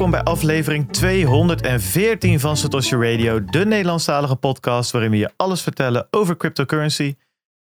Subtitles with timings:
[0.00, 6.06] welkom bij aflevering 214 van Satoshi Radio, de Nederlandstalige podcast waarin we je alles vertellen
[6.10, 7.14] over cryptocurrency.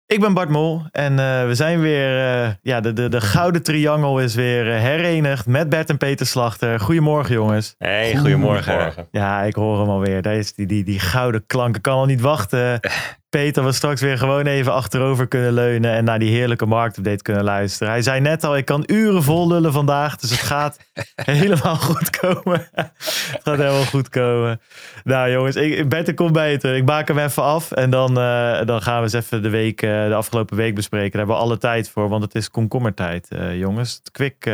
[0.06, 3.62] Ik ben Bart Mol en uh, we zijn weer, uh, ja, de, de, de gouden
[3.62, 6.80] triangel is weer uh, herenigd met Bert en Peter Slachter.
[6.80, 7.74] Goedemorgen jongens.
[7.78, 8.64] Hey, goedemorgen.
[8.64, 9.08] goedemorgen.
[9.10, 10.22] Ja, ik hoor hem alweer.
[10.22, 11.76] Daar is die, die, die gouden klank.
[11.76, 12.80] Ik kan al niet wachten.
[13.34, 17.44] Peter we straks weer gewoon even achterover kunnen leunen en naar die heerlijke marktupdate kunnen
[17.44, 17.92] luisteren.
[17.92, 20.78] Hij zei net al, ik kan uren vol lullen vandaag, dus het gaat
[21.14, 22.68] helemaal goed komen.
[22.74, 24.60] het gaat helemaal goed komen.
[25.04, 26.76] Nou jongens, ik, Bette komt beter.
[26.76, 29.82] Ik maak hem even af en dan, uh, dan gaan we eens even de, week,
[29.82, 31.10] uh, de afgelopen week bespreken.
[31.10, 33.94] Daar hebben we alle tijd voor, want het is komkommertijd uh, jongens.
[33.94, 34.50] Het kwik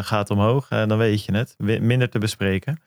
[0.00, 1.54] gaat omhoog, dan weet je het.
[1.58, 2.78] Minder te bespreken.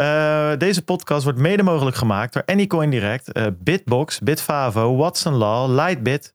[0.00, 5.74] Uh, deze podcast wordt mede mogelijk gemaakt door Anycoin Direct, uh, Bitbox, Bitfavo, Watson Law,
[5.74, 6.34] Lightbit,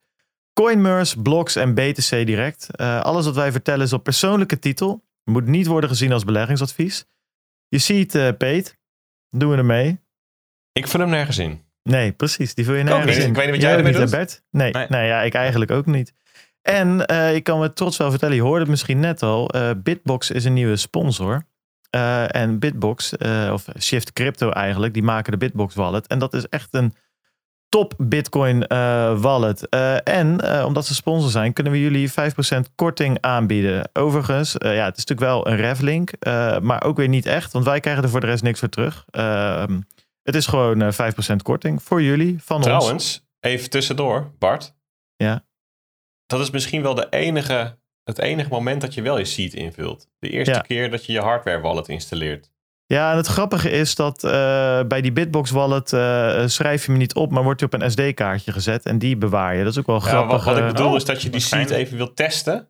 [0.53, 2.67] CoinMers, Blocks en BTC Direct.
[2.75, 5.03] Uh, alles wat wij vertellen is op persoonlijke titel.
[5.23, 7.05] Moet niet worden gezien als beleggingsadvies.
[7.67, 8.77] Je ziet, Peet,
[9.29, 9.99] doen we ermee?
[10.71, 11.61] Ik vul hem nergens in.
[11.83, 12.53] Nee, precies.
[12.53, 13.27] Die vul je nergens in.
[13.27, 14.09] Ik weet niet wat jij ermee doet.
[14.09, 14.43] Bert?
[14.49, 14.85] Nee, nee.
[14.89, 16.13] nee, ja, ik eigenlijk ook niet.
[16.61, 16.99] En
[17.33, 19.51] ik kan me trots wel vertellen, je hoorde het misschien net al.
[19.83, 21.45] Bitbox is een nieuwe sponsor.
[21.95, 26.07] Uh, en Bitbox, uh, of Shift Crypto eigenlijk, die maken de Bitbox wallet.
[26.07, 26.93] En dat is echt een
[27.69, 29.69] top Bitcoin uh, wallet.
[30.03, 32.13] en omdat ze sponsor zijn, kunnen we jullie 5%
[32.75, 33.89] korting aanbieden.
[33.93, 36.11] Overigens, ja, het is natuurlijk wel een reflink,
[36.61, 39.05] maar ook weer niet echt, want wij krijgen er voor de rest niks voor terug.
[39.09, 39.79] Ehm,
[40.23, 43.03] het is gewoon 5% korting voor jullie, van Trouwens, ons.
[43.03, 44.75] Trouwens, even tussendoor, Bart.
[45.15, 45.45] Ja.
[46.25, 50.07] Dat is misschien wel de enige het enige moment dat je wel je seed invult.
[50.19, 50.59] De eerste Ja.
[50.59, 52.51] keer dat je je hardware wallet installeert.
[52.85, 54.31] Ja, en het grappige is dat eh,
[54.87, 57.91] bij die Bitbox wallet eh, schrijf je me niet op, maar wordt je op een
[57.91, 59.63] SD-kaartje gezet en die bewaar je.
[59.63, 60.31] Dat is ook wel Ja, grappig.
[60.31, 60.67] wat, wat ik eh.
[60.71, 62.67] bedoel Oh, is dat je die seed even wilt testen.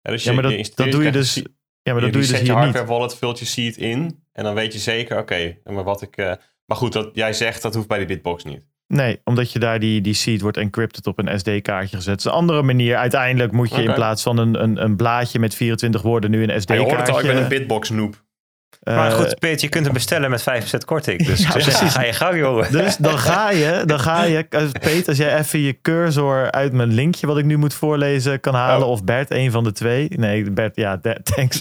[0.00, 1.34] Ja, dus ja, maar je, dat, dat doe je dus.
[1.82, 2.94] Ja, maar dat doe je dus reset je hier hardware niet.
[2.94, 4.22] wallet, vult je seed in.
[4.32, 6.16] En dan weet je zeker, oké, maar wat ik...
[6.16, 6.32] eh,
[6.66, 8.66] maar goed, dat jij zegt, dat hoeft bij die Bitbox niet.
[8.94, 12.10] Nee, omdat je daar die, die seed wordt encrypted op een SD-kaartje gezet.
[12.12, 12.96] Het is een andere manier.
[12.96, 16.48] Uiteindelijk moet je in plaats van een, een, een blaadje met 24 woorden nu een
[16.48, 16.86] Ja, je SD-kaartje.
[16.94, 18.26] hoort het al, ik ben een Bitbox noob.
[18.84, 20.44] Maar eh, goed, Peter, je kunt hem bestellen met 5%
[20.84, 21.26] korting.
[21.26, 22.72] Dus Ja, ga je gang, jongen.
[22.82, 26.72] Dus dan ga je, dan ga je, eh, Peet, als jij even je cursor uit
[26.72, 28.92] mijn linkje wat ik nu moet voorlezen kan halen, Oh.
[28.92, 30.08] of Bert, een van de twee.
[30.16, 31.00] Nee, Bert, ja,
[31.34, 31.58] thanks.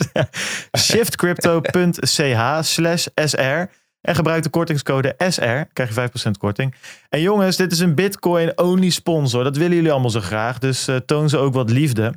[0.78, 3.64] shiftcrypto.ch slash SR
[4.02, 5.42] en gebruik de kortingscode SR,
[5.74, 6.76] krijg je 5% korting.
[7.10, 9.44] En jongens, dit is een Bitcoin-only sponsor.
[9.44, 12.14] Dat willen jullie allemaal zo graag, dus eh, toon ze ook wat liefde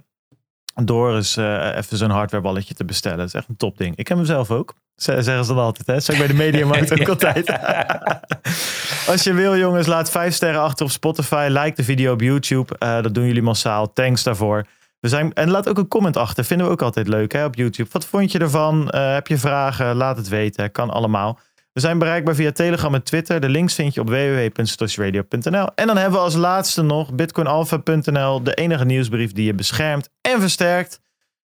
[0.84, 3.18] door eens eh, even zo'n hardwareballetje te bestellen.
[3.18, 3.96] Dat is echt een topding.
[3.96, 4.74] Ik heb hem zelf ook.
[4.96, 6.00] Ze- Zeggen ze dan altijd, hè?
[6.00, 7.48] Zeg ik bij de Mediamarkt ook altijd.
[9.10, 11.46] Als je wil, jongens, laat vijf sterren achter op Spotify.
[11.50, 12.78] Like de video op YouTube.
[12.78, 13.92] Eh, dat doen jullie massaal.
[13.92, 14.66] Thanks daarvoor.
[15.00, 16.44] We zijn, en laat ook een comment achter.
[16.44, 17.88] Vinden we ook altijd leuk hè, op YouTube.
[17.92, 18.86] Wat vond je ervan?
[18.96, 19.94] Heb je vragen?
[19.96, 20.72] Laat het weten.
[20.72, 21.38] Kan allemaal.
[21.72, 23.40] We zijn bereikbaar via Telegram en Twitter.
[23.40, 25.68] De links vind je op www.stosradio.nl.
[25.74, 28.42] En dan hebben we als laatste nog bitcoinalpha.nl.
[28.42, 31.00] De enige nieuwsbrief die je beschermt en versterkt.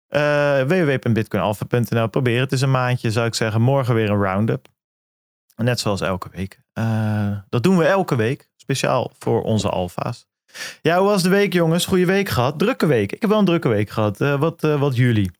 [0.07, 2.07] Eh www.bitcoinalpha.nl.
[2.07, 3.61] Probeer het eens een maandje, zou ik zeggen.
[3.61, 4.67] Morgen weer een roundup.
[5.55, 6.61] Net zoals elke week.
[6.73, 8.49] Eh, dat doen we elke week.
[8.55, 10.27] Speciaal voor onze alfa's.
[10.81, 11.85] Ja, hoe was de week, jongens?
[11.85, 12.59] Goeie week gehad.
[12.59, 13.11] Drukke week.
[13.11, 14.21] Ik heb wel een drukke week gehad.
[14.21, 15.31] Eh, wat, wat jullie?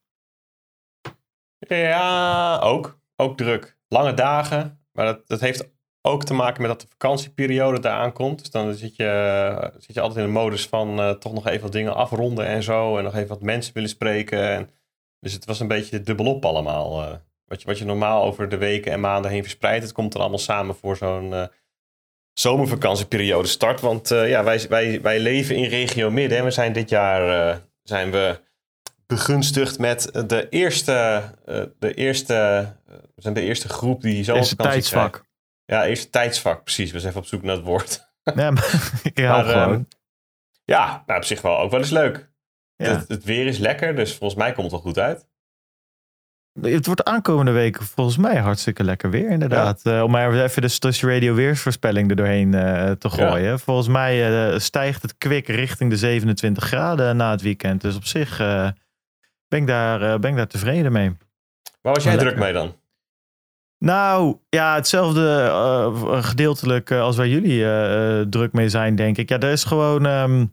[1.60, 3.00] Ja, ook.
[3.16, 3.79] Ook druk.
[3.90, 4.86] Lange dagen.
[4.92, 5.70] Maar dat, dat heeft
[6.02, 8.40] ook te maken met dat de vakantieperiode daar aankomt.
[8.40, 11.62] Dus dan zit je, zit je altijd in de modus van eh, toch nog even
[11.62, 12.98] wat dingen afronden en zo.
[12.98, 14.50] En nog even wat mensen willen spreken.
[14.50, 14.70] En,
[15.20, 17.02] dus het was een beetje dubbelop allemaal.
[17.04, 17.16] eh.
[17.46, 19.84] wat, je, wat je normaal over de weken en maanden heen verspreidt.
[19.84, 21.48] Het komt er allemaal samen voor zo'n eh,
[22.34, 23.82] zomervakantieperiode start.
[23.82, 26.38] Want eh, ja, wij, wij, wij leven in regio midden.
[26.38, 28.40] En we zijn dit jaar eh, zijn we
[29.10, 34.36] begunstigd met de eerste, eh, de eerste, eh, we zijn de eerste groep die zo
[34.36, 35.26] Eerste tijdsvak.
[35.66, 36.92] Ja, eerste tijdsvak, precies.
[36.92, 38.08] We zijn even op zoek naar het woord.
[38.36, 39.88] Ja, maar ik Maar, ehm, gewoon.
[40.64, 42.30] Ja, nou, op zich wel ook wel eens leuk.
[42.76, 42.90] Ja.
[42.90, 45.28] Het, het weer is lekker, dus volgens mij komt het wel goed uit.
[46.62, 49.82] Het wordt aankomende week volgens mij hartstikke lekker weer, inderdaad.
[49.84, 52.52] Eh, om maar even de Stush Radio weersvoorspelling er doorheen
[52.98, 53.60] te gooien.
[53.60, 57.82] Volgens mij stijgt het kwik richting de 27 graden na het weekend.
[57.82, 58.42] Dus op zich
[59.50, 61.18] ben, ik daar, eh, ben ik daar tevreden mee.
[61.82, 62.44] Waar was jij druk lekker.
[62.44, 62.76] mee dan?
[63.78, 69.30] Nou, ja, hetzelfde eh, gedeeltelijk eh, als waar jullie druk mee zijn, denk ik.
[69.30, 70.46] Ja, er is gewoon ehm,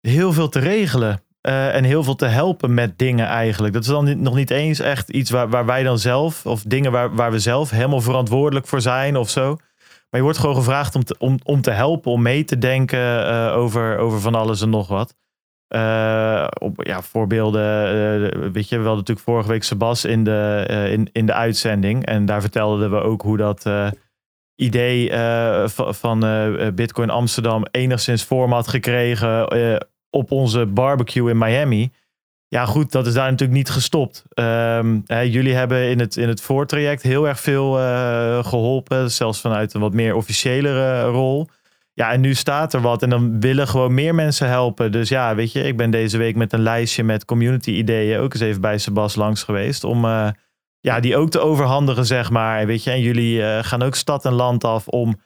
[0.00, 1.20] heel veel te regelen.
[1.42, 3.72] en heel veel te helpen met dingen eigenlijk.
[3.72, 6.62] Dat is dan niet- nog niet eens echt iets waar, waar wij dan zelf, of
[6.62, 9.46] dingen waar, waar we zelf helemaal verantwoordelijk voor zijn of zo.
[10.10, 13.24] Maar je wordt gewoon gevraagd om te, om, om te helpen, om mee te denken
[13.52, 15.14] over, over van alles en nog wat.
[15.72, 20.64] Eh, op, ja, voorbeelden, eh, weet je, we hadden natuurlijk vorige week Sebas in de,
[20.68, 22.06] eh, in, in de uitzending.
[22.06, 23.70] En daar vertelden we ook hoe dat
[24.54, 25.10] idee
[25.68, 26.20] va- van
[26.74, 29.48] Bitcoin Amsterdam enigszins vorm had gekregen
[30.10, 31.92] op onze barbecue in Miami.
[32.48, 34.24] Ja, goed, dat is daar natuurlijk niet gestopt.
[34.28, 39.40] Ehm, hè, jullie hebben in het, in het voortraject heel erg veel eh, geholpen, zelfs
[39.40, 41.48] vanuit een wat meer officiëlere rol.
[41.94, 44.92] Ja, en nu staat er wat en dan willen gewoon meer mensen helpen.
[44.92, 48.32] Dus ja, weet je, ik ben deze week met een lijstje met community ideeën ook
[48.32, 49.84] eens even bij Sebas langs geweest.
[49.84, 50.28] Om eh,
[50.80, 52.66] ja, die ook te overhandigen, zeg maar.
[52.66, 55.20] Weet je, en jullie eh, gaan ook stad en land af om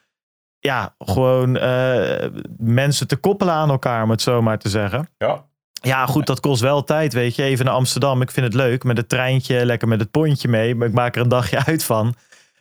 [0.59, 5.09] ja, gewoon eh, mensen te koppelen aan elkaar, om het zo maar te zeggen.
[5.19, 5.45] Ja.
[5.73, 7.43] Ja, goed, dat kost wel tijd, weet je.
[7.43, 8.85] Even naar Amsterdam, ik vind het leuk.
[8.85, 10.75] Met het treintje, lekker met het pontje mee.
[10.75, 12.15] Maar ik maak er een dagje uit van.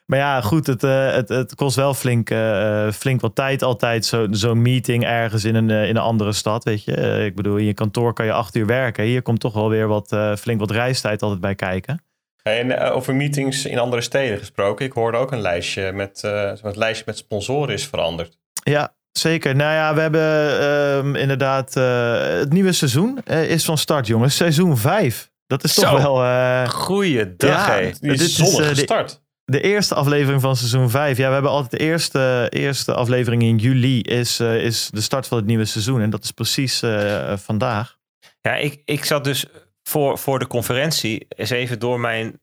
[0.06, 4.06] Maar ja, goed, het, eh, het, het kost wel flink, eh, flink wat tijd altijd.
[4.06, 6.96] zo- Zo'n meeting ergens in een, eh, in een andere stad, weet je.
[6.96, 9.04] Eh, ik bedoel, in je kantoor kan je acht uur werken.
[9.04, 12.04] Hier komt toch wel weer wat, eh, flink wat reistijd altijd bij kijken.
[12.44, 14.86] En eh, over meetings in andere steden gesproken.
[14.86, 18.38] Ik hoorde ook een lijstje met, eh, het lijstje met sponsoren is veranderd.
[18.63, 19.56] Ja, zeker.
[19.56, 21.75] Nou ja, we hebben ehm, inderdaad...
[21.75, 24.36] eh, het nieuwe seizoen eh, is van start, jongens.
[24.36, 25.31] Seizoen 5.
[25.48, 25.98] Dat is toch Zo.
[25.98, 26.24] wel...
[26.24, 27.80] eh, Goeiedag, Ja.
[28.00, 29.24] Die Dit is zonnig eh, de- gestart.
[29.45, 31.18] De eerste aflevering van seizoen 5.
[31.18, 35.27] Ja, we hebben altijd de eerste, eerste aflevering in juli is, eh, is de start
[35.27, 36.01] van het nieuwe seizoen.
[36.01, 37.97] En dat is precies eh, vandaag.
[38.42, 39.45] Ja, ik, ik zat dus
[39.83, 42.39] voor, voor de conferentie eens even door mijn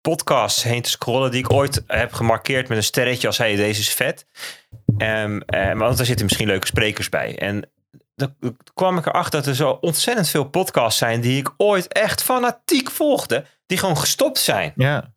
[0.00, 3.80] podcasts heen te scrollen die ik ooit heb gemarkeerd met een sterretje als hey, deze
[3.80, 4.26] is vet.
[4.96, 7.38] Maar want daar zitten misschien leuke sprekers bij.
[7.38, 7.70] En
[8.14, 8.34] dan
[8.74, 12.90] kwam ik erachter dat er zo ontzettend veel podcasts zijn die ik ooit echt fanatiek
[12.90, 14.72] volgde, die gewoon gestopt zijn.
[14.76, 15.14] Ja,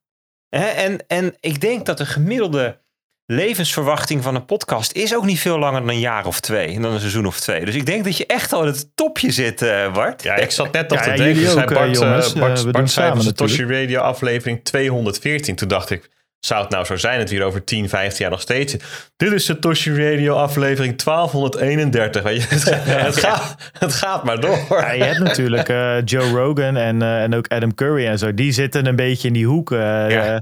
[0.50, 2.80] Hè, En, en ik denk dat de gemiddelde
[3.26, 6.80] levensverwachting van een podcast is ook niet veel langer dan een jaar of twee.
[6.80, 7.66] Dan een seizoen of twee.
[7.66, 10.24] Dus ik denk dat je echt al in het topje zit, eh, Bart.
[10.24, 11.26] Ja, ik zat net Ja, te ja, denken.
[11.26, 12.34] jullie zei ook, Bart, eh, jongens.
[12.34, 13.82] Eh, Bart, we doen Bart zei samen van Satoshi natuurlijk.
[13.90, 15.56] Radio aflevering 214.
[15.56, 16.10] Toen dacht ik,
[16.40, 18.76] zou het nou zo zijn dat we hier over 10, 15 jaar nog steeds?
[19.16, 22.24] Dit is Satoshi Radio aflevering 1231.
[22.24, 22.64] Weet je, het,
[23.06, 24.66] het, gaat, het gaat maar door.
[24.70, 28.34] Ja, je hebt natuurlijk eh, Joe Rogan en, eh, en ook Adam Curry en zo.
[28.34, 29.72] Die zitten een beetje in die hoek.
[29.72, 29.78] eh,
[30.10, 30.42] Ja.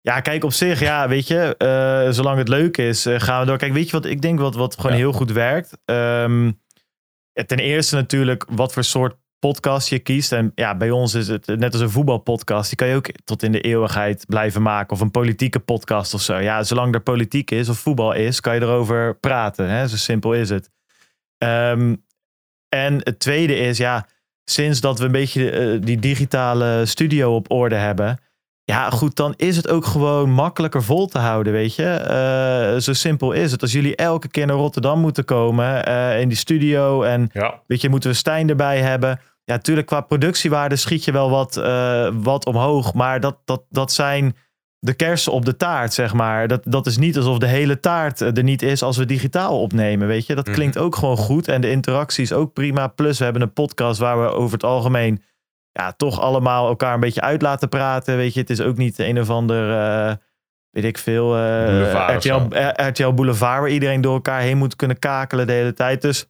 [0.00, 1.54] ja, kijk op zich, ja, weet je,
[2.10, 3.58] zolang het leuk is, gaan we door.
[3.58, 4.98] Kijk, weet je wat ik denk wat, wat gewoon Ja.
[4.98, 5.78] heel goed werkt?
[5.84, 6.50] Ehm,
[7.46, 10.32] ten eerste natuurlijk wat voor soort podcast je kiest.
[10.32, 12.68] En ja, bij ons is het net als een voetbalpodcast.
[12.68, 14.92] Die kan je ook tot in de eeuwigheid blijven maken.
[14.92, 16.36] Of een politieke podcast of zo.
[16.36, 19.68] Ja, zolang er politiek is of voetbal is, kan je erover praten.
[19.68, 19.88] Hè?
[19.88, 20.70] Zo simpel is het.
[21.38, 21.94] Ehm,
[22.68, 24.06] en het tweede is, ja,
[24.44, 28.18] sinds dat we een beetje eh, die digitale studio op orde hebben.
[28.64, 31.84] Ja, goed, dan is het ook gewoon makkelijker vol te houden, weet je.
[31.84, 33.62] Eh, zo simpel is het.
[33.62, 37.80] Als jullie elke keer naar Rotterdam moeten komen eh, in die studio en Ja, Weet
[37.80, 39.20] je, moeten we Stijn erbij hebben?
[39.48, 42.94] Ja, natuurlijk, qua productiewaarde schiet je wel wat, eh, wat omhoog.
[42.94, 44.36] Maar dat, dat, dat zijn
[44.78, 46.48] de kersen op de taart, zeg maar.
[46.48, 49.60] Dat, dat is niet alsof de hele taart eh, er niet is als we digitaal
[49.60, 50.34] opnemen, weet je.
[50.34, 50.54] Dat Mhm.
[50.54, 51.48] klinkt ook gewoon goed.
[51.48, 52.86] En de interactie is ook prima.
[52.86, 55.22] Plus, we hebben een podcast waar we over het algemeen...
[55.72, 58.16] Ja, toch allemaal elkaar een beetje uit laten praten.
[58.16, 59.72] Weet je, het is ook niet een of ander...
[59.80, 60.14] eh,
[60.70, 61.36] weet ik veel...
[61.36, 62.40] eh, Boulevard RTL,
[62.88, 63.60] RTL Boulevard...
[63.60, 66.02] waar iedereen door elkaar heen moet kunnen kakelen de hele tijd.
[66.02, 66.26] Dus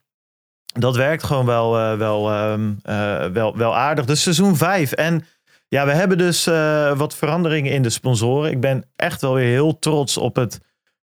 [0.73, 4.05] dat werkt gewoon wel, eh, wel, ehm, eh, wel, wel aardig.
[4.05, 4.91] Dus seizoen 5.
[4.91, 5.25] En
[5.67, 8.51] ja, we hebben dus eh, wat veranderingen in de sponsoren.
[8.51, 10.59] Ik ben echt wel weer heel trots op het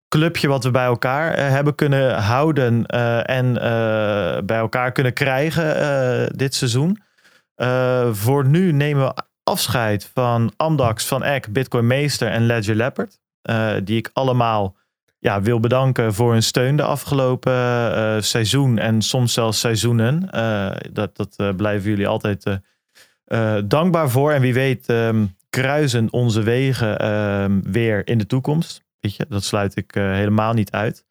[0.09, 2.87] clubje wat we bij elkaar hebben kunnen houden
[3.27, 3.53] en
[4.47, 7.03] bij elkaar kunnen krijgen dit seizoen.
[8.13, 13.19] Voor nu nemen we afscheid van Amdax, Van Eck, Bitcoin Meester en Ledger Leopard.
[13.85, 14.77] die ik allemaal
[15.27, 20.31] ja, wil bedanken voor hun steun de afgelopen eh, seizoen en soms zelfs seizoenen.
[20.31, 22.61] Eh, dat dat eh, blijven jullie altijd
[23.65, 24.33] dankbaar voor.
[24.33, 28.85] En wie weet ehm, kruisen onze wegen ehm, weer in de toekomst.
[29.01, 31.05] Weet je, dat sluit ik helemaal niet uit.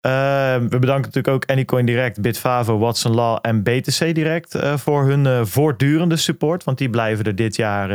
[0.00, 0.12] Eh,
[0.56, 6.16] we bedanken natuurlijk ook Anycoin Direct, Bitfavo, Watson Law en BTC Direct voor hun voortdurende
[6.16, 6.64] support.
[6.64, 7.88] Want die blijven er dit jaar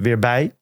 [0.00, 0.54] weer bij.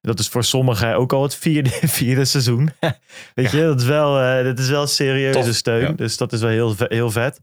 [0.00, 2.70] Dat is voor sommigen ook al het vierde, vierde seizoen.
[3.34, 5.80] Weet je, dat is wel, eh, dat is wel serieuze Tof, steun.
[5.80, 5.92] ja.
[5.92, 7.40] Dus dat is wel heel, heel vet.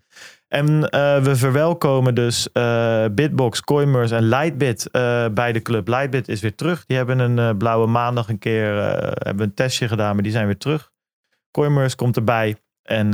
[0.48, 4.90] En eh, we verwelkomen dus eh, Bitbox, Coinmers en Lightbit
[5.34, 5.88] bij de club.
[5.88, 6.86] Lightbit is weer terug.
[6.86, 8.74] Die hebben een blauwe maandag een keer
[9.18, 10.92] hebben een testje gedaan, maar die zijn weer terug.
[11.52, 12.56] Coinmers komt erbij.
[12.82, 13.10] En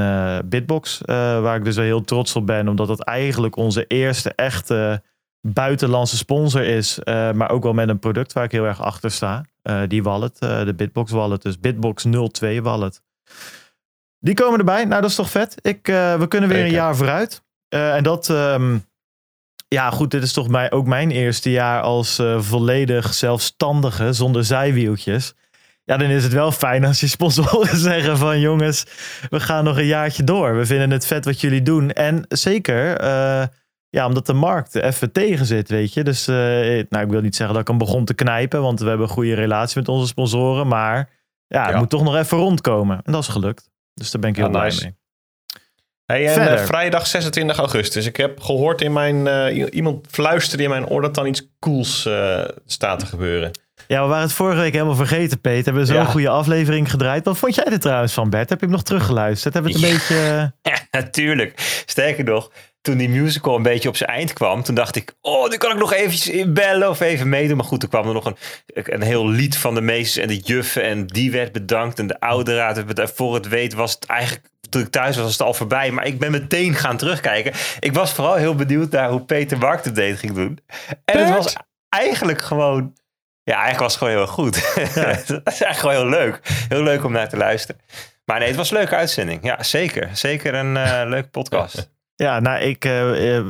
[0.50, 5.02] Bitbox, waar ik dus wel heel trots op ben, omdat dat eigenlijk onze eerste echte
[5.44, 7.00] buitenlandse sponsor is.
[7.00, 9.46] eh, maar ook wel met een product waar ik heel erg achter sta.
[9.62, 11.42] Eh, die wallet, eh, de Bitbox wallet.
[11.42, 13.02] Dus Bitbox 02 wallet.
[14.20, 14.86] Die komen erbij.
[14.86, 15.56] Nou, dat is toch vet.
[15.62, 15.86] Ik,
[16.18, 17.44] we kunnen weer een jaar vooruit.
[17.70, 18.78] En dat, ehm,
[19.68, 25.34] ja goed, dit is toch mij, ook mijn eerste jaar als volledig zelfstandige, zonder zijwieltjes.
[25.84, 28.86] Ja, dan is het wel fijn als je sponsoren zeggen van jongens,
[29.30, 30.58] we gaan nog een jaartje door.
[30.58, 31.92] We vinden het vet wat jullie doen.
[31.92, 33.02] En zeker,
[33.94, 36.04] ja, omdat de markt even tegen zit, weet je.
[36.04, 36.36] Dus, eh,
[36.90, 39.14] nou, ik wil niet zeggen dat ik hem begon te knijpen, want we hebben een
[39.14, 40.68] goede relatie met onze sponsoren.
[40.68, 41.10] Maar
[41.48, 41.78] ja, het Ja.
[41.80, 43.02] moet toch nog even rondkomen.
[43.04, 43.70] En dat is gelukt.
[43.94, 44.84] Dus daar ben ik heel Ja, blij nice.
[44.84, 44.96] mee.
[46.06, 46.54] Hey, en Verder.
[46.60, 48.06] eh, vrijdag 26 augustus.
[48.06, 49.28] Ik heb gehoord in mijn...
[49.28, 52.10] eh, iemand fluisterde in mijn oor dat dan iets cools
[52.66, 53.52] staat te gebeuren.
[53.88, 55.64] Ja, we waren het vorige week helemaal vergeten, Peter.
[55.64, 56.06] Hebben we zo'n Ja.
[56.06, 57.26] goede aflevering gedraaid.
[57.26, 58.50] Wat vond jij er trouwens van, Bert?
[58.50, 59.54] Heb je hem nog teruggeluisterd?
[59.54, 60.54] Hebben we het een beetje...
[60.72, 61.54] Ja, natuurlijk.
[61.86, 62.52] Sterker nog,
[62.84, 65.72] toen die musical een beetje op zijn eind kwam, toen dacht ik, oh, nu kan
[65.72, 67.58] ik nog eventjes inbellen of even meedoen.
[67.58, 68.38] Maar goed, toen kwam er nog een,
[68.74, 72.20] een heel lied van de meesters en de juffen en die werd bedankt en de
[72.20, 73.12] oude raad werd bedankt.
[73.16, 75.92] Voor het weet was het eigenlijk, toen ik thuis was, was het al voorbij.
[75.92, 77.54] Maar ik ben meteen gaan terugkijken.
[77.80, 80.60] Ik was vooral heel benieuwd naar hoe Peter Mark update ging doen.
[81.06, 81.56] En het was
[81.90, 82.94] eigenlijk gewoon,
[83.44, 84.56] ja, eigenlijk was het gewoon heel goed.
[84.76, 86.40] het is eigenlijk gewoon heel leuk.
[86.70, 87.82] Heel leuk om naar te luisteren.
[88.26, 89.44] Maar nee, het was een leuke uitzending.
[89.44, 90.10] Ja, zeker.
[90.14, 91.92] Zeker een eh, leuke podcast.
[92.16, 93.46] Ja, nou, ik, eh, eh,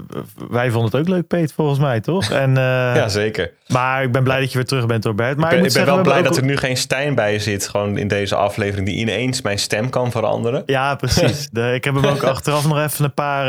[0.50, 2.30] wij vonden het ook leuk, Peter, volgens mij, toch?
[2.30, 2.64] En, eh,
[2.96, 3.52] ja, zeker.
[3.68, 5.38] Maar ik ben blij dat je weer terug bent, hoor, Bert.
[5.38, 7.16] Maar ik ben, moet ik ben zeggen, wel we blij dat er nu geen Stijn
[7.16, 7.68] bij zit.
[7.68, 8.88] Gewoon in deze aflevering.
[8.88, 10.64] Die ineens mijn stem kan veranderen.
[10.66, 11.50] Ja, precies.
[11.52, 13.46] De, ik heb hem ook achteraf nog even een paar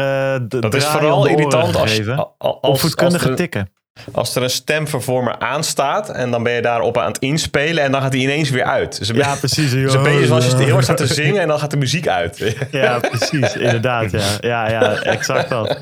[0.49, 2.01] Dat is vooral irritant als,
[2.39, 3.71] als, als, tikken.
[4.13, 6.09] Als er een stemvervormer aanstaat.
[6.11, 7.85] En dan ben je daarop aan het inspelen.
[7.85, 8.99] En dan gaat hij ineens weer uit.
[8.99, 9.71] Dus Ja, precies.
[9.71, 11.43] dus een beetje zoals je heel hard staat te zingen.
[11.43, 12.55] En dan gaat de muziek uit.
[12.71, 13.57] Ja, precies.
[13.57, 14.37] Inderdaad, ja.
[14.41, 15.81] Ja, ja, exact dat.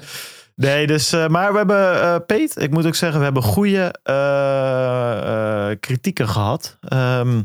[0.55, 3.95] Nee, dus, eh, maar we hebben, eh Peet, ik moet ook zeggen, we hebben goede
[4.03, 6.79] eh, kritieken gehad.
[6.89, 7.41] Ehm,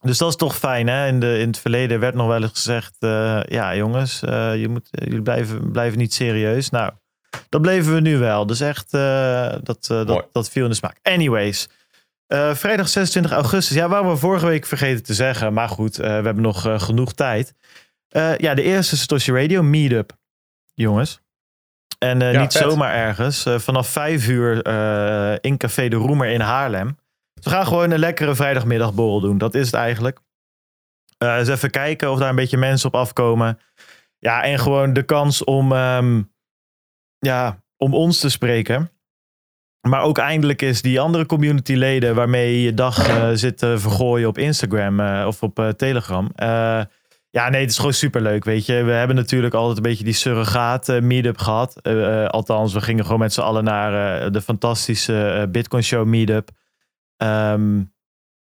[0.00, 1.06] dus dat is toch fijn, hè?
[1.06, 2.96] In, de, in het verleden werd nog wel eens gezegd,
[3.48, 4.20] ja jongens,
[4.54, 6.70] je moet, jullie blijven, blijven niet serieus.
[6.70, 6.92] Nou,
[7.48, 8.46] dat bleven we nu wel.
[8.46, 10.98] Dus echt, eh, dat, eh, dat, dat viel in de smaak.
[11.02, 11.68] Anyways,
[12.26, 13.76] eh, vrijdag 26 augustus.
[13.76, 15.52] Ja, waren we vorige week vergeten te zeggen.
[15.52, 17.54] Maar goed, we hebben nog genoeg tijd.
[18.38, 20.12] Ja, de eerste Satoshi Radio Meetup,
[20.74, 21.20] jongens.
[21.98, 22.62] En Ja, niet vet.
[22.70, 23.46] zomaar ergens.
[23.56, 24.66] Vanaf vijf uur
[25.40, 26.98] in Café de Roemer in Haarlem.
[27.42, 29.38] We gaan gewoon een lekkere vrijdagmiddagborrel doen.
[29.38, 30.18] Dat is het eigenlijk.
[31.18, 33.58] Eens even kijken of daar een beetje mensen op afkomen.
[34.18, 36.22] Ja, en gewoon de kans om, ehm,
[37.18, 38.90] ja, om ons te spreken.
[39.88, 44.28] Maar ook eindelijk is die andere communityleden waarmee je je dag eh, zit te vergooien
[44.28, 46.30] op Instagram eh, of op eh, Telegram.
[46.34, 46.80] Eh,
[47.30, 48.82] ja, nee, het is gewoon superleuk, weet je.
[48.82, 51.80] We hebben natuurlijk altijd een beetje die surrogaat meetup gehad.
[51.82, 56.50] Eh, eh, althans, we gingen gewoon met z'n allen naar de fantastische Bitcoin Show meetup.
[57.16, 57.80] Ehm,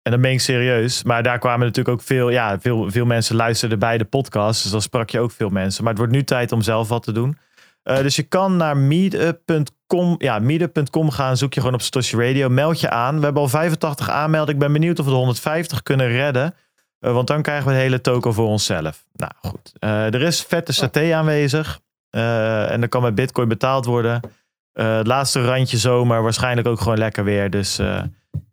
[0.03, 1.03] en dat meen ik serieus.
[1.03, 4.63] Maar daar kwamen natuurlijk ook veel, ja, veel, veel mensen luisterden bij de podcast.
[4.63, 5.83] Dus dan sprak je ook veel mensen.
[5.83, 7.39] Maar het wordt nu tijd om zelf wat te doen.
[7.85, 11.37] Eh, dus je kan naar meetup.com ja, meetup.com gaan.
[11.37, 12.49] Zoek je gewoon op Satoshi Radio.
[12.49, 13.19] Meld je aan.
[13.19, 14.55] We hebben al 85 aanmeldingen.
[14.55, 16.55] Ik ben benieuwd of we de 150 kunnen redden.
[16.99, 19.05] Eh, want dan krijgen we de hele token voor onszelf.
[19.13, 19.73] Nou goed.
[19.79, 21.81] Eh, er is vette saté aanwezig.
[22.11, 24.21] En er kan met bitcoin betaald worden.
[24.73, 26.23] Het laatste randje zomer.
[26.23, 27.51] Waarschijnlijk ook gewoon lekker weer.
[27.51, 27.75] Dus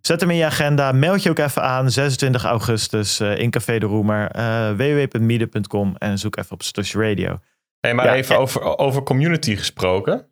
[0.02, 0.92] zet hem in je agenda.
[0.92, 1.92] Meld je ook even aan.
[1.92, 4.32] 26 augustus in Café de Roemer.
[4.76, 5.96] www.meetup.com.
[5.98, 7.40] En zoek even op Satoshi Radio.
[7.82, 10.26] Hey, maar Ja, even en- over, over community gesproken.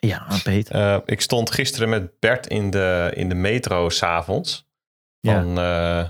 [0.00, 0.74] Ja, Peter.
[0.74, 4.68] Eh, ik stond gisteren met Bert in de, in de metro s'avonds.
[5.20, 5.42] Ja.
[5.42, 6.08] Van, eh,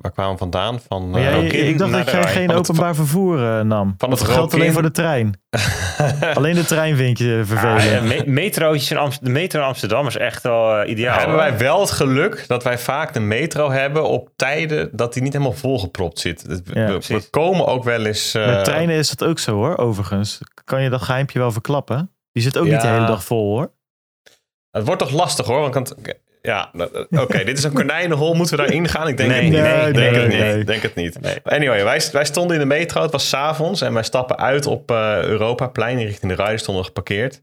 [0.00, 0.80] waar kwamen we vandaan?
[0.88, 3.94] Van, eh, jij, ik dacht dat jij geen Van het- openbaar vervoer eh, nam.
[3.98, 5.40] Van dat het geldt alleen voor de trein.
[6.34, 7.80] Alleen de trein vind je vervelend.
[7.80, 11.18] Ah, ja, me- metrootjes in Amst- de metro in Amsterdam is echt wel eh, ideaal.
[11.18, 15.22] hebben wij wel het geluk dat wij vaak de metro hebben op tijden dat die
[15.22, 16.44] niet helemaal volgepropt zit.
[16.72, 18.34] Ja, we, we komen ook wel eens.
[18.34, 20.38] eh, Met treinen is dat ook zo hoor, overigens.
[20.64, 22.12] Kan je dat geheimpje wel verklappen?
[22.32, 23.72] Die zit ook niet de hele dag vol hoor.
[24.70, 25.70] Het wordt toch lastig hoor.
[25.70, 25.94] Want
[26.42, 26.70] ja,
[27.10, 28.34] oké, dit is een konijnenhol.
[28.34, 29.08] Moeten we daarin gaan?
[29.08, 29.62] Ik denk Nee, het niet.
[29.62, 30.56] nee, Ik nee, denk het nee.
[30.56, 30.66] niet.
[30.66, 31.18] Denk het niet.
[31.44, 33.02] Anyway, wij, wij stonden in de metro.
[33.02, 37.42] Het was s'avonds en wij stappen uit op eh Europaplein richting de Rijden stonden geparkeerd.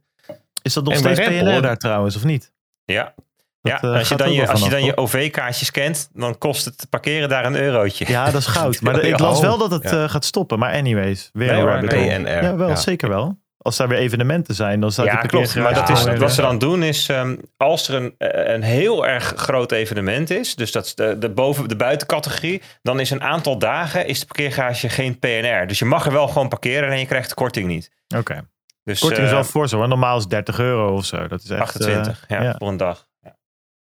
[0.61, 2.51] Is dat nog En steeds PNR daar trouwens, of niet?
[2.85, 3.13] Ja,
[3.61, 4.97] Dat, ja eh, als je dan je, als je dan je?
[4.97, 8.05] OV-kaartjes kent, dan kost het parkeren daar een eurotje.
[8.07, 8.81] Ja, dat is goud.
[8.81, 10.03] Maar ik las Oh, wel dat het ja.
[10.03, 10.59] eh, gaat stoppen.
[10.59, 12.21] Maar anyways, weer Nee, een.
[12.23, 12.43] PNR.
[12.43, 12.75] Ja, wel, Ja.
[12.75, 13.37] zeker wel.
[13.65, 15.55] Als daar weer evenementen zijn, dan staat Ja, die klopt.
[15.55, 19.07] Maar dat is, wat ze dan doen is, ehm, als er een, eh, een heel
[19.07, 23.23] erg groot evenement is, dus dat is de, de, boven, de buitencategorie, dan is een
[23.23, 25.67] aantal dagen is de parkeergarage geen PNR.
[25.67, 27.91] Dus je mag er wel gewoon parkeren en je krijgt de korting niet.
[28.17, 28.47] Oké.
[28.83, 29.85] Dus Korting is eh, wel voor zo.
[29.85, 31.27] Normaal is het 30 euro of zo.
[31.27, 33.07] Dat is echt, 28 eh, ja, voor een dag.
[33.21, 33.35] Ja.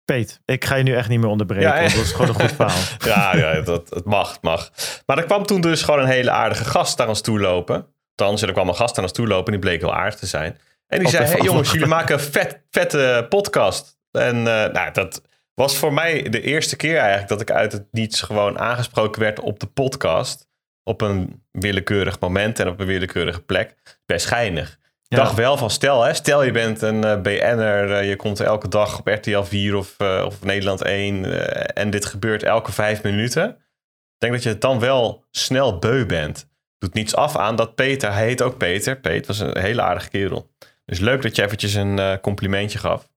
[0.04, 1.68] Peet, ik ga je nu echt niet meer onderbreken.
[1.68, 2.78] Ja, dat is gewoon een goed verhaal.
[2.99, 4.70] Ja, ja dat, het mag, het mag.
[5.06, 7.87] Maar er kwam toen dus gewoon een hele aardige gast naar ons toe lopen.
[8.20, 10.26] Althans, er kwam een gast naar ons toe lopen en die bleek heel aardig te
[10.26, 10.58] zijn.
[10.87, 13.98] En die zei, hey jongens, jullie maken een vet, vette podcast.
[14.10, 15.22] En eh, nou, dat
[15.54, 19.40] was voor mij de eerste keer eigenlijk dat ik uit het niets gewoon aangesproken werd
[19.40, 20.46] op de podcast.
[20.82, 23.75] Op een willekeurig moment en op een willekeurige plek.
[24.06, 24.32] Best.
[24.32, 25.22] Ik Ja.
[25.22, 28.68] dacht wel van, stel, hè, stel je bent een eh, BN'er, eh, je komt elke
[28.68, 33.48] dag op RTL 4 of, of Nederland 1 eh, en dit gebeurt elke vijf minuten.
[33.48, 36.47] Ik denk dat je het dan wel snel beu bent.
[36.78, 38.97] Doet niets af aan dat Peter, hij heet ook Peter.
[39.00, 40.50] Peter was een hele aardige kerel.
[40.85, 43.08] Dus leuk dat je eventjes een eh, complimentje gaf.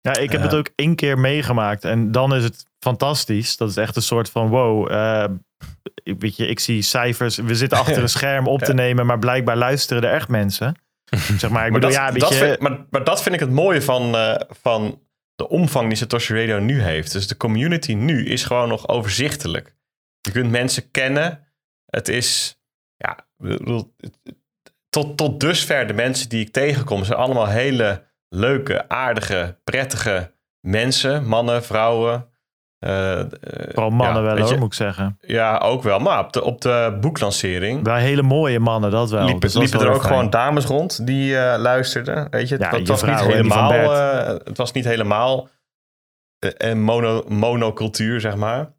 [0.00, 1.84] Ja, ik heb het ook één keer meegemaakt.
[1.84, 3.56] En dan is het fantastisch.
[3.56, 4.92] Dat is echt een soort van wow.
[4.92, 5.24] eh,
[6.02, 7.36] ik- weet je, ik zie cijfers.
[7.36, 8.72] We zitten achter een scherm op te Ja.
[8.72, 9.06] nemen.
[9.06, 10.74] Maar blijkbaar luisteren er echt mensen.
[11.38, 13.82] Zeg maar, ik Maar bedoel, dat, ja, vind, maar, maar dat vind ik het mooie
[13.82, 15.02] van, eh, van
[15.34, 17.12] de omvang die Satoshi Radio nu heeft.
[17.12, 19.74] Dus de community nu is gewoon nog overzichtelijk.
[20.20, 21.46] Je kunt mensen kennen.
[21.86, 22.59] Het is,
[23.00, 23.16] ja,
[24.90, 31.26] tot, tot dusver de mensen die ik tegenkom zijn allemaal hele leuke, aardige, prettige mensen.
[31.26, 32.28] Mannen, vrouwen.
[32.78, 33.26] eh, eh,
[33.72, 35.18] Vooral mannen ja, wel hoor, moet ik zeggen.
[35.20, 35.98] Ja, ook wel.
[35.98, 39.24] Maar op de, op de boeklancering Wel hele mooie mannen, dat wel.
[39.24, 40.06] liepen, Dus dat er ook fijn.
[40.14, 42.30] gewoon dames rond die eh, luisterden.
[42.30, 43.72] Weet je, het, Ja, het je was niet vrouw, helemaal,
[44.44, 45.48] het was niet helemaal
[46.38, 48.72] een mono, monocultuur, zeg maar.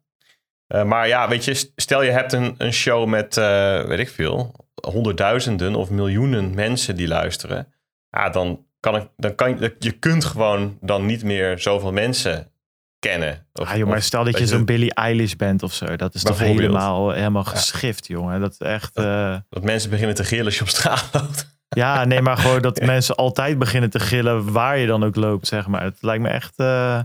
[0.72, 4.08] Eh, maar ja, weet je, stel je hebt een, een show met, eh, weet ik
[4.08, 4.54] veel,
[4.86, 7.72] honderdduizenden of miljoenen mensen die luisteren.
[8.10, 12.50] Ja, dan kan ik, dan kan je, je kunt gewoon dan niet meer zoveel mensen
[12.98, 13.46] kennen.
[13.52, 15.96] Of, Ah, joh, maar of- stel dat je zo'n Billie Eilish bent of zo.
[15.96, 18.40] Dat is toch helemaal, helemaal geschift, jongen.
[18.40, 18.96] Dat echt...
[18.96, 21.50] eh, Dat mensen beginnen te gillen als je op straat loopt.
[21.74, 25.46] Ja, nee, maar gewoon dat mensen altijd beginnen te gillen waar je dan ook loopt,
[25.46, 25.82] zeg maar.
[25.82, 26.52] Het lijkt me echt...
[26.56, 27.00] eh,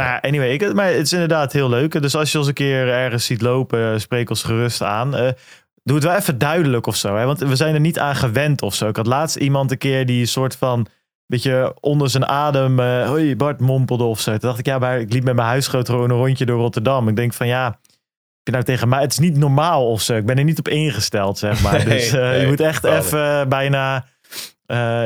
[0.00, 2.02] Nou ja, anyway, ik, maar het is inderdaad heel leuk.
[2.02, 5.14] Dus als je ons een keer ergens ziet lopen, spreek ons gerust aan.
[5.16, 5.28] Eh,
[5.82, 7.24] doe het wel even duidelijk of zo, hè?
[7.24, 8.88] want we zijn er niet aan gewend of zo.
[8.88, 10.86] Ik had laatst iemand een keer die een soort van...
[11.26, 14.30] Weet je, onder zijn adem, eh hoi Bart, mompelde of zo.
[14.30, 17.08] Toen dacht ik, ja, maar ik liep met mijn huisgenoot gewoon een rondje door Rotterdam.
[17.08, 17.74] Ik denk van, ja, heb
[18.42, 19.00] je nou tegen mij...
[19.00, 20.16] Het is niet normaal of zo.
[20.16, 21.72] Ik ben er niet op ingesteld, zeg maar.
[21.72, 24.04] Nee, dus eh, je moet echt even bijna...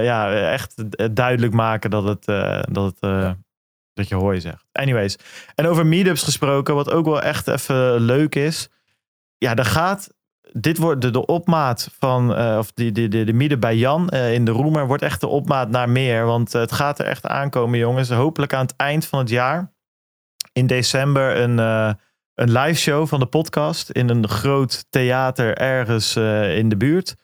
[0.03, 0.75] ja, echt
[1.15, 2.25] duidelijk maken dat het,
[2.73, 3.37] dat het
[3.95, 4.65] dat je hooi zegt.
[4.73, 5.17] Anyways.
[5.55, 8.69] En over meetups gesproken, wat ook wel echt even leuk is.
[9.39, 10.09] Ja, er gaat.
[10.53, 12.35] Dit wordt de, de opmaat van.
[12.35, 14.87] eh, of die, de, de, de meetup bij Jan eh, in de Roemer.
[14.87, 16.25] wordt echt de opmaat naar meer.
[16.25, 18.11] Want het gaat er echt aankomen, jongens.
[18.11, 19.73] Hopelijk aan het eind van het jaar.
[20.53, 21.59] In december een.
[21.59, 21.93] eh,
[22.35, 26.17] een live show van de podcast in een groot theater ergens
[26.57, 27.15] in de buurt.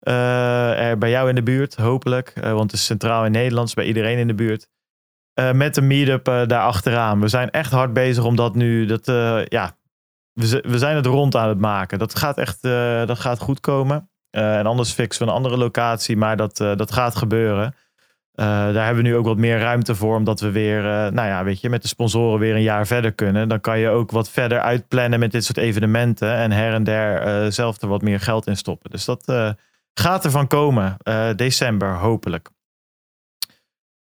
[0.00, 2.32] Er bij jou in de buurt, hopelijk.
[2.40, 4.68] Want het is centraal in Nederland, bij iedereen in de buurt.
[5.40, 7.20] Eh, met een meetup eh daar achteraan.
[7.20, 8.86] We zijn echt hard bezig om dat nu.
[8.86, 9.76] Dat, eh, ja,
[10.32, 11.98] we, we zijn het rond aan het maken.
[11.98, 12.62] Dat gaat echt
[13.06, 14.10] dat gaat goed komen.
[14.30, 17.74] En anders fixen we een andere locatie, maar dat, dat gaat gebeuren.
[18.32, 21.60] Daar hebben we nu ook wat meer ruimte voor, omdat we weer, nou ja, weet
[21.60, 23.48] je, met de sponsoren weer een jaar verder kunnen.
[23.48, 27.22] Dan kan je ook wat verder uitplannen met dit soort evenementen en her en der
[27.22, 28.90] eh, zelf er wat meer geld in stoppen.
[28.90, 29.54] Dus dat
[29.94, 30.96] gaat ervan komen.
[31.36, 32.50] December, hopelijk.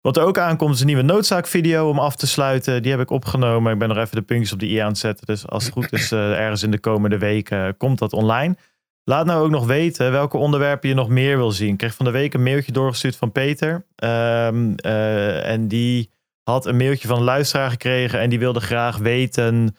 [0.06, 2.82] Wat er ook aankomt is een nieuwe noodzaakvideo om af te sluiten.
[2.82, 3.74] Die heb ik opgenomen.
[3.74, 5.26] Ik ben nog even de puntjes op die i aan het zetten.
[5.26, 8.56] Dus als het goed is, eh, ergens in de komende weken komt dat online.
[9.04, 11.72] Laat nou ook nog weten welke onderwerpen je nog meer wil zien.
[11.72, 13.86] Ik kreeg van de week een mailtje doorgestuurd van Peter.
[13.96, 16.10] Ehm, eh, en die
[16.44, 18.20] had een mailtje van een luisteraar gekregen.
[18.20, 19.76] En die wilde graag weten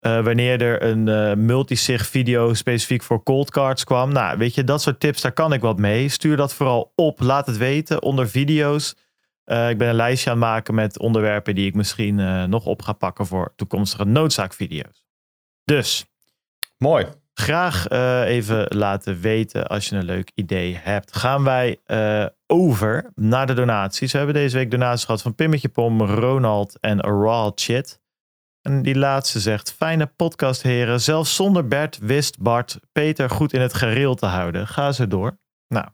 [0.00, 4.12] eh, wanneer er een eh multisig video specifiek voor cold cards kwam.
[4.12, 6.08] Nou, weet je, dat soort tips, daar kan ik wat mee.
[6.08, 7.20] Stuur dat vooral op.
[7.20, 8.94] Laat het weten onder video's.
[9.50, 12.66] Eh, ik ben een lijstje aan het maken met onderwerpen die ik misschien eh, nog
[12.66, 15.04] op ga pakken voor toekomstige noodzaakvideo's.
[15.64, 16.04] Dus
[16.78, 17.06] Mooi.
[17.34, 21.16] graag eh, even laten weten als je een leuk idee hebt.
[21.16, 21.78] Gaan wij
[22.46, 24.12] over naar de donaties.
[24.12, 28.00] We hebben deze week donaties gehad van Pimmetje Pom, Ronald en Raw Chit.
[28.62, 31.00] En die laatste zegt, fijne podcast heren.
[31.00, 34.66] Zelfs zonder Bert wist Bart Peter goed in het gereel te houden.
[34.66, 35.38] Ga zo door.
[35.68, 35.86] Nou,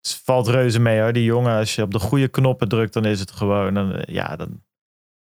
[0.00, 1.12] het valt reuze mee hoor.
[1.12, 4.14] Die jongen, als je op de goede knoppen drukt, dan is het gewoon, dan, eh,
[4.14, 4.62] ja, dan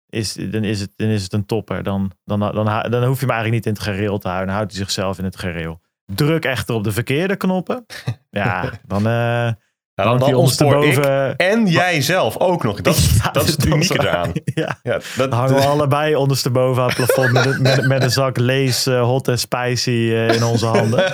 [0.08, 1.82] is, dan is, het, dan is het een topper.
[1.82, 4.46] Dan, dan, dan, dan, dan hoef je hem eigenlijk niet in het gereel te houden.
[4.48, 5.80] Dan houdt hij zichzelf in het gereel.
[6.14, 7.86] Druk echter op de verkeerde knoppen.
[8.30, 9.50] Ja, dan, eh
[9.94, 11.36] Ja, dan, dan, ondersteboven.
[11.36, 12.80] en jij zelf ook nog.
[12.80, 14.32] Dat, is- Ja, dat is het unieke eraan.
[14.54, 18.10] Ja, Ja, dat, hangen we allebei ondersteboven aan het plafond met, een- met, met een
[18.10, 19.90] zak lees eh, hot en spicy
[20.34, 21.12] in onze handen.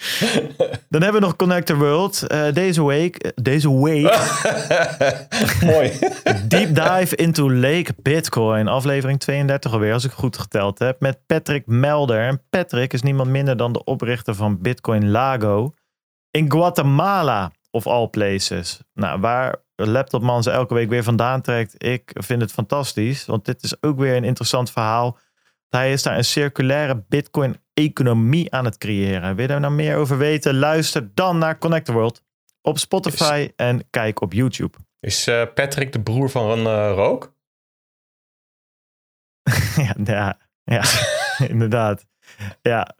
[0.88, 2.26] Dan hebben we nog Connector World.
[2.26, 4.02] Eh, deze week, deze week
[5.64, 5.92] Mooi.
[6.48, 8.68] Deep Dive into Lake Bitcoin.
[8.68, 11.00] Aflevering 32 alweer, als ik goed geteld heb.
[11.00, 12.20] Met Patrick Melder.
[12.20, 15.74] En Patrick is niemand minder dan de oprichter van Bitcoin Lago.
[16.30, 17.52] In Guatemala.
[17.70, 18.80] of all places.
[18.94, 23.26] Nou, waar Laptopman ze elke week weer vandaan trekt, ik vind het fantastisch.
[23.26, 25.18] Want dit is ook weer een interessant verhaal.
[25.68, 27.04] Hij is daar een circulaire
[27.80, 29.34] Bitcoin-economie aan het creëren.
[29.34, 30.58] Wil je daar nou meer over weten?
[30.58, 32.22] Luister dan naar Connect the World
[32.62, 34.78] op Spotify en kijk op YouTube.
[35.00, 37.32] Is uh, Patrick de broer van uh, Rook?
[39.76, 40.82] ja, ja, ja
[41.54, 42.06] inderdaad.
[42.62, 42.94] Ja,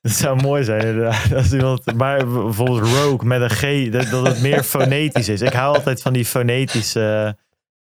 [0.00, 1.32] het zou mooi zijn, inderdaad.
[1.36, 5.40] Als iemand, maar bijvoorbeeld Rogue met een G, dat, dat het meer fonetisch is.
[5.40, 7.36] Ik hou altijd van die fonetische,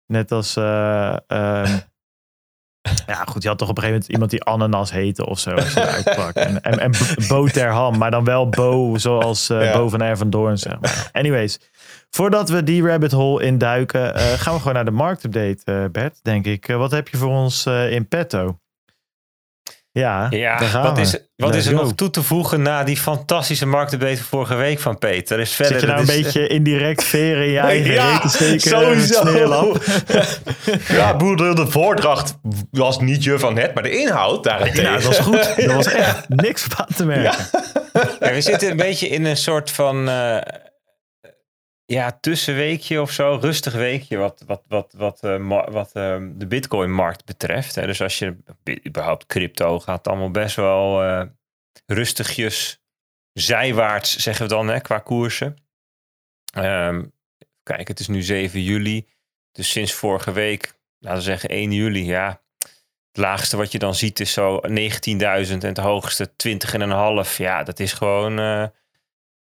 [0.06, 0.58] net als...
[0.58, 1.16] Uh,
[3.08, 5.50] ja, goed, je had toch op een gegeven moment iemand die ananas heette of zo.
[5.52, 5.74] Als.
[6.34, 6.92] En, en, en
[7.28, 9.78] Bo Terham, maar dan wel Bo zoals uh, ja.
[9.78, 11.10] Bo van Ervendoorn, zeg maar.
[11.12, 11.60] Anyways,
[12.10, 16.20] voordat we die rabbit hole induiken, uh, gaan we gewoon naar de marktupdate, uh, Bert,
[16.22, 16.68] denk ik.
[16.68, 18.60] wat heb je voor ons in petto?
[20.00, 24.24] Ja, ja wat, is, wat is er nog toe te voegen na die fantastische marktupdate
[24.24, 25.40] vorige week van Peter?
[25.40, 28.60] Is verder, Zit je nou een beetje indirect veren in je eigen ja, te steken?
[28.60, 29.78] Sowieso.
[30.88, 32.38] ja, de voordracht
[32.72, 34.84] was niet je van net, maar de inhoud daarentegen.
[34.84, 35.38] Ja, dat was goed.
[35.58, 37.48] Er was echt niks van te merken.
[38.20, 38.34] Ja.
[38.34, 40.10] we zitten een beetje in een soort van...
[40.10, 40.38] Uh,
[41.90, 47.26] ja, tussenweekje of zo, rustig weekje wat, wat, wat, wat, uh, wat uh, de Bitcoin-markt
[47.26, 47.76] betreft.
[47.76, 47.86] Hè.
[47.86, 48.38] Dus als je
[48.88, 51.24] überhaupt crypto gaat, allemaal best wel uh,
[51.86, 52.82] rustigjes
[53.34, 55.58] zijwaarts, zeggen we dan, hè, qua koersen.
[56.58, 57.14] Um,
[57.64, 59.08] kijk, het is nu 7 juli.
[59.52, 62.42] Dus sinds vorige week, laten we zeggen 1 juli, ja.
[63.12, 64.72] Het laagste wat je dan ziet is zo 19.000
[65.18, 66.32] en het hoogste
[67.28, 67.38] 20,5.
[67.38, 68.72] Ja, dat is gewoon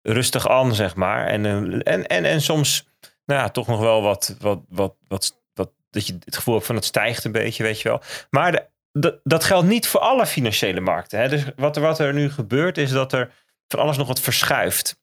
[0.03, 1.27] rustig aan, zeg maar.
[1.27, 2.87] En, eh, en, en, en soms,
[3.25, 6.65] nou ja, toch nog wel wat, wat, wat, wat, wat, dat je het gevoel hebt
[6.65, 8.01] van het stijgt een beetje, weet je wel.
[8.29, 11.19] Maar de, dat geldt niet voor alle financiële markten.
[11.19, 11.29] Hè.
[11.29, 13.31] Dus wat wat er nu gebeurt, is dat er
[13.67, 15.01] van alles nog wat verschuift.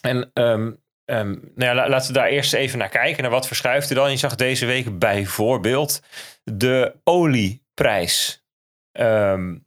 [0.00, 3.22] En um, um, nou ja, laten we daar eerst even naar kijken.
[3.22, 4.10] Naar wat verschuift er dan?
[4.10, 6.02] Je zag deze week bijvoorbeeld
[6.44, 8.44] de olieprijs
[8.92, 9.66] um,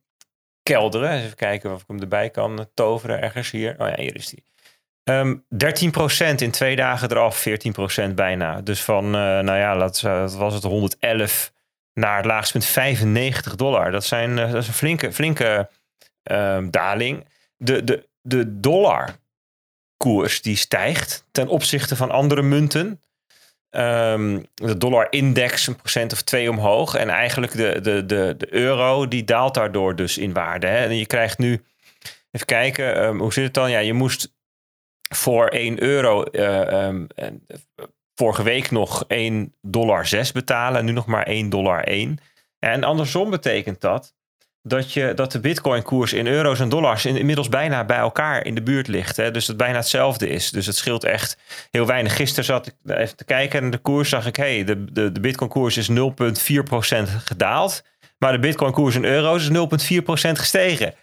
[0.63, 1.11] kelderen.
[1.11, 3.75] Even kijken of ik hem erbij kan toveren ergens hier.
[3.79, 4.43] Oh ja, hier is die.
[5.19, 8.61] Um, ehm, 13% in twee dagen eraf, 14% bijna.
[8.61, 11.51] Dus van, uh, nou ja, dat, was het 111
[11.93, 13.91] naar het laagste punt 95 dollar.
[13.91, 15.69] Dat, zijn, uh, dat is een flinke, flinke
[16.23, 17.25] um, daling.
[17.57, 23.01] De, de, de dollarkoers die stijgt ten opzichte van andere munten.
[23.69, 26.95] Um, de dollar-index een procent of twee omhoog.
[26.95, 30.67] En eigenlijk de, de, de, de euro die daalt daardoor dus in waarde.
[30.67, 30.85] Hè?
[30.85, 31.63] En je krijgt nu,
[32.31, 33.71] even kijken, hoe zit het dan?
[33.71, 34.33] Ja, je moest
[35.15, 37.07] voor 1 euro uh, um,
[38.15, 40.79] vorige week nog 1 dollar 6 betalen.
[40.79, 42.17] En nu nog maar 1 dollar 1.
[42.59, 44.13] En andersom betekent dat
[44.63, 48.55] dat, je, dat de bitcoin koers in euro's en dollars inmiddels bijna bij elkaar in
[48.55, 49.17] de buurt ligt.
[49.17, 49.31] Hè?
[49.31, 50.51] Dus het bijna hetzelfde is.
[50.51, 51.37] Dus het scheelt echt
[51.71, 52.15] heel weinig.
[52.15, 54.09] Gisteren zat ik even te kijken naar de koers.
[54.09, 55.93] Zag ik, hey, de, de, de bitcoin koers is 0,4%
[57.23, 57.83] gedaald.
[58.17, 59.89] Maar de bitcoin koers in euro's is
[60.29, 60.93] 0,4% gestegen.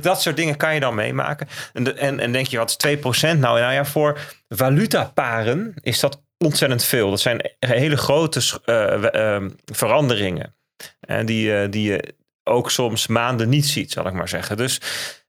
[0.00, 1.48] Dat soort dingen kan je dan meemaken.
[1.72, 3.00] En, en, en denk je, wat is 2%?
[3.00, 7.10] Nou, nou ja, voor valutaparen is dat ontzettend veel.
[7.10, 10.54] Dat zijn hele grote uh, uh, veranderingen.
[11.00, 14.56] En die, uh, die je ook soms maanden niet ziet, zal ik maar zeggen.
[14.56, 14.80] Dus,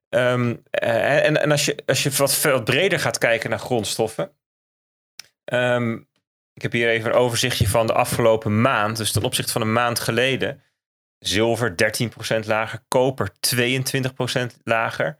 [0.09, 4.31] um, en, en als je, als je wat veel breder gaat kijken naar grondstoffen.
[5.53, 6.07] Um,
[6.53, 8.97] ik heb hier even een overzichtje van de afgelopen maand.
[8.97, 10.63] Dus ten opzichte van een maand geleden
[11.27, 11.75] Zilver
[12.43, 12.83] 13% lager.
[12.87, 15.17] Koper 22% lager.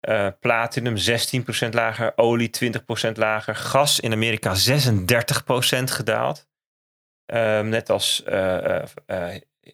[0.00, 2.12] Uh, platinum 16% lager.
[2.16, 2.50] Olie
[3.08, 3.54] 20% lager.
[3.54, 6.46] Gas in Amerika 36% gedaald.
[7.26, 8.84] Uh, net als uh,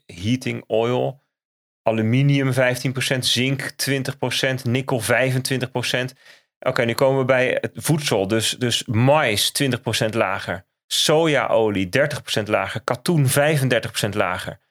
[0.07, 1.23] heating oil.
[1.83, 2.57] Aluminium 15%.
[3.19, 4.63] Zink 20%.
[4.63, 5.07] Nikkel 25%.
[6.59, 8.29] Oké, nu komen we bij het voedsel.
[8.29, 9.53] Dus, dus mais
[10.07, 10.67] 20% lager.
[10.87, 11.89] Sojaolie
[12.41, 12.81] 30% lager.
[12.81, 13.31] Katoen 35%
[14.11, 14.63] lager.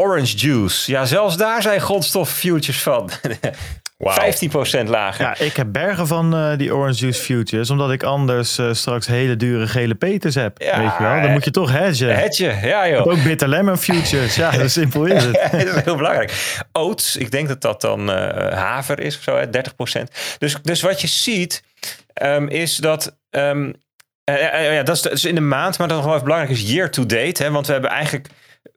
[0.00, 0.90] Orange juice.
[0.90, 3.10] Ja, zelfs daar zijn grondstof futures van.
[4.00, 4.84] Wow.
[4.84, 5.24] 15% lager.
[5.24, 7.70] Ja, ik heb bergen van uh, die Orange Juice Futures.
[7.70, 10.62] Omdat ik anders uh, straks hele dure gele peters heb.
[10.62, 11.20] Ja, weet je wel?
[11.22, 12.16] Dan moet je toch hedgen.
[12.16, 13.06] Hedgen, ja joh.
[13.06, 14.34] Ook Bitter Lemon Futures.
[14.34, 15.34] ja, zo simpel is het.
[15.52, 16.62] dat is heel belangrijk.
[16.72, 20.02] Oats, ik denk dat dat dan uh, haver is of zo, hè, 30%.
[20.38, 21.62] Dus, dus wat je ziet
[22.22, 23.16] um, is dat...
[23.30, 23.74] Um,
[24.24, 26.72] ja, dat is, dat is in de maand, maar dat nog wel even belangrijk is
[26.72, 27.42] year to date.
[27.42, 28.34] Hè, want we hebben eigenlijk eh,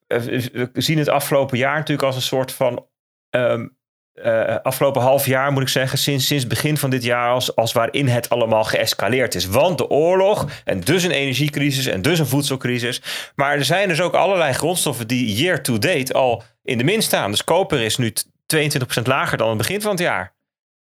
[0.08, 2.88] we zien het afgelopen jaar natuurlijk als een soort van.
[3.30, 3.78] Um,
[4.15, 7.72] uh, afgelopen half jaar moet ik zeggen, sinds, sinds begin van dit jaar, als, als
[7.72, 9.46] waarin het allemaal geëscaleerd is.
[9.46, 13.02] Want de oorlog en dus een energiecrisis en dus een voedselcrisis.
[13.36, 17.02] Maar er zijn dus ook allerlei grondstoffen die year to date al in de min
[17.02, 17.32] staan.
[17.32, 18.13] Dus koper is nu
[18.56, 20.34] 22% lager dan het begin van het jaar.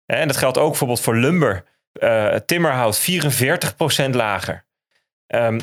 [0.06, 1.64] En dat geldt ook bijvoorbeeld voor lumber.
[1.94, 4.66] Eh, timmerhout 44% lager.
[5.28, 5.60] Ehm,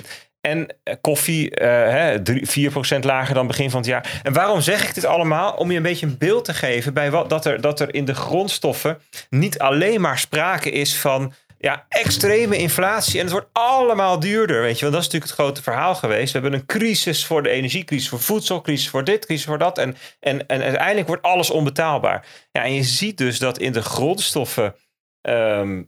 [0.46, 4.20] en eh, koffie eh, hè, drie- 4% lager dan begin van het jaar.
[4.22, 5.52] En waarom zeg ik dit allemaal?
[5.52, 8.04] Om je een beetje een beeld te geven bij wat, dat, er, dat er in
[8.04, 8.98] de grondstoffen
[9.30, 13.14] niet alleen maar sprake is van ja, extreme inflatie.
[13.18, 14.60] En het wordt allemaal duurder.
[14.60, 16.32] Weet je, want dat is natuurlijk het grote verhaal geweest.
[16.32, 19.78] We hebben een crisis voor de energiecrisis, voor voedselcrisis, voor dit, crisis voor dat.
[19.78, 22.26] En, en, en uiteindelijk wordt alles onbetaalbaar.
[22.52, 24.74] Ja, en je ziet dus dat in de grondstoffen.
[25.20, 25.82] ehm,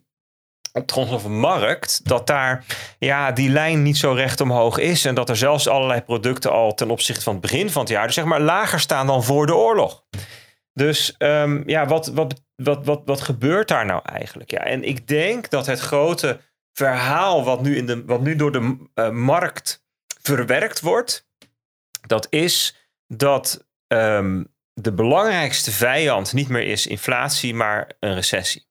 [0.86, 2.64] grondstoffenmarkt, dat daar
[2.98, 5.04] ja, die lijn niet zo recht omhoog is.
[5.04, 8.06] En dat er zelfs allerlei producten al ten opzichte van het begin van het jaar,
[8.06, 10.04] dus zeg maar lager staan dan voor de oorlog.
[10.72, 14.50] Dus ehm, ja, wat, wat, wat, wat, wat gebeurt daar nou eigenlijk?
[14.50, 16.40] Ja, en ik denk dat het grote
[16.72, 19.84] verhaal wat nu, in de, wat nu door de eh, markt
[20.22, 21.26] verwerkt wordt,
[22.06, 28.67] dat is dat ehm, de belangrijkste vijand niet meer is inflatie, maar een recessie.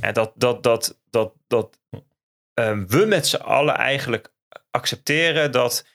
[0.00, 1.78] En dat, dat, dat, dat, dat
[2.54, 4.32] ehm, we met z'n allen eigenlijk
[4.70, 5.86] accepteren dat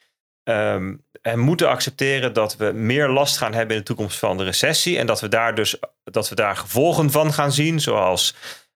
[0.44, 4.44] ehm, en moeten accepteren dat we meer last gaan hebben in de toekomst van de
[4.44, 4.98] recessie.
[4.98, 8.36] En dat we daar dus dat we daar gevolgen van gaan zien, zoals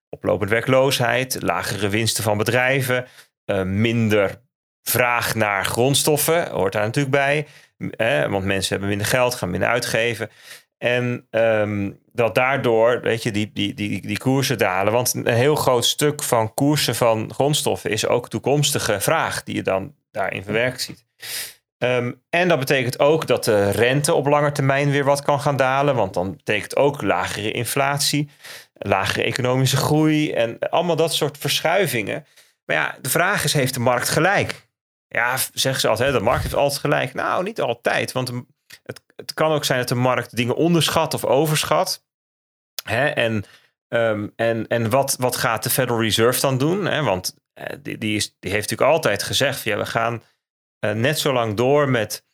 [0.09, 3.07] oplopende werkloosheid, lagere winsten van bedrijven,
[3.45, 4.41] eh, minder
[4.83, 7.47] vraag naar grondstoffen, hoort daar natuurlijk bij.
[8.29, 10.29] Want mensen hebben minder geld, gaan minder uitgeven.
[10.81, 14.93] En ehm, dat daardoor, weet je, die, die, die, die koersen dalen.
[14.93, 19.63] Want een heel groot stuk van koersen van grondstoffen is ook toekomstige vraag, die je
[19.63, 21.05] dan daarin verwerkt ziet.
[21.77, 25.55] Ehm, en dat betekent ook dat de rente op lange termijn weer wat kan gaan
[25.55, 25.95] dalen.
[25.95, 28.29] Want dan betekent ook lagere inflatie,
[28.73, 32.25] lagere economische groei en allemaal dat soort verschuivingen.
[32.65, 34.67] Maar ja, de vraag is, heeft de markt gelijk?
[35.07, 37.13] Ja, zeggen ze altijd, de markt heeft altijd gelijk.
[37.13, 38.31] Nou, niet altijd, want
[38.83, 42.05] het, het kan ook zijn dat de markt dingen onderschat of overschat.
[42.83, 43.07] Hè?
[43.07, 43.43] En,
[43.87, 46.85] ehm, en, en wat, wat gaat de Federal Reserve dan doen?
[46.85, 47.03] Hè?
[47.03, 50.23] Want eh, die, die, is, die heeft natuurlijk altijd gezegd, ja, we gaan
[50.85, 52.25] uh, net zo lang door met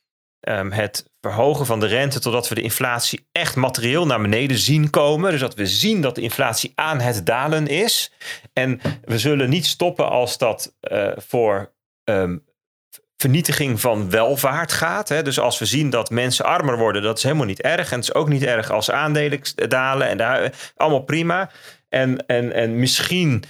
[0.48, 4.90] um, het verhogen van de rente totdat we de inflatie echt materieel naar beneden zien
[4.90, 5.32] komen.
[5.32, 8.12] Dus dat we zien dat de inflatie aan het dalen is.
[8.54, 11.74] En we zullen niet stoppen als dat uh, voor
[12.04, 12.47] um,
[13.18, 15.10] vernietiging van welvaart gaat.
[15.10, 15.22] Hè.
[15.22, 17.92] Dus als we zien dat mensen armer worden, dat is helemaal niet erg.
[17.92, 21.50] En het is ook niet erg als aandelen dalen en daar, allemaal prima.
[21.90, 23.44] En, en, en misschien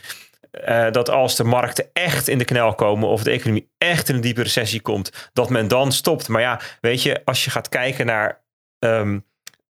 [0.67, 4.15] uh, dat als de markten echt in de knel komen of de economie echt in
[4.15, 6.27] een diepe recessie komt, dat men dan stopt.
[6.27, 8.43] Maar ja, weet je, als je gaat kijken naar
[8.80, 9.25] um,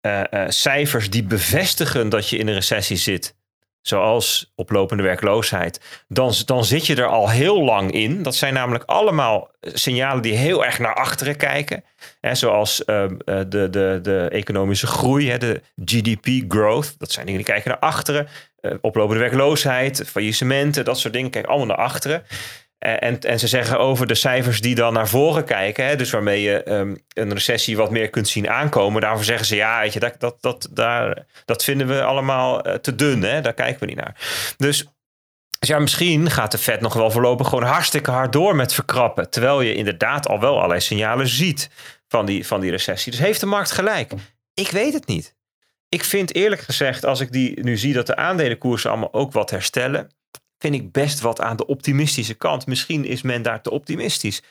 [0.06, 3.34] uh, uh, cijfers die bevestigen dat je in een recessie zit,
[3.82, 8.22] zoals oplopende werkloosheid, dan, dan zit je er al heel lang in.
[8.22, 11.84] Dat zijn namelijk allemaal signalen die heel erg naar achteren kijken.
[12.20, 16.94] Hè, zoals uh, de, de, de economische groei, hè, de GDP growth.
[16.98, 18.28] Dat zijn dingen die kijken naar achteren.
[18.60, 22.22] Uh, oplopende werkloosheid, faillissementen, dat soort dingen kijken allemaal naar achteren.
[22.86, 26.10] Uh, en, en ze zeggen over de cijfers die dan naar voren kijken, hè, dus
[26.10, 29.92] waarmee je um, een recessie wat meer kunt zien aankomen, daarvoor zeggen ze ja, weet
[29.92, 33.80] je, dat, dat, dat, daar, dat vinden we allemaal uh, te dun, hè, daar kijken
[33.80, 34.16] we niet naar.
[34.56, 34.86] Dus,
[35.58, 39.30] dus ja, misschien gaat de Fed nog wel voorlopig gewoon hartstikke hard door met verkrappen,
[39.30, 41.70] terwijl je inderdaad al wel allerlei signalen ziet
[42.08, 43.12] van die, van die recessie.
[43.12, 44.12] Dus heeft de markt gelijk?
[44.54, 45.34] Ik weet het niet.
[45.88, 49.50] Ik vind eerlijk gezegd, als ik die nu zie dat de aandelenkoersen allemaal ook wat
[49.50, 50.10] herstellen,
[50.62, 52.66] vind ik best wat aan de optimistische kant.
[52.66, 54.42] Misschien is men daar te optimistisch.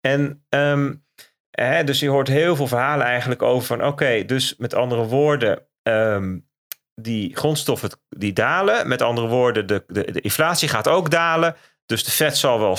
[0.00, 1.04] En um,
[1.50, 5.62] hè, dus je hoort heel veel verhalen eigenlijk over van oké, dus met andere woorden,
[5.82, 6.48] um,
[6.94, 8.88] die grondstoffen die dalen.
[8.88, 11.56] Met andere woorden, de, de, de inflatie gaat ook dalen.
[11.86, 12.76] Dus de Fed zal wel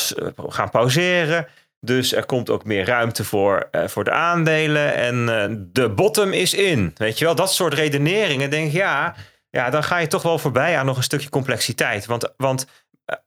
[0.50, 1.48] gaan pauzeren.
[1.80, 4.94] Dus er komt ook meer ruimte voor, uh, voor de aandelen.
[4.94, 6.92] En uh, de bottom is in.
[6.98, 8.50] Weet je wel, dat soort redeneringen.
[8.50, 9.16] Denk ja,
[9.58, 12.06] ja, dan ga je toch wel voorbij aan nog een stukje complexiteit.
[12.06, 12.68] Want, want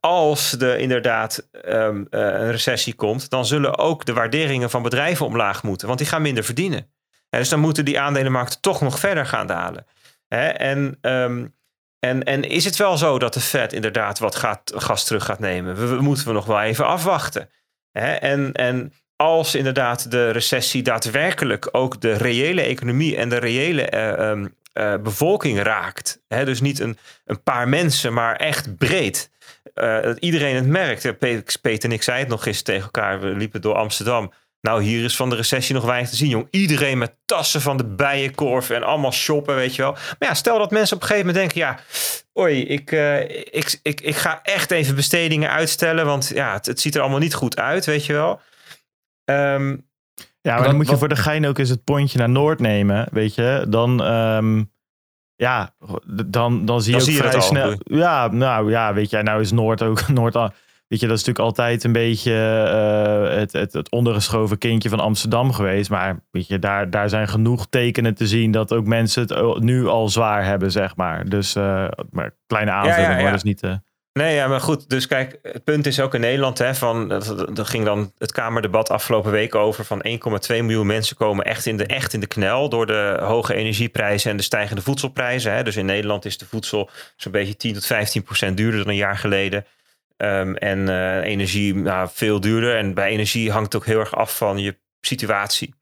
[0.00, 5.26] als er inderdaad um, uh, een recessie komt, dan zullen ook de waarderingen van bedrijven
[5.26, 5.86] omlaag moeten.
[5.86, 6.78] Want die gaan minder verdienen.
[7.30, 9.86] En dus dan moeten die aandelenmarkten toch nog verder gaan dalen.
[10.28, 10.48] Hè?
[10.48, 11.54] En, um,
[11.98, 15.38] en, en is het wel zo dat de Fed inderdaad wat gaat, gas terug gaat
[15.38, 15.88] nemen?
[15.88, 17.50] We, moeten we nog wel even afwachten.
[17.92, 18.12] Hè?
[18.12, 24.46] En, en als inderdaad de recessie daadwerkelijk ook de reële economie en de reële uh,
[24.78, 26.20] uh, bevolking raakt.
[26.28, 29.30] Dus niet een, een paar mensen, maar echt breed.
[29.74, 31.18] Uh, dat iedereen het merkt.
[31.60, 33.20] Peter en ik zei het nog gisteren tegen elkaar.
[33.20, 34.32] We liepen door Amsterdam.
[34.60, 36.48] Nou, hier is van de recessie nog weinig te zien, jong.
[36.50, 39.92] Iedereen met tassen van de bijenkorf en allemaal shoppen, weet je wel.
[39.92, 41.70] Maar ja, stel dat mensen op een gegeven moment denken...
[41.70, 41.78] ja,
[42.42, 42.90] oei, ik,
[43.50, 46.06] ik, ik, ik ga echt even bestedingen uitstellen...
[46.06, 48.40] want ja, het, het ziet er allemaal niet goed uit, weet je wel.
[49.24, 49.88] Um,
[50.46, 53.06] ja, maar dan moet je voor de gein ook eens het pontje naar Noord nemen,
[53.10, 53.66] weet je.
[53.68, 54.70] Dan, um,
[55.36, 55.74] ja,
[56.26, 57.76] dan, dan zie je Dan zie je vrij al, snel.
[57.76, 60.36] bedoel Ja, nou ja, weet jij, nou is Noord ook Noord.
[60.36, 60.52] al-
[60.88, 65.00] Weet je, dat is natuurlijk altijd een beetje eh, het, het, het ondergeschoven kindje van
[65.00, 65.90] Amsterdam geweest.
[65.90, 69.58] Maar weet je, daar, daar zijn genoeg tekenen te zien dat ook mensen het al-
[69.58, 71.28] nu al zwaar hebben, zeg maar.
[71.28, 73.32] Dus, eh, maar kleine aanvulling, ja, hoor, ja.
[73.32, 73.62] dus niet...
[73.62, 73.72] eh,
[74.16, 74.90] Nee, ja, maar goed.
[74.90, 77.10] Dus kijk, het punt is ook in Nederland, hè, van,
[77.56, 81.76] er ging dan het Kamerdebat afgelopen week over van 1,2 miljoen mensen komen echt in,
[81.76, 85.52] de, echt in de knel door de hoge energieprijzen en de stijgende voedselprijzen.
[85.52, 85.62] Hè.
[85.62, 88.94] Dus in Nederland is de voedsel zo'n beetje 10 tot 15 procent duurder dan een
[88.94, 89.66] jaar geleden.
[90.16, 92.76] Ehm, en eh, energie nou, veel duurder.
[92.76, 95.74] En bij energie hangt het ook heel erg af van je situatie.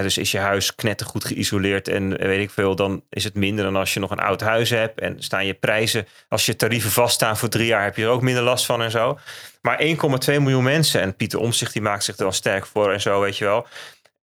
[0.00, 3.64] Dus is je huis knettergoed geïsoleerd en eh, weet ik veel, dan is het minder
[3.64, 5.00] dan als je nog een oud huis hebt.
[5.00, 8.22] En staan je prijzen, als je tarieven vaststaan voor drie jaar, heb je er ook
[8.22, 9.18] minder last van en zo.
[9.62, 9.86] Maar 1,2
[10.26, 13.38] miljoen mensen, en Pieter Omzicht die maakt zich er wel sterk voor en zo, weet
[13.38, 13.66] je wel.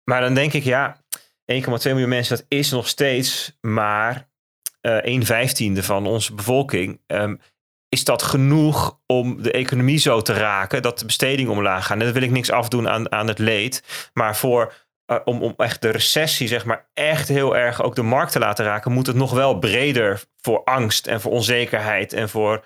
[0.04, 1.02] Maar dan denk ik, ja,
[1.46, 4.28] 1,2 miljoen mensen, dat is nog steeds maar
[4.82, 7.02] eh 1 vijftiende van onze bevolking.
[7.08, 7.36] Ehm,
[7.90, 12.00] is dat genoeg om de economie zo te raken dat de bestedingen omlaag gaan?
[12.00, 13.84] En dat wil ik niks afdoen aan, aan het leed.
[14.14, 14.74] Maar voor,
[15.08, 18.40] eh, om, om echt de recessie, zeg maar, echt heel erg ook de markt te
[18.40, 22.66] laten raken, moet het nog wel breder voor angst en voor onzekerheid en voor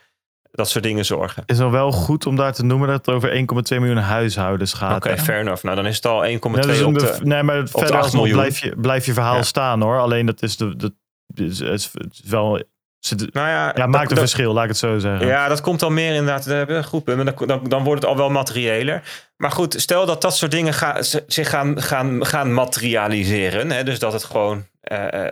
[0.51, 1.43] dat soort dingen zorgen.
[1.45, 5.05] is al wel goed om daar te noemen dat het over 1,2 miljoen huishoudens gaat.
[5.05, 5.63] Oké, fair enough.
[5.63, 7.19] Nou, dan is het al 1,2 Nee, dat is op de...
[7.23, 8.39] nee, maar verder 8 alsnog miljoen.
[8.39, 9.43] blijf je, blijf je verhaal Ja.
[9.43, 9.99] staan hoor.
[9.99, 10.75] Alleen dat is de.
[10.75, 10.93] de
[11.33, 12.63] is, is, is wel.
[13.05, 15.27] Zit- Nou ja, ja, dat- maakt een verschil, laat ik het zo zeggen.
[15.27, 16.45] Ja, dat komt dan meer inderdaad.
[16.45, 19.01] Daar hebben punt, maar dan, dan, dan wordt het al wel materiëler.
[19.37, 23.71] Maar goed, stel dat dat soort dingen ga- zich gaan, gaan, gaan materialiseren.
[23.71, 25.25] Hè, dus dat het gewoon eh,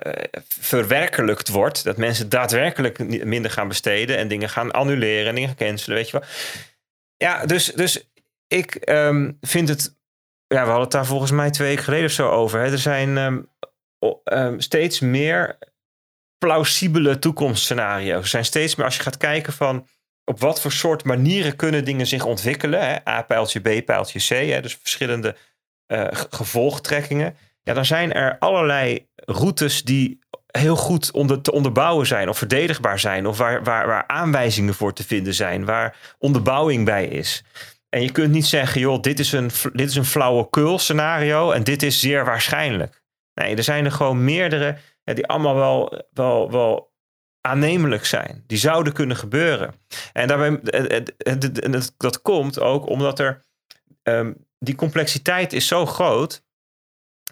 [0.59, 1.83] verwerkelijkt wordt.
[1.83, 6.09] Dat mensen daadwerkelijk minder gaan besteden en dingen gaan annuleren en dingen gaan cancelen, weet
[6.09, 6.27] je wel.
[7.17, 8.09] Ja, dus, dus
[8.47, 9.97] ik ehm, vind het.
[10.47, 12.59] Ja, we hadden het daar volgens mij twee weken geleden of zo over.
[12.59, 12.71] Hè.
[12.71, 13.39] Er zijn ehm,
[14.23, 15.57] ehm, steeds meer
[16.39, 18.29] plausibele toekomstscenario's.
[18.29, 19.87] Zijn steeds meer, als je gaat kijken van
[20.25, 22.87] op wat voor soort manieren kunnen dingen zich ontwikkelen.
[22.87, 23.09] Hè?
[23.09, 24.49] A-pijltje, B-pijltje, C.
[24.49, 24.61] Hè?
[24.61, 25.35] Dus verschillende
[25.85, 27.37] eh, ge- gevolgtrekkingen.
[27.63, 32.99] Ja, dan zijn er allerlei routes die heel goed onder, te onderbouwen zijn of verdedigbaar
[32.99, 33.27] zijn.
[33.27, 35.65] Of waar, waar, waar aanwijzingen voor te vinden zijn.
[35.65, 37.43] Waar onderbouwing bij is.
[37.89, 41.63] En je kunt niet zeggen, joh, dit is een, dit is een flauwekul scenario en
[41.63, 43.01] dit is zeer waarschijnlijk.
[43.33, 44.77] Nee, er zijn er gewoon meerdere
[45.15, 46.93] die allemaal wel, wel, wel
[47.41, 48.43] aannemelijk zijn.
[48.47, 49.73] Die zouden kunnen gebeuren.
[50.13, 50.59] En daarbij,
[51.97, 53.45] dat komt ook omdat er
[54.03, 56.43] ehm, die complexiteit is zo groot.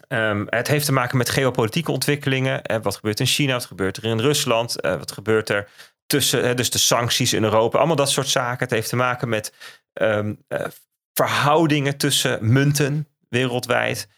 [0.08, 2.62] Ehm, het heeft te maken met geopolitieke ontwikkelingen.
[2.62, 3.52] Eh, wat gebeurt in China?
[3.52, 4.80] Wat gebeurt er in Rusland?
[4.80, 5.68] Eh, wat gebeurt er
[6.06, 7.78] tussen, eh, dus de sancties in Europa?
[7.78, 8.58] Allemaal dat soort zaken.
[8.58, 9.52] Het heeft te maken met
[9.92, 10.66] ehm, eh,
[11.12, 14.08] verhoudingen tussen munten wereldwijd.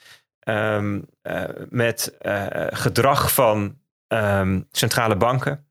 [0.50, 5.66] Ehm, eh, met eh, gedrag van ehm, centrale banken.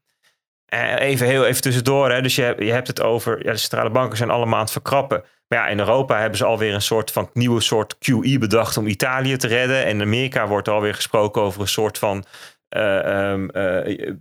[0.65, 2.12] Eh, even heel even tussendoor.
[2.12, 2.22] Hè.
[2.22, 3.46] Dus je, hebt- je hebt het over.
[3.46, 5.24] Ja, de centrale banken zijn allemaal aan het verkrappen.
[5.48, 8.88] Maar ja, in Europa hebben ze alweer een soort van nieuwe soort QE bedacht om
[8.88, 9.86] Italië te redden.
[9.86, 12.24] En in Amerika wordt alweer gesproken over een soort van.
[12.69, 14.15] Eh, ehm, eh, eh,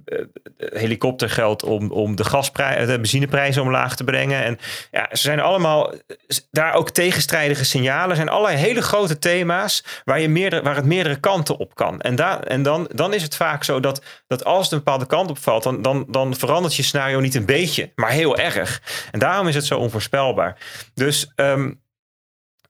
[0.57, 4.45] helikoptergeld om, om de, gasprijs, de benzineprijzen omlaag te brengen.
[4.45, 4.59] En
[4.91, 5.93] ja, ze zijn allemaal
[6.51, 8.11] daar ook tegenstrijdige signalen.
[8.11, 12.01] Er zijn allerlei hele grote thema's waar, je meerdere, waar het meerdere kanten op kan.
[12.01, 15.07] En, daar, en dan, dan is het vaak zo dat, dat als het een bepaalde
[15.07, 18.83] kant op valt, dan, dan, dan verandert je scenario niet een beetje, maar heel erg.
[19.11, 20.57] En daarom is het zo onvoorspelbaar.
[20.95, 21.71] Dus ehm,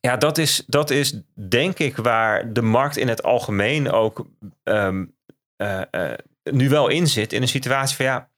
[0.00, 4.26] ja, dat is, dat is denk ik waar de markt in het algemeen ook
[4.62, 5.04] ehm,
[5.58, 7.32] eh, eh, nu wel in zit.
[7.32, 8.30] In een situatie van ja,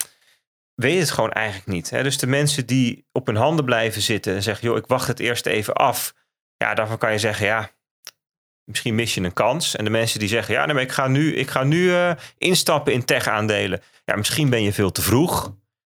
[0.74, 1.90] weet het gewoon eigenlijk niet.
[1.90, 2.02] Hè?
[2.02, 5.20] Dus de mensen die op hun handen blijven zitten en zeggen, joh, ik wacht het
[5.20, 6.14] eerst even af.
[6.56, 7.70] Ja, daarvan kan je zeggen, ja,
[8.64, 9.76] misschien mis je een kans.
[9.76, 12.92] En de mensen die zeggen, ja, nee, ik ga nu, ik ga nu eh, instappen
[12.92, 13.80] in tech-aandelen.
[14.04, 15.54] Ja, misschien ben je veel te vroeg.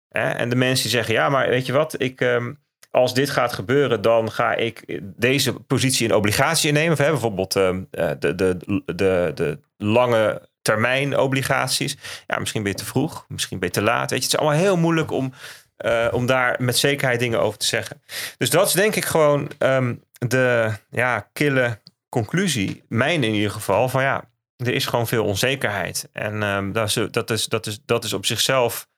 [0.09, 0.31] Hè?
[0.31, 2.53] En de mensen die zeggen, ja, maar weet je wat, ik, ehm,
[2.91, 6.93] als dit gaat gebeuren, dan ga ik deze positie in obligatie innemen.
[6.93, 11.97] Of, hè, bijvoorbeeld ehm, eh, de, de, de, de lange termijn obligaties.
[12.27, 14.11] Ja, misschien ben je te vroeg, misschien ben je te laat.
[14.11, 15.33] Weet je, het is allemaal heel moeilijk om,
[15.77, 18.03] eh, om daar met zekerheid dingen over te zeggen.
[18.39, 22.83] Dus dat is denk ik gewoon ehm, de ja, kille conclusie.
[22.89, 24.25] Mijn in ieder geval, van ja,
[24.57, 26.09] er is gewoon veel onzekerheid.
[26.13, 28.89] En ehm, dat, is, dat, is, dat, is, dat is op zichzelf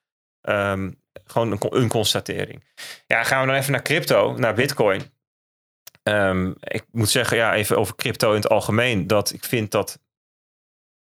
[0.40, 0.90] ehm,
[1.26, 2.62] gewoon een, een constatering.
[3.06, 5.12] Ja, gaan we dan even naar crypto, naar bitcoin.
[6.60, 9.98] Ik moet zeggen, ja, even over crypto in het algemeen, dat ik vind dat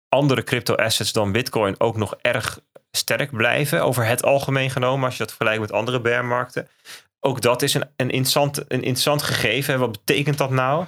[0.09, 5.17] andere crypto assets dan bitcoin ook nog erg sterk blijven over het algemeen genomen, als
[5.17, 6.69] je dat vergelijkt met andere bearmarkten.
[7.21, 9.79] Ook dat is een, een, interessant, een gegeven.
[9.79, 10.87] Wat betekent dat nou?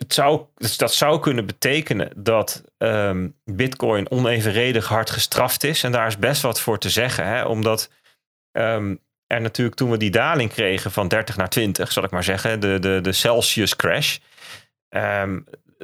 [0.00, 5.82] het zou, dus dat zou kunnen betekenen dat ehm, Bitcoin onevenredig hard gestraft is.
[5.82, 7.26] En daar is best wat voor te zeggen.
[7.26, 7.42] Hè?
[7.44, 7.90] Omdat
[8.52, 8.94] ehm,
[9.26, 12.60] er natuurlijk toen we die daling kregen van 30 naar 20, zal ik maar zeggen,
[12.60, 14.18] de, de, de Celsius crash.
[14.90, 15.40] Ehm,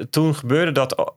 [0.09, 1.13] toen gebeurde dat.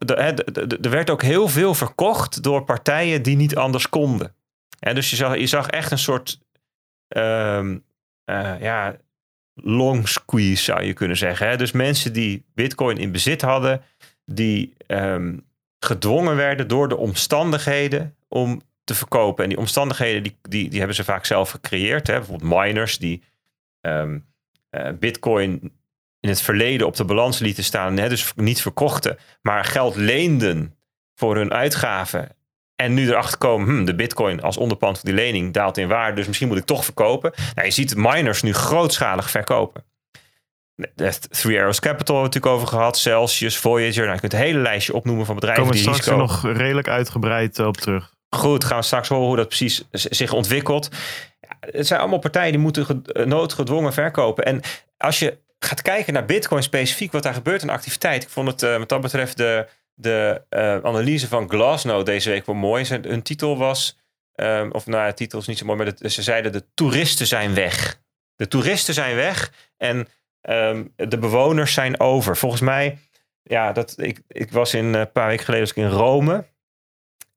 [0.82, 4.34] Er werd ook heel veel verkocht door partijen die niet anders konden.
[4.78, 6.40] Hè, dus je zag, je zag echt een soort.
[7.08, 7.78] ehm,
[8.24, 8.96] eh, ja,
[9.54, 11.48] long squeeze zou je kunnen zeggen.
[11.48, 11.56] Hè?
[11.56, 13.82] Dus mensen die Bitcoin in bezit hadden,
[14.24, 15.36] die ehm,
[15.78, 19.42] gedwongen werden door de omstandigheden om te verkopen.
[19.44, 22.06] En die omstandigheden die, die, die hebben ze vaak zelf gecreëerd.
[22.06, 22.14] Hè?
[22.14, 23.22] Bijvoorbeeld miners die
[23.80, 24.12] eh,
[24.98, 25.72] Bitcoin
[26.20, 28.08] in het verleden op de balans lieten staan, hè?
[28.08, 30.74] dus niet verkochten, maar geld leenden
[31.14, 32.28] voor hun uitgaven.
[32.76, 36.16] En nu erachter komen, hm, de bitcoin als onderpand voor die lening daalt in waarde,
[36.16, 37.32] dus misschien moet ik toch verkopen.
[37.54, 39.84] Nou, je ziet miners nu grootschalig verkopen.
[40.94, 42.98] De Three Arrows Capital hebben we het natuurlijk over gehad.
[42.98, 44.02] Celsius, Voyager.
[44.02, 46.20] Nou, je kunt een hele lijstje opnoemen van bedrijven Komen die straks risico...
[46.20, 48.14] nog redelijk uitgebreid eh, op terug.
[48.36, 50.88] Goed, gaan we straks horen hoe dat precies zich ontwikkelt.
[51.40, 54.44] Ja, het zijn allemaal partijen die moeten eh, noodgedwongen verkopen.
[54.44, 54.60] En
[54.96, 58.22] als je gaat kijken naar Bitcoin specifiek, wat daar gebeurt aan activiteit.
[58.22, 62.46] Ik vond het eh, wat dat betreft de, de eh, analyse van Glassnode deze week
[62.46, 62.84] wel mooi.
[62.84, 63.98] Zijn, hun titel was,
[64.34, 67.54] ehm, of nou, de titel is niet zo mooi, maar ze zeiden de toeristen zijn
[67.54, 68.00] weg.
[68.36, 70.08] De toeristen zijn weg en
[70.40, 72.36] ehm, de bewoners zijn over.
[72.36, 72.98] Volgens mij,
[73.42, 76.44] ja, dat, ik, ik was in, eh, een paar weken geleden in Rome.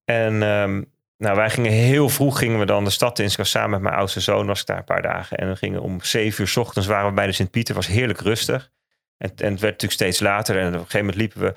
[0.06, 0.82] En ehm,
[1.18, 3.30] nou, wij gingen heel vroeg gingen we dan de stad in.
[3.30, 5.38] Samen met mijn oudste zoon, was ik daar een paar dagen.
[5.38, 7.76] En we gingen om zeven uur 's ochtends waren we bij de Sint-Pieter.
[7.76, 8.72] was heerlijk rustig.
[9.18, 10.58] En, en het werd natuurlijk steeds later.
[10.58, 11.54] En op een gegeven moment liepen we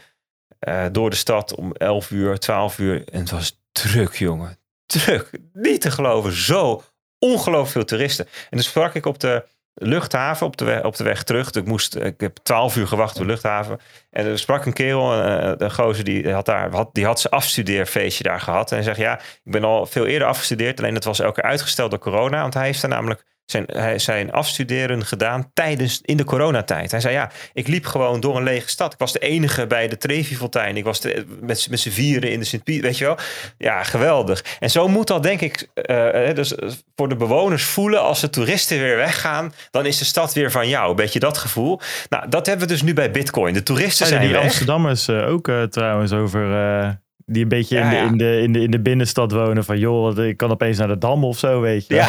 [0.59, 3.09] eh, door de stad om 11 uur, 12 uur.
[3.09, 4.59] En het was druk, jongen.
[4.87, 5.31] Druk.
[5.53, 6.33] Niet te geloven.
[6.33, 6.83] Zo
[7.19, 8.27] ongelooflijk veel toeristen.
[8.51, 9.45] En dus sprak ik op de
[9.79, 11.51] luchthaven op de, weg, op de weg terug.
[11.51, 13.79] Ik, moest, ik heb 12 uur gewacht op de luchthaven.
[14.11, 17.33] En er sprak een kerel, eh, een gozer, die had, daar, had, die had zijn
[17.33, 18.71] afstudeerfeestje daar gehad.
[18.71, 20.79] En hij zegt, ja, ik ben al veel eerder afgestudeerd.
[20.79, 22.41] Alleen dat was elke keer uitgesteld door corona.
[22.41, 26.91] Want hij heeft daar namelijk zijn, hij, zijn afstuderen gedaan tijdens in de coronatijd.
[26.91, 28.93] Hij zei, ja, ik liep gewoon door een lege stad.
[28.93, 30.77] Ik was de enige bij de Trevi-fontein.
[30.77, 33.17] Ik was de, met, met z'n vieren in de Sint-Piet, weet je wel.
[33.59, 34.45] Ja, geweldig.
[34.59, 36.55] En zo moet dat denk ik eh, dus
[36.97, 38.03] voor de bewoners voelen...
[38.03, 40.91] als de toeristen weer weggaan, dan is de stad weer van jou.
[40.91, 41.81] Een beetje dat gevoel.
[42.09, 43.55] Nou, dat hebben we dus nu bij Bitcoin.
[43.55, 44.45] De toeristen Zeiden zijn die weg.
[44.45, 46.53] Amsterdammers eh, ook eh, trouwens over...
[46.53, 46.91] eh,
[47.27, 48.03] die een beetje in, de, ja.
[48.03, 49.65] in, de, in, de, in de binnenstad wonen.
[49.65, 51.95] Van joh, ik kan opeens naar de Dam of zo, weet je.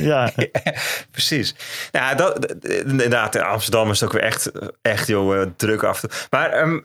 [0.00, 0.30] Ja.
[0.36, 0.48] ja.
[1.10, 1.54] Precies.
[1.92, 4.50] Nou, dat, inderdaad, in Amsterdam is het ook weer echt,
[4.82, 6.26] echt joh, eh, druk af.
[6.30, 6.78] Maar ehm,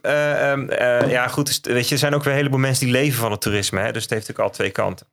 [0.68, 3.18] eh, ja, goed, dus, weet je, er zijn ook weer een heleboel mensen die leven
[3.18, 3.80] van het toerisme.
[3.80, 3.92] Hè?
[3.92, 5.06] Dus het heeft natuurlijk al twee kanten.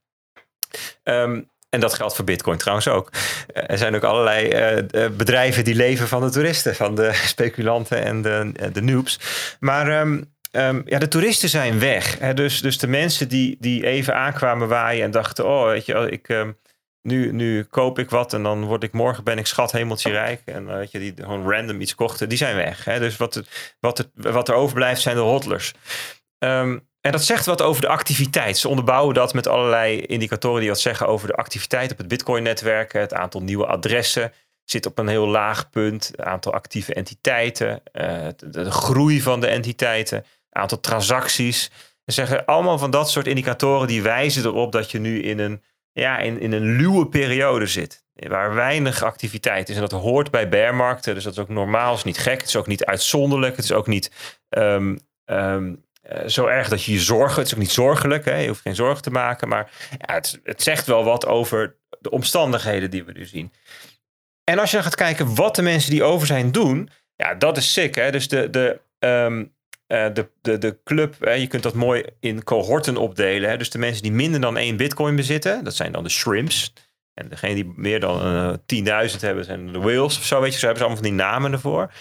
[1.03, 3.09] Ehm, en dat geldt voor Bitcoin trouwens ook.
[3.53, 4.85] Er zijn ook allerlei
[5.17, 9.19] bedrijven die leven van de toeristen, van de speculanten en de, de noobs.
[9.59, 10.21] Maar ehm,
[10.51, 12.19] ehm, ja, de toeristen zijn weg.
[12.19, 12.33] Hè?
[12.33, 16.29] Dus, dus de mensen die, die even aankwamen waaien en dachten: oh, weet je, ik.
[16.29, 16.51] ehm,
[17.01, 20.41] nu, nu koop ik wat en dan word ik morgen ben ik schat hemeltje rijk.
[20.45, 22.85] En eh, weet je, die gewoon random iets kochten, die zijn weg.
[22.85, 22.99] Hè?
[22.99, 23.43] Dus wat,
[23.79, 25.73] wat, het, wat er overblijft zijn de hodlers.
[26.37, 28.57] Ehm, en dat zegt wat over de activiteit.
[28.57, 32.93] Ze onderbouwen dat met allerlei indicatoren die wat zeggen over de activiteit op het Bitcoin-netwerk.
[32.93, 34.33] Het aantal nieuwe adressen
[34.63, 36.07] zit op een heel laag punt.
[36.07, 41.71] Het aantal actieve entiteiten, eh, de, groei van de entiteiten, aantal transacties.
[42.05, 45.63] Ze zeggen allemaal van dat soort indicatoren die wijzen erop dat je nu in een
[45.91, 48.03] ja, in, in een luwe periode zit.
[48.13, 49.75] Waar weinig activiteit is.
[49.75, 51.13] En dat hoort bij bearmarkten.
[51.13, 51.93] Dus dat is ook normaal.
[51.93, 52.39] is niet gek.
[52.39, 53.55] Het is ook niet uitzonderlijk.
[53.55, 54.11] Het is ook niet
[54.49, 57.37] ehm, ehm, eh, zo erg dat je je zorgen...
[57.37, 58.25] Het is ook niet zorgelijk.
[58.25, 58.35] Hè?
[58.35, 59.47] Je hoeft geen zorgen te maken.
[59.47, 63.53] Maar ja, het, het zegt wel wat over de omstandigheden die we nu zien.
[64.43, 66.89] En als je dan gaat kijken wat de mensen die over zijn doen...
[67.15, 67.95] Ja, dat is sick.
[67.95, 68.11] Hè?
[68.11, 68.49] Dus de...
[68.49, 69.45] de ehm,
[69.89, 73.49] eh, de, de, de club, hè, je kunt dat mooi in cohorten opdelen.
[73.49, 73.57] Hè?
[73.57, 76.73] Dus de mensen die minder dan één bitcoin bezitten, dat zijn dan de shrimps.
[77.13, 80.41] En degene die meer dan eh 10.000 hebben, zijn de whales of zo.
[80.41, 81.91] Weet je, zo hebben ze allemaal van die namen ervoor.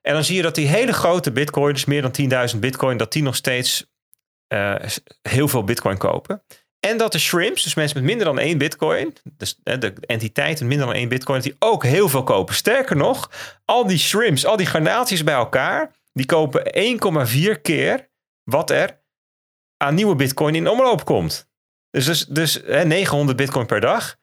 [0.00, 3.22] En dan zie je dat die hele grote bitcoins, meer dan 10.000 bitcoin, dat die
[3.22, 3.86] nog steeds
[4.46, 4.74] eh,
[5.22, 6.42] heel veel bitcoin kopen.
[6.80, 10.66] En dat de shrimps, dus mensen met minder dan één bitcoin, dus eh, de entiteiten
[10.66, 12.54] minder dan één bitcoin, die ook heel veel kopen.
[12.54, 13.30] Sterker nog,
[13.64, 16.62] al die shrimps, al die garnaaltjes bij elkaar, die kopen
[17.56, 18.10] 1,4 keer
[18.42, 19.00] wat er
[19.76, 21.50] aan nieuwe bitcoin in omloop komt.
[21.90, 24.20] Dus, dus, dus hè, 900 bitcoin per dag.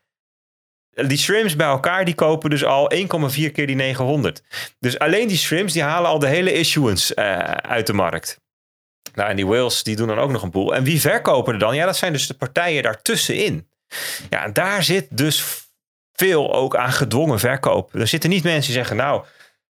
[0.89, 3.05] Die shrimps bij elkaar, die kopen dus al 1,4
[3.51, 4.43] keer die 900.
[4.79, 7.37] Dus alleen die shrimps, die halen al de hele issuance eh,
[7.71, 8.39] uit de markt.
[9.13, 10.75] Nou, en die whales, die doen dan ook nog een boel.
[10.75, 11.75] En wie verkopen er dan?
[11.75, 13.67] Ja, dat zijn dus de partijen daartussenin.
[14.29, 15.67] Ja, en daar zit dus
[16.13, 17.93] veel ook aan gedwongen verkoop.
[17.93, 19.25] Er zitten niet mensen die zeggen, nou,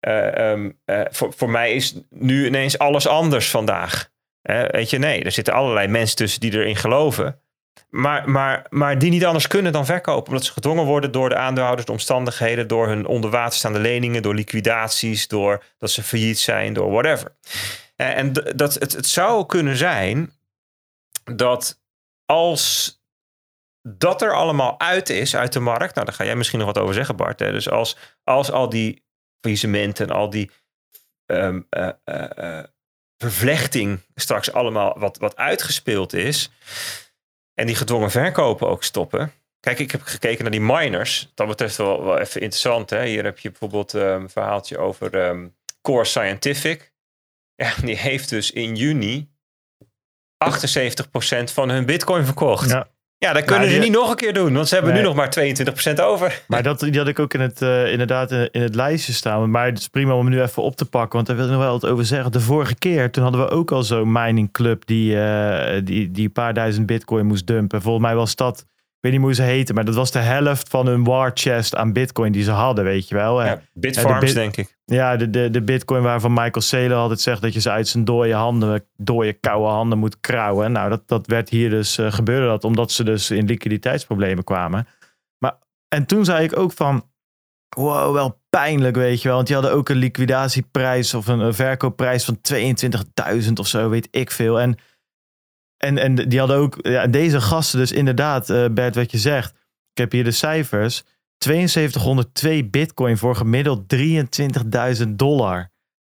[0.00, 4.10] eh, ehm, eh, voor, voor mij is nu ineens alles anders vandaag.
[4.42, 7.40] Eh, weet je, nee, er zitten allerlei mensen tussen die erin geloven.
[7.88, 10.28] Maar, maar, maar die niet anders kunnen dan verkopen.
[10.28, 14.22] Omdat ze gedwongen worden door de aandeelhouders, de omstandigheden, door hun onder water staande leningen,
[14.22, 17.34] door liquidaties, door dat ze failliet zijn, door whatever.
[17.96, 20.32] En dat, het, het zou kunnen zijn
[21.24, 21.80] dat
[22.26, 22.94] als
[23.82, 26.78] dat er allemaal uit is uit de markt, nou daar ga jij misschien nog wat
[26.78, 27.40] over zeggen Bart.
[27.40, 27.52] Hè?
[27.52, 29.04] Dus als, als al die
[29.40, 30.50] faillissementen en al die
[31.26, 32.62] eh,
[33.16, 36.50] vervlechting straks allemaal wat, wat uitgespeeld is
[37.54, 39.32] en die gedwongen verkopen ook stoppen.
[39.60, 41.30] Kijk, ik heb gekeken naar die miners.
[41.34, 42.90] Dat betreft wel, wel even interessant.
[42.90, 43.06] Hè?
[43.06, 45.48] Hier heb je bijvoorbeeld ehm, een verhaaltje over ehm,
[45.82, 46.92] Core Scientific.
[47.54, 49.30] Ja, die heeft dus in juni
[50.44, 52.70] 78% van hun bitcoin verkocht.
[52.70, 52.88] Ja.
[53.26, 55.02] Ja, dat kunnen die- ze niet nog een keer doen, want ze hebben Nee.
[55.02, 56.42] nu nog maar 22% over.
[56.48, 59.50] Maar dat, die had ik ook in het, eh, inderdaad in, in het lijstje staan.
[59.50, 61.12] Maar het is prima om hem nu even op te pakken.
[61.14, 62.32] Want daar wil ik nog wel wat over zeggen.
[62.32, 66.24] De vorige keer, toen hadden we ook al zo'n mining club die, eh, die, die
[66.24, 67.82] een paar duizend bitcoin moest dumpen.
[67.82, 68.66] Volgens mij was dat,
[69.00, 69.74] weet niet hoe ze heten.
[69.74, 73.08] Maar dat was de helft van hun war chest aan bitcoin die ze hadden, weet
[73.08, 73.42] je wel.
[73.44, 74.78] Ja, Bitfarms, bit- denk ik.
[74.84, 78.04] Ja, de, de, de bitcoin waarvan Michael Saylor altijd zegt dat je ze uit zijn
[78.04, 80.72] dode handen, dode koude handen moet krauwen.
[80.72, 84.86] Nou, dat, dat werd hier dus, eh, gebeurde dat omdat ze dus in liquiditeitsproblemen kwamen.
[85.38, 87.04] Maar, en toen zei ik ook van,
[87.76, 89.36] wow, wel pijnlijk, weet je wel.
[89.36, 92.38] Want die hadden ook een liquidatieprijs of een, een verkoopprijs van
[93.44, 94.60] 22.000 of zo, weet ik veel.
[94.60, 94.76] En,
[95.80, 99.50] en, en die hadden ook, ja, deze gasten dus inderdaad, eh, Bert, wat je zegt.
[99.92, 101.04] Ik heb hier de cijfers.
[101.38, 105.70] 7202 bitcoin voor gemiddeld 23.000 dollar.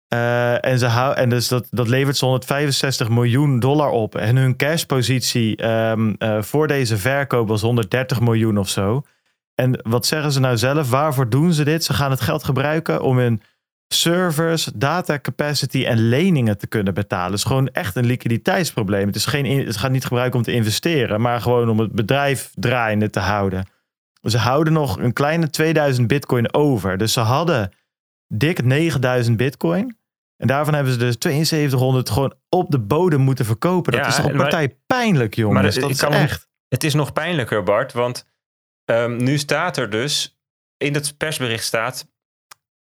[0.07, 4.15] Eh, en ze en dus dat, dat levert ze 165 miljoen dollar op.
[4.15, 9.03] En hun cashpositie eh, voor deze verkoop was 130 miljoen of zo.
[9.55, 10.89] En wat zeggen ze nou zelf?
[10.89, 11.83] Waarvoor doen ze dit?
[11.83, 13.41] Ze gaan het geld gebruiken om hun
[13.87, 17.29] servers, data capacity en leningen te kunnen betalen.
[17.29, 19.07] Het is gewoon echt een liquiditeitsprobleem.
[19.07, 22.51] Het, is geen, het gaat niet gebruiken om te investeren, maar gewoon om het bedrijf
[22.55, 23.67] draaiende te houden.
[24.21, 26.97] Ze houden nog een kleine 2000 bitcoin over.
[26.97, 27.73] Dus ze hadden
[28.27, 29.97] dik 9000 bitcoin.
[30.37, 33.91] En daarvan hebben ze dus 7200 gewoon op de bodem moeten verkopen.
[33.91, 35.61] Dat Ja, is toch een maar- partij pijnlijk, jongens.
[35.61, 36.47] Maar dat is kan echt.
[36.67, 38.27] Het is nog pijnlijker, Bart, want
[38.85, 40.37] ehm, nu staat er dus,
[40.77, 42.07] in het persbericht staat,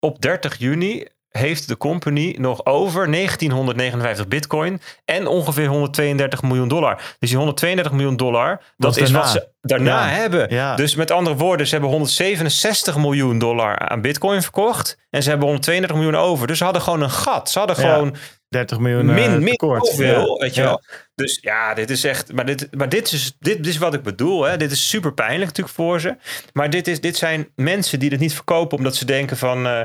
[0.00, 7.00] op 30 juni heeft de company nog over 1959 bitcoin en ongeveer 132 miljoen dollar.
[7.18, 9.32] Dus die 132 miljoen dollar, dat is is daarna.
[9.32, 10.08] wat ze daarna Ja.
[10.14, 10.46] hebben.
[10.54, 10.76] Ja.
[10.76, 15.46] Dus met andere woorden, ze hebben 167 miljoen dollar aan bitcoin verkocht en ze hebben
[15.48, 16.46] 132 miljoen over.
[16.46, 17.50] Dus ze hadden gewoon een gat.
[17.50, 17.92] Ze hadden Ja.
[17.92, 18.16] gewoon
[18.48, 20.40] 30 miljoen eh, min, min zoveel, Ja.
[20.44, 20.82] weet je wel.
[21.14, 22.32] Dus ja, dit is echt...
[22.32, 24.42] Maar dit, maar dit, is, dit, dit is wat ik bedoel.
[24.44, 24.56] Hè.
[24.56, 26.16] Dit is super pijnlijk natuurlijk voor ze.
[26.52, 29.66] Maar dit, is, dit zijn mensen die het niet verkopen omdat ze denken van...
[29.66, 29.80] eh,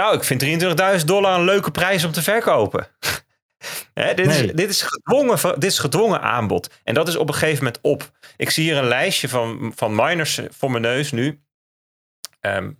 [0.00, 0.42] nou, ik vind
[1.00, 2.86] 23.000 dollar een leuke prijs om te verkopen.
[3.94, 4.44] Hè, dit, Nee.
[4.46, 6.70] is, dit, is gedwongen, dit is gedwongen aanbod.
[6.84, 8.10] En dat is op een gegeven moment op.
[8.36, 11.40] Ik zie hier een lijstje van, van miners voor mijn neus nu.
[12.40, 12.70] Ehm,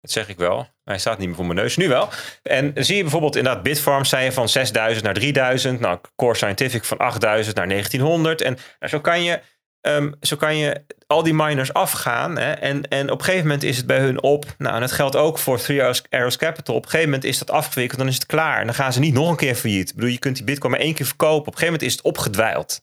[0.00, 0.68] dat zeg ik wel.
[0.84, 1.76] Hij staat niet meer voor mijn neus.
[1.76, 2.08] Nu wel.
[2.42, 5.80] En zie je bijvoorbeeld inderdaad Bitfarms zei je van 6000 naar 3000.
[5.80, 8.40] Nou, Core Scientific van 8000 naar 1900.
[8.40, 9.40] En nou, zo, kan je,
[9.82, 12.38] ehm, zo kan je al die miners afgaan.
[12.38, 12.52] Hè?
[12.52, 14.54] En, en op een gegeven moment is het bij hun op.
[14.58, 16.74] Nou, en dat geldt ook voor Three Arrows- Capital.
[16.74, 17.98] Op een gegeven moment is dat afgewikkeld.
[17.98, 18.60] Dan is het klaar.
[18.60, 19.88] En dan gaan ze niet nog een keer failliet.
[19.88, 21.38] Ik bedoel, je kunt die bitcoin maar één keer verkopen.
[21.38, 22.82] Op een gegeven moment is het opgedwijld.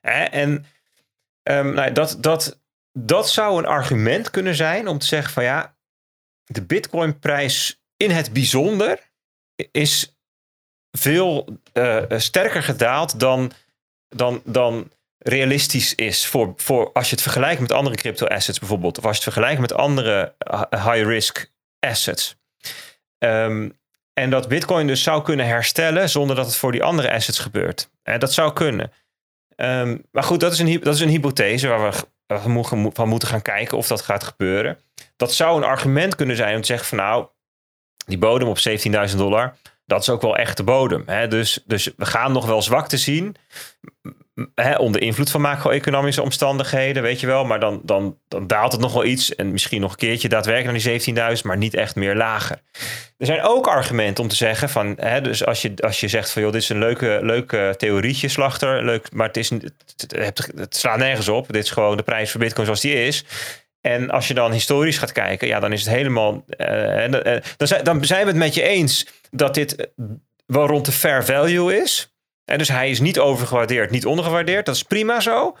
[0.00, 0.22] Hè?
[0.22, 0.66] En
[1.42, 2.60] ehm, nou, dat, dat,
[2.92, 5.74] dat zou een argument kunnen zijn om te zeggen van ja,
[6.44, 8.98] de bitcoinprijs in het bijzonder
[9.70, 10.16] is
[10.90, 13.52] veel eh, sterker gedaald dan,
[14.08, 14.90] dan, dan
[15.22, 19.16] realistisch is voor, voor als je het vergelijkt met andere crypto assets bijvoorbeeld, of als
[19.16, 20.34] je het vergelijkt met andere
[20.70, 22.36] high risk assets.
[23.18, 23.68] Ehm,
[24.12, 27.90] en dat Bitcoin dus zou kunnen herstellen zonder dat het voor die andere assets gebeurt.
[28.02, 28.92] En dat zou kunnen.
[29.56, 33.42] Ehm, maar goed, dat is, een, dat is een hypothese waar we van moeten gaan
[33.42, 34.78] kijken of dat gaat gebeuren.
[35.16, 37.26] Dat zou een argument kunnen zijn om te zeggen van nou,
[38.06, 38.58] die bodem op
[39.10, 39.56] 17.000 dollar,
[39.86, 41.02] dat is ook wel echt de bodem.
[41.06, 41.28] Hè?
[41.28, 43.36] Dus, dus we gaan nog wel zwakte zien.
[44.54, 47.44] Hè, onder invloed van macro-economische omstandigheden, weet je wel.
[47.44, 49.34] Maar dan, dan, daalt het nog wel iets.
[49.34, 52.62] En misschien nog een keertje daadwerkelijk naar die 17.000, maar niet echt meer lager.
[53.18, 56.30] Er zijn ook argumenten om te zeggen van, hè, dus als je, als je zegt
[56.30, 59.50] van joh, dit is een leuke, leuke theorietje, slachter, leuk, maar het, is,
[60.08, 61.52] het, slaat nergens op.
[61.52, 63.24] Dit is gewoon de prijs voor Bitcoin zoals die is.
[63.80, 66.44] En als je dan historisch gaat kijken, ja, dan is het helemaal.
[66.46, 69.86] eh, eh, dan, zijn, dan zijn we het met je eens dat dit eh,
[70.46, 72.14] wel rond de fair value is.
[72.50, 74.66] En dus hij is niet overgewaardeerd, niet ondergewaardeerd.
[74.66, 75.56] Dat is prima zo.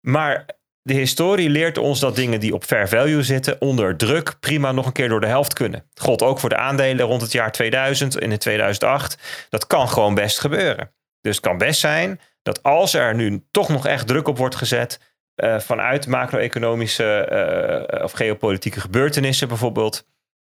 [0.00, 0.46] Maar
[0.82, 4.86] de historie leert ons dat dingen die op fair value zitten, onder druk prima nog
[4.86, 5.84] een keer door de helft kunnen.
[5.94, 9.46] Gold ook voor de aandelen rond het jaar 2000 en in 2008.
[9.48, 10.92] Dat kan gewoon best gebeuren.
[11.20, 14.56] Dus het kan best zijn dat als er nu toch nog echt druk op wordt
[14.56, 15.00] gezet,
[15.36, 17.28] uh, vanuit macro-economische
[17.92, 20.06] uh, of geopolitieke gebeurtenissen bijvoorbeeld,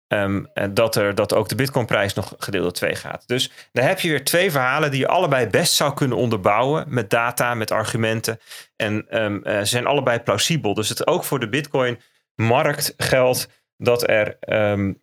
[0.07, 3.27] um, dat, er, dat ook de Bitcoinprijs nog gedeeld door twee gaat.
[3.27, 7.09] Dus dan heb je weer twee verhalen die je allebei best zou kunnen onderbouwen met
[7.09, 8.39] data, met argumenten.
[8.75, 10.73] En um, ze zijn allebei plausibel.
[10.73, 14.37] Dus het ook voor de Bitcoin-markt geldt dat er
[14.75, 15.01] um,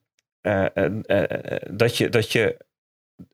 [1.70, 2.08] dat je.
[2.08, 2.56] Dat je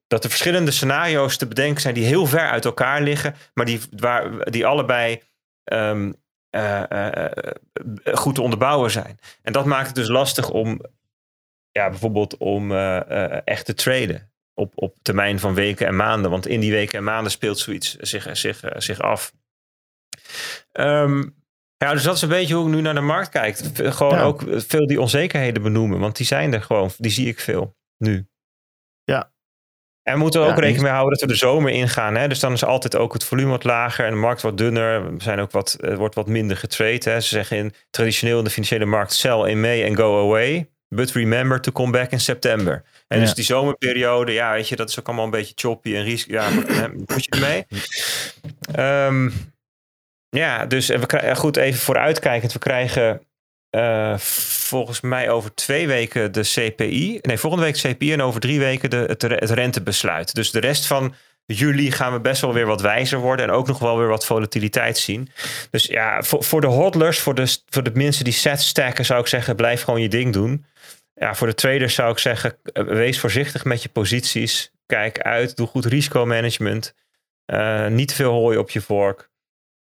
[0.06, 3.80] dat er verschillende scenario's te bedenken zijn die heel ver uit elkaar liggen, maar die,
[3.96, 5.22] waar, die allebei
[8.04, 9.18] goed te onderbouwen zijn.
[9.42, 10.80] En dat maakt het dus lastig om,
[11.70, 16.30] ja, bijvoorbeeld om uh, echt te traden op, op termijn van weken en maanden.
[16.30, 19.32] Want in die weken en maanden speelt zoiets zich, zich, zich af.
[20.72, 21.36] Um,
[21.76, 23.56] ja, dus dat is een beetje hoe ik nu naar de markt kijk.
[23.74, 24.22] Gewoon ja.
[24.22, 26.90] ook veel die onzekerheden benoemen, want die zijn er gewoon.
[26.96, 28.28] Die zie ik veel nu.
[29.04, 29.32] Ja,
[30.08, 32.14] en we moeten er ook rekening mee houden dat we de zomer ingaan.
[32.14, 32.28] Hè?
[32.28, 35.14] Dus dan is altijd ook het volume wat lager en de markt wat dunner.
[35.14, 37.10] We zijn ook wat, wordt wat minder getrade.
[37.10, 37.20] Hè?
[37.20, 40.70] Ze zeggen in, traditioneel in de financiële markt sell in May and go away.
[40.89, 42.82] But remember to come back in september.
[43.09, 43.24] En ja.
[43.24, 46.32] dus die zomerperiode, ja, weet je, dat is ook allemaal een beetje choppy en risico.
[46.32, 46.51] Ja,
[47.07, 47.66] moet je ermee?
[49.07, 49.32] Um,
[50.43, 52.53] ja, dus en we krijgen, goed, even vooruitkijkend.
[52.53, 53.20] We krijgen
[53.70, 57.18] uh, volgens mij over twee weken de CPI.
[57.22, 60.34] Nee, volgende week CPI en over drie weken de, het, het rentebesluit.
[60.34, 61.14] Dus de rest van
[61.55, 63.46] juli gaan we best wel weer wat wijzer worden.
[63.46, 65.30] En ook nog wel weer wat volatiliteit zien.
[65.70, 69.20] Dus ja, voor, voor de hodlers, voor de, voor de mensen die set stacken, zou
[69.20, 70.64] ik zeggen: blijf gewoon je ding doen.
[71.14, 74.72] Ja, voor de traders zou ik zeggen: wees voorzichtig met je posities.
[74.86, 76.94] Kijk uit, doe goed risicomanagement.
[77.46, 79.30] Uh, niet te veel hooi op je vork.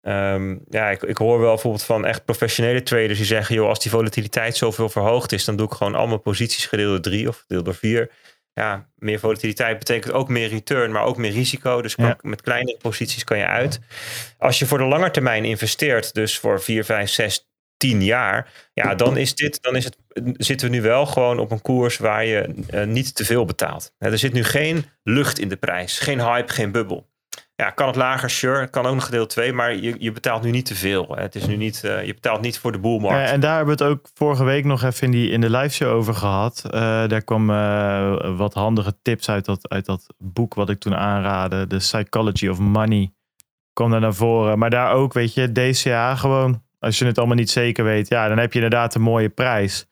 [0.03, 3.81] Um, ja, ik, ik hoor wel bijvoorbeeld van echt professionele traders die zeggen: joh, als
[3.81, 7.37] die volatiliteit zoveel verhoogd is, dan doe ik gewoon allemaal posities gedeeld door drie of
[7.37, 8.11] gedeeld door vier.
[8.59, 11.83] Ja, meer volatiliteit betekent ook meer return, maar ook meer risico.
[11.83, 12.19] Dus ja.
[12.21, 13.81] met kleinere posities kan je uit.
[14.39, 18.95] Als je voor de lange termijn investeert, dus voor 4, 5, 6, 10 jaar, ja,
[18.95, 19.97] dan is dit, dan is het,
[20.37, 23.93] zitten we nu wel gewoon op een koers waar je uh, niet te veel betaalt.
[23.99, 27.09] er zit nu geen lucht in de prijs, geen hype, geen bubbel.
[27.55, 28.31] Ja, kan het lager?
[28.31, 28.69] Sure.
[28.69, 31.17] Kan ook nog gedeeld 2, maar je, je betaalt nu niet te veel.
[31.17, 33.29] Het is nu niet, uh, je betaalt niet voor de boelmarkt.
[33.29, 35.51] Ja, en daar hebben we het ook vorige week nog even in, die, in de
[35.51, 36.63] live show over gehad.
[36.67, 36.71] Uh,
[37.07, 41.67] daar kwam uh, wat handige tips uit dat, uit dat boek wat ik toen aanraadde.
[41.67, 43.13] The Psychology of Money.
[43.73, 44.59] Kwam daar naar voren.
[44.59, 46.63] Maar daar ook, weet je, DCA gewoon.
[46.79, 49.88] Als je het allemaal niet zeker weet, ja, dan heb je inderdaad een mooie prijs.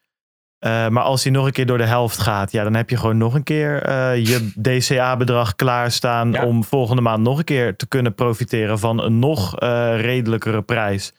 [0.66, 2.96] Uh, maar als hij nog een keer door de helft gaat, ja, dan heb je
[2.96, 6.44] gewoon nog een keer uh, je DCA-bedrag klaarstaan ja.
[6.44, 11.12] om volgende maand nog een keer te kunnen profiteren van een nog uh, redelijkere prijs.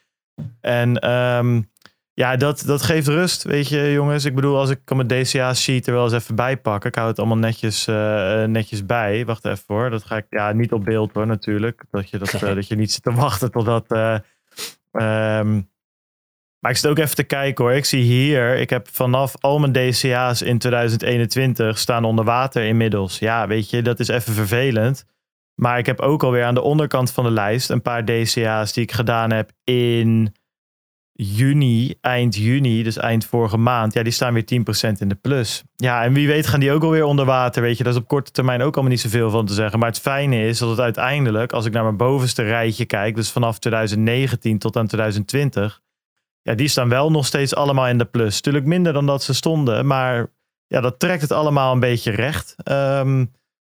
[0.61, 1.69] En um,
[2.13, 4.25] ja, dat, dat geeft rust, weet je, jongens.
[4.25, 7.19] Ik bedoel, als ik mijn DCA-sheet er wel eens even bij pak, ik hou het
[7.19, 7.85] allemaal netjes,
[8.45, 9.25] netjes bij.
[9.25, 11.83] Wacht even hoor, dat ga ik ja, niet op beeld hoor, natuurlijk.
[11.91, 13.91] Dat je, dat, dat je niet zit te wachten totdat.
[14.91, 15.69] Um,
[16.67, 17.73] maar ik zit ook even te kijken hoor.
[17.73, 23.19] Ik zie hier, ik heb vanaf al mijn DCA's in 2021 staan onder water inmiddels.
[23.19, 25.05] Ja, weet je, dat is even vervelend.
[25.55, 28.83] Maar ik heb ook alweer aan de onderkant van de lijst een paar DCA's die
[28.83, 30.35] ik gedaan heb in
[31.11, 33.93] juni, eind juni, dus eind vorige maand.
[33.93, 34.45] Ja, die staan weer
[34.95, 35.63] 10% in de plus.
[35.75, 37.61] Ja, en wie weet gaan die ook alweer onder water.
[37.61, 39.79] Weet je, dat is op korte termijn ook allemaal niet zoveel van te zeggen.
[39.79, 43.31] Maar het fijne is dat het uiteindelijk, als ik naar mijn bovenste rijtje kijk, dus
[43.31, 45.85] vanaf 2019 tot aan 2020
[46.47, 48.41] ja, die staan wel nog steeds allemaal in de plus.
[48.41, 50.27] Tuurlijk minder dan dat ze stonden, maar
[50.67, 52.55] ja, dat trekt het allemaal een beetje recht.
[52.71, 53.31] Um,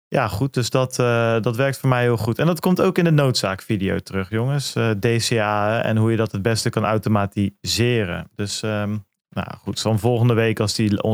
[0.09, 2.39] ja, goed, dus dat, uh, dat werkt voor mij heel goed.
[2.39, 4.77] En dat komt ook in de noodzaakvideo terug, jongens.
[4.77, 8.31] Uh, DCA en hoe je dat het beste kan automatiseren.
[8.35, 11.09] Dus um, nou goed, dan volgende week als die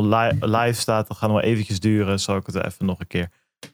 [0.47, 2.21] live staat, dan gaan we eventjes duren.
[2.21, 3.29] Zal ik het even nog een keer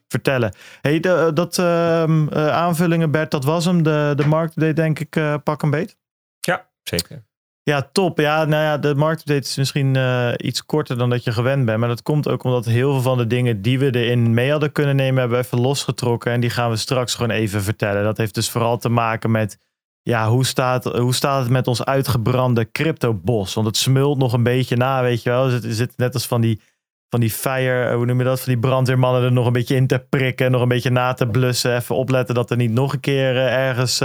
[0.07, 0.55] vertellen.
[0.81, 2.03] Hey, de, dat uh,
[2.51, 3.83] aanvullingen Bert, dat was hem.
[3.83, 5.97] De, de markt deed denk ik pak een beet.
[6.39, 7.29] Ja, zeker.
[7.63, 8.19] Ja, top.
[8.19, 11.79] Ja, nou ja, de marktupdate is misschien uh, iets korter dan dat je gewend bent.
[11.79, 14.71] Maar dat komt ook omdat heel veel van de dingen die we erin mee hadden
[14.71, 16.31] kunnen nemen, hebben we even losgetrokken.
[16.31, 18.03] En die gaan we straks gewoon even vertellen.
[18.03, 19.57] Dat heeft dus vooral te maken met,
[20.01, 23.53] ja, hoe staat, hoe staat het met ons uitgebrande cryptobos?
[23.53, 25.49] Want het smult nog een beetje na, weet je wel.
[25.49, 26.61] Het zit net als van die,
[27.09, 28.41] van die fire, hoe noem je dat?
[28.41, 30.51] Van die brandweermannen er nog een beetje in te prikken.
[30.51, 31.75] Nog een beetje na te blussen.
[31.75, 34.03] Even opletten dat er niet nog een keer uh, ergens...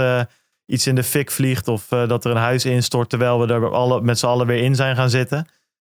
[0.67, 3.71] iets in de fik vliegt of uh, dat er een huis instort terwijl we er
[3.71, 5.47] alle, met z'n allen weer in zijn gaan zitten.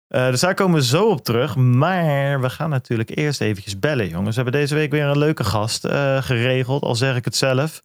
[0.09, 1.55] Uh, dus daar komen we zo op terug.
[1.55, 4.35] Maar we gaan natuurlijk eerst eventjes bellen, jongens.
[4.35, 7.83] We hebben deze week weer een leuke gast uh, geregeld, al zeg ik het zelf.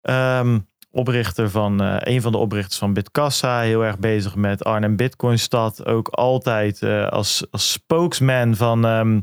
[0.00, 3.60] Um, oprichter van, eh, een van de oprichters van Bitkassa.
[3.60, 5.86] Heel erg bezig met Arnhem Bitcoinstad.
[5.86, 9.20] Ook altijd eh, als, als spokesman van ehm,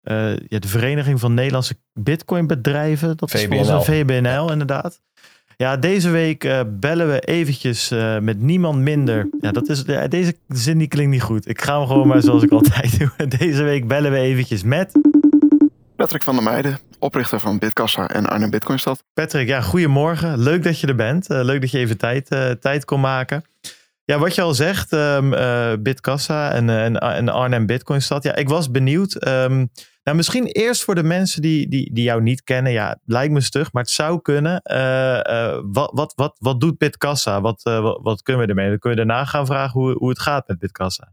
[0.00, 3.16] eh, ja, de Vereniging van Nederlandse Bitcoinbedrijven.
[3.16, 5.00] Dat is volgens een VBNL inderdaad.
[5.58, 9.28] Ja, deze week eh, bellen we eventjes eh, met niemand minder.
[9.40, 11.48] Ja, dat is, deze zin die klinkt niet goed.
[11.48, 13.28] Ik ga hem gewoon maar zoals ik altijd doe.
[13.38, 14.92] Deze week bellen we eventjes met
[15.96, 19.02] Patrick van der Meijden, oprichter van Bitkassa en Arnhem Bitcoinstad.
[19.14, 19.48] Patrick.
[19.48, 20.38] Ja, goedemorgen.
[20.38, 21.30] Leuk dat je er bent.
[21.30, 22.28] Eh, leuk dat je even tijd,
[22.60, 23.44] tijd kon maken.
[24.06, 28.22] Ja, wat je al zegt, ehm eh, Bitkassa en, eh, en, en Arnhem Bitcoinstad.
[28.22, 29.14] Ja, ik was benieuwd.
[29.14, 29.66] Ehm,
[30.06, 32.72] nou, misschien eerst voor de mensen die, die, die jou niet kennen.
[32.72, 34.62] Ja, lijkt me stug, maar het zou kunnen.
[34.62, 37.40] Eh, eh, wat, wat, wat, wat doet Bitkassa?
[37.40, 38.68] Wat, eh, wat, wat kunnen we ermee?
[38.68, 41.12] Dan kun je daarna gaan vragen hoe, hoe het gaat met Bitkassa.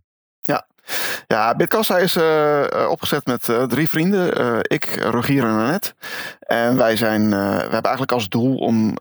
[1.28, 4.62] Ja, Bitkassa is eh, eh, opgezet met eh, drie vrienden.
[4.62, 5.94] Ik, Rogier en Annette.
[6.40, 8.98] En wij, zijn, we hebben eigenlijk als doel om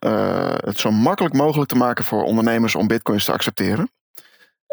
[0.65, 3.91] het zo makkelijk mogelijk te maken voor ondernemers om bitcoins te accepteren.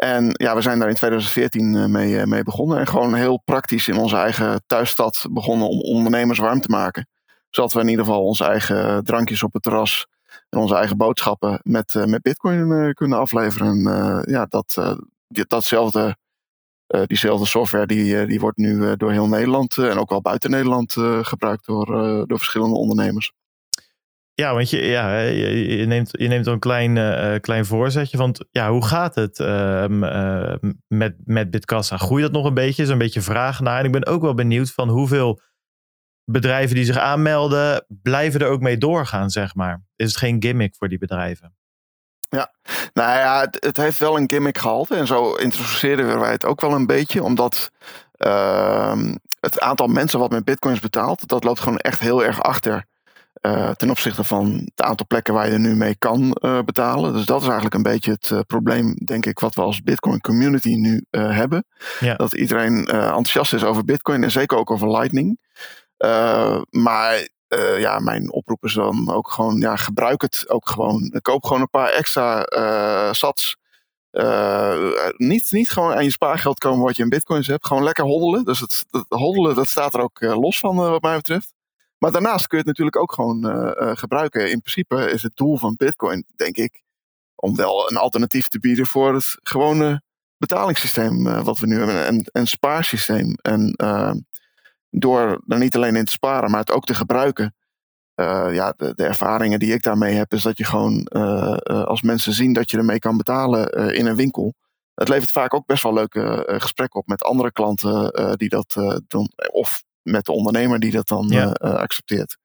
[0.00, 2.78] En ja, we zijn daar in 2014 eh, mee, mee begonnen.
[2.78, 7.08] En gewoon heel praktisch in onze eigen thuisstad begonnen om ondernemers warm te maken.
[7.50, 10.06] Zodat we in ieder geval onze eigen drankjes op het terras
[10.48, 13.86] en onze eigen boodschappen met, met bitcoin kunnen afleveren.
[13.86, 14.98] En ja, dat,
[15.28, 16.16] datzelfde
[16.90, 20.20] eh, diezelfde software die, eh, die wordt nu eh, door heel Nederland en ook wel
[20.20, 21.86] buiten Nederland gebruikt door,
[22.26, 23.32] door verschillende ondernemers.
[24.34, 28.16] Ja, want je, ja, je, neemt, je neemt een klein, klein voorzetje.
[28.16, 30.54] Want ja, hoe gaat het ehm, eh,
[30.88, 31.96] met, met Bitkassa?
[31.96, 32.82] Groeit dat nog een beetje?
[32.82, 33.78] Is een beetje vraag naar?
[33.78, 35.40] En ik ben ook wel benieuwd van hoeveel
[36.24, 39.82] bedrijven die zich aanmelden, blijven er ook mee doorgaan, zeg maar.
[39.96, 41.54] Is het geen gimmick voor die bedrijven?
[42.92, 46.60] Nou ja, het, het heeft wel een gimmick gehalte en zo introduceerden wij het ook
[46.60, 47.70] wel een beetje, omdat
[48.16, 52.84] ehm, het aantal mensen wat met bitcoins betaalt, dat loopt gewoon echt heel erg achter.
[53.40, 57.12] eh, ten opzichte van het aantal plekken waar je er nu mee kan eh, betalen.
[57.12, 60.20] Dus dat is eigenlijk een beetje het eh, probleem, denk ik, wat we als Bitcoin
[60.20, 61.64] community nu hebben.
[62.00, 62.14] Ja.
[62.14, 65.38] Dat iedereen enthousiast is over Bitcoin en zeker ook over Lightning.
[66.70, 71.18] Maar eh, ja, mijn oproep is dan ook gewoon, ja, gebruik het ook gewoon.
[71.22, 73.56] Koop gewoon een paar extra eh sats.
[74.10, 77.66] Eh, niet, niet gewoon aan je spaargeld komen wat je in bitcoins hebt.
[77.66, 78.44] Gewoon lekker hoddelen.
[78.44, 81.52] Dus het, het hoddelen, dat staat er ook los van wat mij betreft.
[81.98, 83.44] Maar daarnaast kun je het natuurlijk ook gewoon
[83.96, 84.50] gebruiken.
[84.50, 86.82] In principe is het doel van bitcoin, denk ik,
[87.34, 90.02] om wel een alternatief te bieden voor het gewone
[90.36, 92.06] betalingssysteem wat we nu hebben.
[92.06, 93.34] En een spaarsysteem.
[93.42, 93.74] En
[94.90, 97.54] door er niet alleen in te sparen, maar het ook te gebruiken.
[98.14, 101.84] eh, ja, de, de ervaringen die ik daarmee heb, is dat je gewoon eh, eh,
[101.84, 104.54] als mensen zien dat je ermee kan betalen in een winkel.
[104.94, 108.76] Het levert vaak ook best wel leuke gesprekken op met andere klanten die dat
[109.08, 109.30] doen.
[109.52, 111.50] Of met de ondernemer die dat dan Ja.
[111.52, 112.36] accepteert.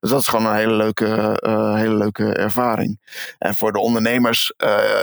[0.00, 1.38] Dus dat is gewoon een hele leuke,
[1.76, 3.00] hele leuke ervaring.
[3.38, 4.52] En voor de ondernemers,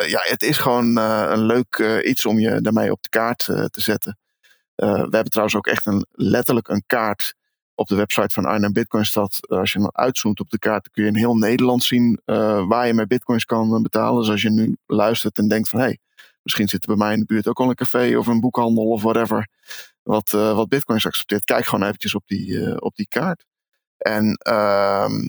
[0.08, 4.18] ja, het is gewoon een leuk iets om je daarmee op de kaart te zetten.
[4.82, 7.36] Eh, we hebben trouwens ook echt een, letterlijk een kaart
[7.75, 9.39] op de website van Arnhem Bitcoinstad.
[9.41, 12.67] Eh, als je dan uitzoomt op de kaart, kun je in heel Nederland zien eh,
[12.67, 14.19] waar je met bitcoins kan betalen.
[14.19, 15.99] Dus als je nu luistert en denkt van hé, hey,
[16.41, 18.89] misschien zit er bij mij in de buurt ook al een café of een boekhandel
[18.89, 19.47] of whatever.
[20.03, 21.43] Wat, wat bitcoins accepteert.
[21.43, 23.45] Kijk gewoon eventjes op die, op die kaart.
[23.97, 25.27] En ehm,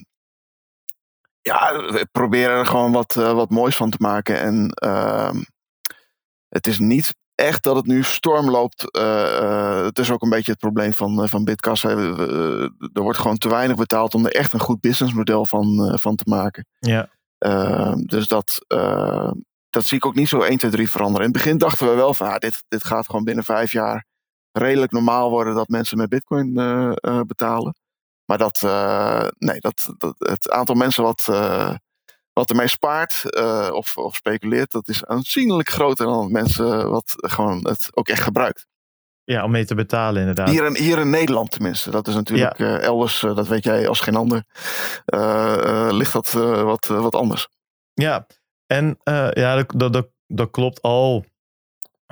[1.41, 4.39] ja, we proberen er gewoon wat, wat moois van te maken.
[4.39, 5.41] En ehm,
[6.49, 8.91] het is niet echt dat het nu storm loopt.
[8.91, 11.89] Eh, eh, het is ook een beetje het probleem van, eh, van Bitkassa.
[11.89, 16.23] Er wordt gewoon te weinig betaald om er echt een goed businessmodel van, van te
[16.27, 16.67] maken.
[16.79, 18.65] Ja, Ehm, dus dat,
[19.69, 21.25] dat zie ik ook niet zo 1, 2, 3 veranderen.
[21.27, 24.05] In het begin dachten we wel van ah, dit, dit gaat gewoon binnen vijf jaar
[24.51, 26.53] redelijk normaal worden dat mensen met bitcoin
[27.27, 27.75] betalen.
[28.25, 28.61] Maar dat,
[29.37, 31.23] nee, dat, dat, het aantal mensen wat,
[32.33, 37.67] wat ermee spaart eh, of, of speculeert, dat is aanzienlijk groter dan mensen wat gewoon
[37.67, 38.65] het ook echt gebruikt.
[39.23, 40.49] ja om mee te betalen inderdaad.
[40.49, 41.91] Hier in, hier in Nederland tenminste.
[41.91, 44.43] Dat is natuurlijk eh, elders, eh, dat weet jij als geen ander,
[45.93, 46.31] ligt dat
[46.63, 47.47] wat, wat anders.
[47.93, 48.27] Ja,
[48.65, 48.97] en
[49.33, 51.25] ja, dat, dat, dat, dat klopt al.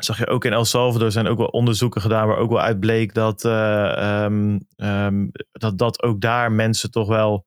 [0.04, 2.80] Zag je ook in El Salvador zijn ook wel onderzoeken gedaan waar ook wel uit
[2.80, 7.46] bleek dat, eh, ehm, ehm, dat, dat ook daar mensen toch wel,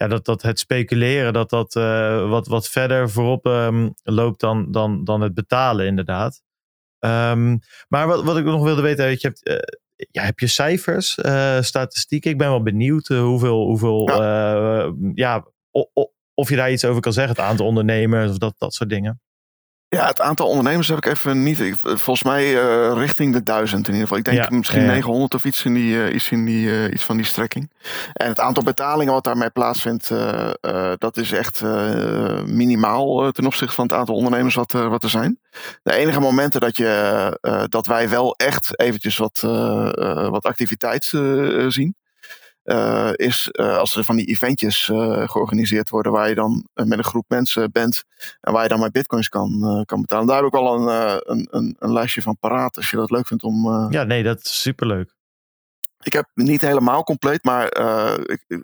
[0.00, 4.72] ja, dat, dat het speculeren, dat dat eh, wat, wat verder voorop ehm, loopt dan,
[4.72, 6.42] dan, dan het betalen inderdaad.
[6.98, 7.56] Ehm,
[7.88, 9.78] maar wat, wat ik nog wilde weten, weet je, hebt, eh,
[10.10, 12.30] ja, heb je cijfers, eh, statistieken?
[12.30, 14.92] Ik ben wel benieuwd hoeveel, hoeveel ja.
[15.14, 18.54] ja, o- o- of je daar iets over kan zeggen, het aantal ondernemers of dat,
[18.58, 19.20] dat soort dingen.
[19.96, 21.60] Ja, het aantal ondernemers heb ik even niet.
[21.60, 24.18] ik- Volgens mij eh, richting de duizend in ieder geval.
[24.18, 24.92] Ik denk Ja, misschien ja, ja.
[24.92, 27.70] 900 of iets, in die, eh, iets, in die, eh, iets van die strekking.
[28.12, 33.28] En het aantal betalingen wat daarmee plaatsvindt, eh, eh, dat is echt eh, minimaal eh,
[33.30, 35.38] ten opzichte van het aantal ondernemers wat, er- wat er zijn.
[35.82, 40.44] De enige momenten dat, je, eh, dat wij wel echt eventjes wat, eh, eh, wat
[40.44, 41.94] activiteit eh, eh, zien.
[42.70, 46.98] Eh, is eh, als er van die eventjes eh, georganiseerd worden waar je dan met
[46.98, 48.04] een groep mensen bent
[48.40, 50.26] en waar je dan met bitcoins kan, kan betalen.
[50.26, 53.26] Daar heb ik wel een, een, een, een lijstje van paraat als je dat leuk
[53.26, 53.88] vindt om.
[53.90, 55.14] Ja, nee, dat is superleuk.
[56.02, 57.64] Ik heb niet helemaal compleet, maar
[58.26, 58.62] ik-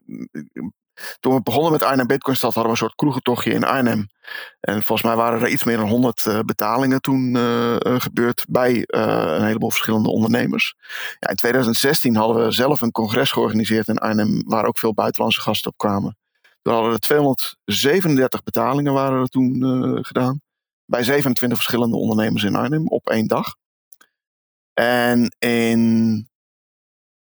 [1.21, 4.09] toen we begonnen met Arnhem Bitcoin Stad hadden we een soort kroegentochtje in Arnhem.
[4.61, 8.45] En volgens mij waren er iets meer dan 100 eh, betalingen toen eh, eh, gebeurd
[8.49, 10.75] bij een heleboel verschillende ondernemers.
[11.19, 15.41] Ja, in 2016 hadden we zelf een congres georganiseerd in Arnhem waar ook veel buitenlandse
[15.41, 16.17] gasten op kwamen.
[16.63, 20.41] Toen hadden er 237 betalingen waren er toen gedaan.
[20.85, 23.57] Bij 27 verschillende ondernemers in Arnhem op één dag.
[24.75, 26.29] En in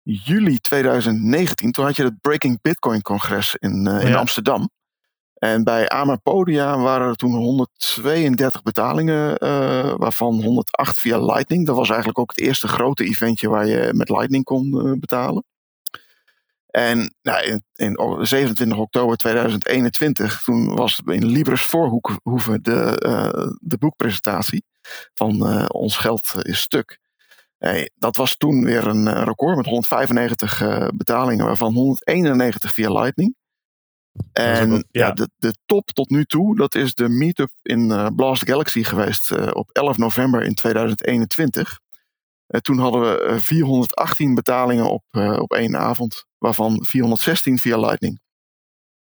[0.02, 4.16] juli 2019, toen had je het Breaking Bitcoin congres in, eh, in Ja.
[4.18, 4.70] Amsterdam.
[5.34, 11.66] En bij Amapodia waren er toen 132 betalingen, eh, waarvan 108 via Lightning.
[11.66, 15.44] Dat was eigenlijk ook het eerste grote eventje waar je met Lightning kon eh, betalen.
[16.66, 23.78] En nou, in, in o- 27 oktober 2021, toen was in Libres Voorhoeven de, de
[23.78, 24.64] boekpresentatie
[25.14, 26.98] van Ons Geld is Stuk.
[27.60, 32.92] Nee, dat was toen weer een eh, record met 195 eh, betalingen, waarvan 191 via
[32.92, 33.34] Lightning.
[34.14, 34.82] ook En ja.
[34.90, 35.12] ja.
[35.12, 39.52] de, de top tot nu toe, dat is de meetup in eh, Blast Galaxy geweest
[39.52, 41.78] op 11 november in 2021.
[42.46, 45.04] Eh, toen hadden we eh, 418 betalingen op,
[45.38, 48.20] op één avond, waarvan 416 via Lightning.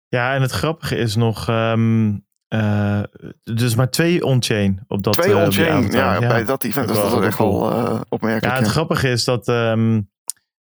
[0.08, 2.18] Ja, en het grappige is nog, ehm,
[2.52, 3.02] eh,
[3.44, 6.88] dus maar twee on-chain op dat Twee eh, on-chain, ja, bij dat event.
[6.88, 8.54] Dat is dat wel echt wel eh, opmerkelijk.
[8.54, 8.72] Ja, het ja.
[8.72, 10.02] grappige is dat, ehm,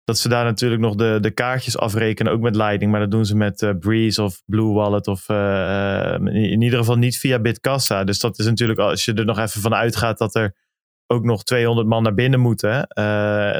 [0.05, 2.91] dat ze daar natuurlijk nog de, de kaartjes afrekenen, ook met Lightning.
[2.91, 6.79] Maar dat doen ze met Breeze of Blue Wallet of eh, eh, in, in ieder
[6.79, 8.05] geval niet via Bitkassa.
[8.05, 10.55] Dus dat is natuurlijk, als je er nog even van uitgaat dat er
[11.07, 12.87] ook nog 200 man naar binnen moeten.
[12.87, 13.05] eh,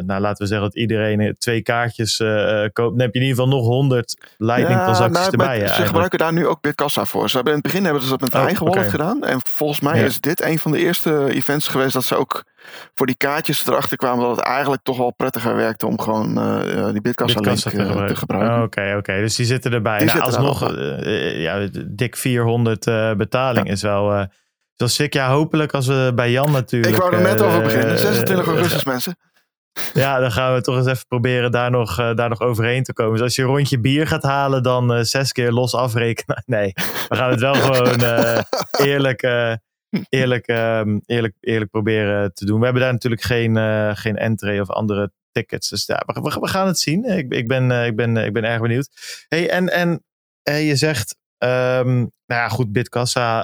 [0.07, 2.91] nou, laten we zeggen dat iedereen eh, twee kaartjes eh, koopt.
[2.91, 5.69] Dan heb je in ieder geval nog 100 Lightning transacties nou, erbij.
[5.69, 7.29] ze gebruiken daar nu ook Bitkassa voor.
[7.29, 9.25] Ze hebben in het begin hebben ze dat met een Oh, eigen wallet gedaan.
[9.25, 10.05] En volgens mij Ja.
[10.05, 12.45] is dit een van de eerste events geweest dat ze ook
[12.95, 16.35] voor die kaartjes erachter kwamen dat het eigenlijk toch wel prettiger werkte om gewoon
[16.93, 18.57] die Bitkassa te gebruiken.
[18.57, 19.17] Oh, Oké, oké.
[19.21, 19.99] Dus die zitten erbij.
[19.99, 21.05] Die nou, zitten alsnog, nog
[21.37, 24.27] ja, dik 400 eh, betaling is wel...
[24.77, 25.13] eh is sick.
[25.13, 26.95] Ja, hopelijk als we bij Jan natuurlijk...
[26.95, 27.91] Ik wou er net eh, over beginnen.
[27.91, 29.17] eh, 26 eh, augustus, mensen.
[29.95, 32.93] Ja, dan gaan we toch eens even proberen daar nog, eh, daar nog overheen te
[32.93, 33.13] komen.
[33.13, 36.43] Dus als je een rondje bier gaat halen, dan eh, zes keer los afrekenen.
[36.57, 36.73] Nee,
[37.09, 38.41] we gaan het wel gewoon eh,
[38.81, 39.53] eerlijk, eh,
[40.09, 42.59] eerlijk, ehm, eerlijk, eerlijk proberen te doen.
[42.59, 45.69] We hebben daar natuurlijk geen, eh, geen entree of andere tickets.
[45.69, 47.05] Dus ja, we, we- we gaan het zien.
[47.05, 48.89] Ik, ik, ben, eh, ik, ben, ik ben erg benieuwd.
[49.29, 50.05] Hey, en, en
[50.43, 53.43] eh, je zegt, ehm, nou ja, goed, Bitkassa.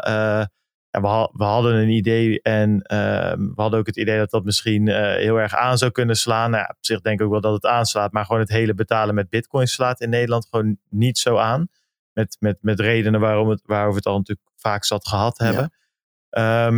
[0.90, 4.44] We, ha- we hadden een idee en ehm, we hadden ook het idee dat dat
[4.44, 6.50] misschien eh, heel erg aan zou kunnen slaan.
[6.50, 8.74] Nou, ja, op zich denk ik ook wel dat het aanslaat, maar gewoon het hele
[8.74, 11.68] betalen met bitcoin slaat in Nederland gewoon niet zo aan.
[12.12, 15.72] Met, met, met redenen waarom het, waarover we het al natuurlijk vaak zat gehad hebben.
[16.30, 16.70] Ja,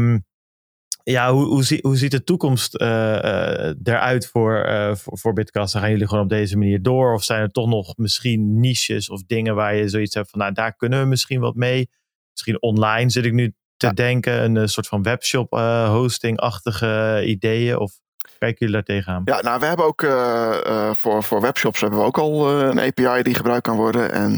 [1.04, 5.44] ja hoe, hoe, zie, hoe ziet de toekomst eh, eh, eruit voor, voor, voor?
[5.52, 7.14] Gaan jullie gewoon op deze manier door?
[7.14, 10.52] Of zijn er toch nog misschien niches of dingen waar je zoiets hebt van, nou
[10.52, 11.90] daar kunnen we misschien wat mee?
[12.30, 13.54] Misschien online zit ik nu
[13.89, 14.09] te Ja.
[14.09, 17.78] denken, een eh, soort van webshop eh, hosting-achtige ideeën?
[17.78, 17.93] Of
[18.39, 19.22] kijken jullie daar tegenaan?
[19.24, 23.22] Ja, nou, we hebben ook eh, voor, voor webshops hebben we ook al een API
[23.22, 24.12] die gebruikt kan worden.
[24.12, 24.33] En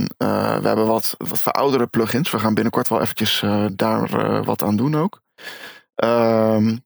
[0.61, 2.31] we hebben wat, wat verouderde plugins.
[2.31, 3.43] We gaan binnenkort wel eventjes
[3.73, 4.09] daar
[4.45, 5.21] wat aan doen ook.
[5.95, 6.77] Ehm,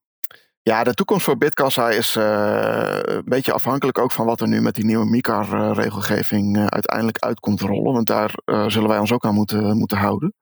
[0.62, 4.74] ja, de toekomst voor Bitkassa is een beetje afhankelijk ook van wat er nu met
[4.74, 7.92] die nieuwe MICAR-regelgeving uiteindelijk uit komt rollen.
[7.92, 8.34] Want daar
[8.66, 10.34] zullen wij ons ook aan moeten, moeten houden.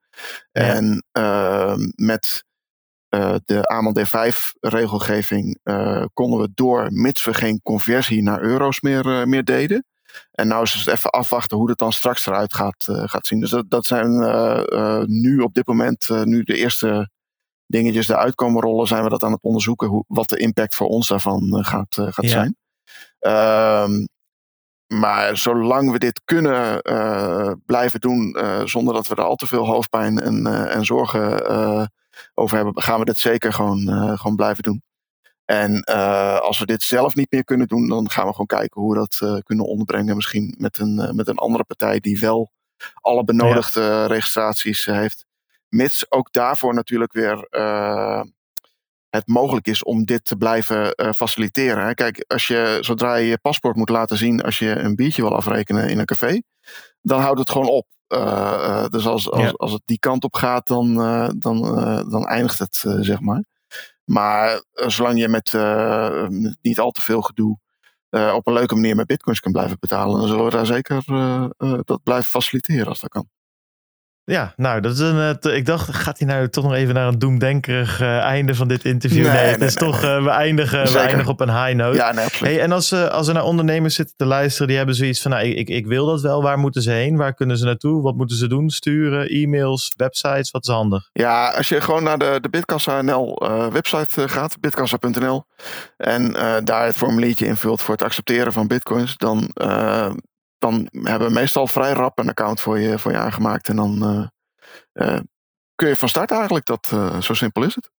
[0.51, 2.45] En ehm, met
[3.09, 9.19] eh, de AML D5-regelgeving eh, konden we door, mits we geen conversie naar euro's meer,
[9.19, 9.85] eh, meer deden.
[10.31, 13.39] En nou is het even afwachten hoe het dan straks eruit gaat, gaat zien.
[13.39, 14.09] Dus dat, dat zijn
[15.09, 17.09] nu op dit moment, nu de eerste
[17.65, 20.87] dingetjes eruit komen rollen, zijn we dat aan het onderzoeken, hoe, wat de impact voor
[20.87, 22.29] ons daarvan gaat, gaat Ja.
[22.29, 22.55] zijn.
[23.19, 24.05] Ehm,
[24.87, 29.47] maar zolang we dit kunnen eh, blijven doen, eh, zonder dat we er al te
[29.47, 31.91] veel hoofdpijn en, eh, en zorgen
[32.33, 34.81] over hebben, gaan we dit zeker gewoon, gewoon blijven doen.
[35.45, 35.83] En
[36.41, 38.97] als we dit zelf niet meer kunnen doen, dan gaan we gewoon kijken hoe we
[38.97, 40.15] dat kunnen onderbrengen.
[40.15, 42.51] Misschien met een, met een andere partij die wel
[42.93, 45.25] alle benodigde registraties heeft.
[45.69, 47.47] Mits ook daarvoor natuurlijk weer
[49.09, 51.95] het mogelijk is om dit te blijven eh, faciliteren.
[51.95, 55.35] Kijk, als je, zodra je je paspoort moet laten zien als je een biertje wil
[55.35, 56.41] afrekenen in een café,
[57.01, 57.87] dan houdt het gewoon op.
[58.13, 59.49] Uh, uh, dus als, als, Ja.
[59.49, 63.19] als het die kant op gaat, dan, eh, dan, eh, dan eindigt het, eh, zeg
[63.19, 63.43] maar.
[64.03, 67.57] Maar eh, zolang je met, eh, met niet al te veel gedoe
[68.09, 71.03] eh, op een leuke manier met bitcoins kan blijven betalen, dan zullen we daar zeker
[71.05, 73.29] eh, eh, dat blijven faciliteren als dat kan.
[74.31, 75.37] Ja, nou, dat is een.
[75.41, 78.67] eh, ik dacht, gaat hij nou toch nog even naar een doemdenkerig eh, einde van
[78.67, 79.23] dit interview?
[79.25, 80.03] Nee, Nee, het nee, is nee, toch.
[80.03, 81.97] eh, we, eindigen, we eindigen op een high note.
[81.97, 82.13] Ja.
[82.39, 85.31] Hey, en als, eh, als er naar ondernemers zitten te luisteren, die hebben zoiets van:
[85.31, 86.41] nou, ik, ik, wil dat wel.
[86.41, 87.17] Waar moeten ze heen?
[87.17, 88.01] Waar kunnen ze naartoe?
[88.01, 88.69] Wat moeten ze doen?
[88.69, 90.51] Sturen, e-mails, websites?
[90.51, 91.09] Wat is handig?
[91.13, 95.45] Ja, als je gewoon naar de, de Bitkassa NL eh, website gaat, bitkassa.nl,
[95.97, 96.31] en
[96.63, 99.51] daar het formuliertje invult voor het accepteren van bitcoins, dan,
[100.57, 103.69] dan hebben we meestal vrij rap een account voor je, voor je aangemaakt.
[103.69, 105.19] En dan eh, eh,
[105.75, 106.65] kun je van start eigenlijk.
[106.65, 107.89] Dat, eh, zo simpel is het.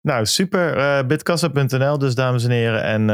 [0.00, 1.06] Nou, super.
[1.06, 2.82] bitkassa.nl, dus dames en heren.
[2.82, 3.04] En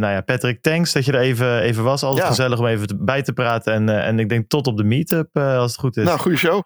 [0.00, 2.02] nou ja, Patrick, thanks dat je er even, even was.
[2.02, 2.28] Altijd Ja.
[2.28, 3.72] gezellig om even te- bij te praten.
[3.72, 6.04] En, en ik denk tot op de meetup, als het goed is.
[6.04, 6.62] Nou, goede show.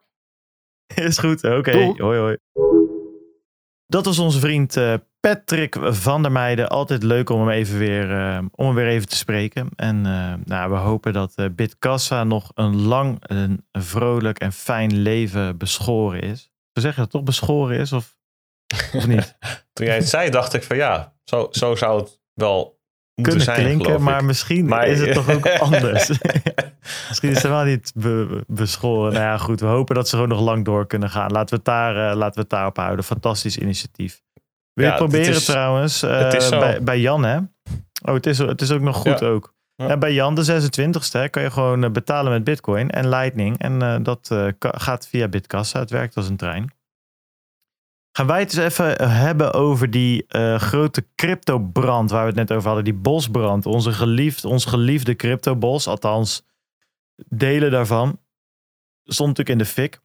[0.95, 1.73] Is goed, oké.
[1.97, 2.37] Hoi, hoi.
[3.87, 4.77] Dat was onze vriend
[5.29, 6.69] Patrick van der Meijden.
[6.69, 9.69] Altijd leuk om hem even weer, eh, om hem weer even te spreken.
[9.77, 14.97] En eh, nou, we hopen dat eh, Bitkassa nog een lang, een vrolijk en fijn
[14.97, 16.51] leven beschoren is.
[16.73, 18.17] We zeggen dat het toch beschoren is, of,
[18.93, 19.37] of niet?
[19.73, 22.81] Toen jij het zei, dacht ik van ja, zo, zo zou het wel
[23.15, 26.09] moeten Kunnen zijn, klinken, maar misschien Maar- is het toch ook anders.
[27.09, 29.13] misschien is het wel niet be- beschoren.
[29.13, 29.61] Nou ja, goed.
[29.61, 31.31] We hopen dat ze gewoon nog lang door kunnen gaan.
[31.31, 33.05] Laten we het, daar, eh, laten we het daarop houden.
[33.05, 34.23] Fantastisch initiatief.
[34.75, 36.03] Wil je Ja, proberen het is- trouwens?
[36.03, 36.59] eh, het is zo.
[36.59, 37.37] bij, bij Jan, hè?
[38.05, 39.27] Oh, het is, het is ook nog goed Ja.
[39.27, 39.55] ook.
[39.77, 39.97] Ja.
[39.97, 43.59] Bij Jan, de 26e, hè, kan je gewoon eh, betalen met Bitcoin en Lightning.
[43.59, 45.79] En eh, dat eh, gaat via Bitkassa.
[45.79, 46.73] Het werkt als een trein.
[48.17, 52.53] Gaan wij het eens even hebben over die eh, grote cryptobrand waar we het net
[52.53, 52.85] over hadden.
[52.85, 53.67] Die bosbrand.
[53.67, 55.87] Onze geliefd, ons geliefde cryptobos.
[55.87, 56.45] Althans,
[57.29, 58.21] delen daarvan.
[59.05, 60.01] Stond natuurlijk in de fik.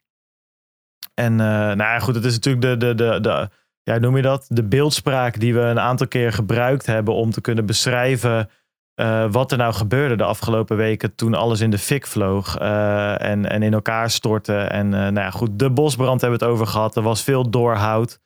[1.13, 3.49] En eh, nou ja, goed, het is natuurlijk de, de, de, de,
[3.84, 4.45] ja, noem je dat?
[4.49, 8.49] De beeldspraak die we een aantal keer gebruikt hebben om te kunnen beschrijven
[8.99, 13.21] eh, wat er nou gebeurde de afgelopen weken toen alles in de fik vloog eh,
[13.21, 14.57] en, en in elkaar stortte.
[14.57, 16.95] En eh, nou ja, goed, de bosbrand hebben we het over gehad.
[16.95, 18.19] Er was veel doorhout.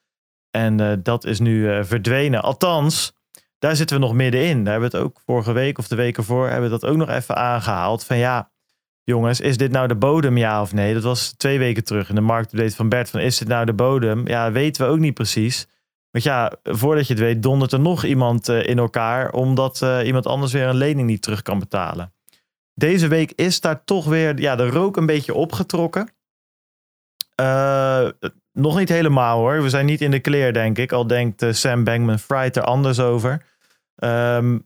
[0.51, 2.41] En dat is nu verdwenen.
[2.41, 3.13] Althans,
[3.59, 4.63] daar zitten we nog middenin.
[4.63, 6.97] Daar hebben we het ook vorige week of de week ervoor hebben we dat ook
[6.97, 8.05] nog even aangehaald.
[8.05, 8.51] Van ja,
[9.03, 10.93] jongens, is dit nou de bodem, ja of nee?
[10.93, 13.09] Dat was twee weken terug in de marktupdate van Bert.
[13.09, 14.27] Van is dit nou de bodem?
[14.27, 15.67] Ja, weten we ook niet precies.
[16.11, 20.05] Want ja, voordat je het weet, dondert er nog iemand eh, in elkaar, omdat eh,
[20.05, 22.13] iemand anders weer een lening niet terug kan betalen.
[22.73, 26.09] Deze week is daar toch weer ja, de rook een beetje opgetrokken.
[27.35, 28.07] Eh,
[28.51, 29.61] nog niet helemaal hoor.
[29.61, 30.91] We zijn niet in de kleer, denk ik.
[30.91, 33.45] Al denkt Sam Bankman-Fried er anders over.
[33.95, 34.57] Ehm,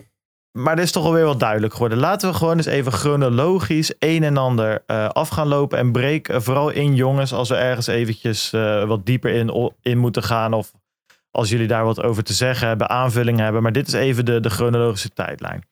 [0.57, 1.97] maar er is toch alweer wat duidelijk geworden.
[1.97, 6.43] Laten we gewoon eens even chronologisch een en ander eh, af gaan lopen en breken.
[6.43, 10.53] vooral in jongens, als we ergens eventjes eh, wat dieper in, in moeten gaan.
[10.53, 10.71] Of
[11.31, 13.61] als jullie daar wat over te zeggen hebben, aanvulling hebben.
[13.61, 15.63] Maar dit is even de, de chronologische tijdlijn.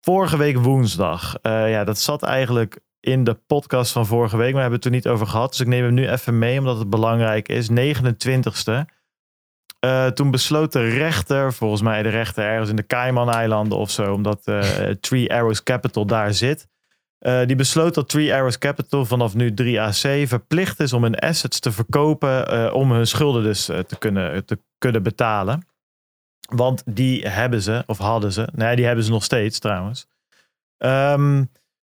[0.00, 1.36] Vorige week woensdag.
[1.42, 4.54] eh, ja, dat zat eigenlijk in de podcast van vorige week.
[4.54, 5.50] Maar we hebben het er niet over gehad.
[5.50, 7.70] Dus ik neem hem nu even mee, omdat het belangrijk is.
[7.70, 8.95] 29ste.
[9.78, 14.12] Eh, toen besloot de rechter, volgens mij de rechter ergens in de Cayman-eilanden of zo,
[14.12, 14.60] omdat eh,
[15.00, 16.68] Three Arrows Capital daar zit.
[17.18, 21.60] eh, die besloot dat Three Arrows Capital vanaf nu 3AC verplicht is om hun assets
[21.60, 25.66] te verkopen om hun schulden dus te, kunnen, te kunnen betalen.
[26.50, 28.48] Want die hebben ze, of hadden ze.
[28.52, 30.06] Nee, die hebben ze nog steeds trouwens.
[30.78, 31.44] Ehm,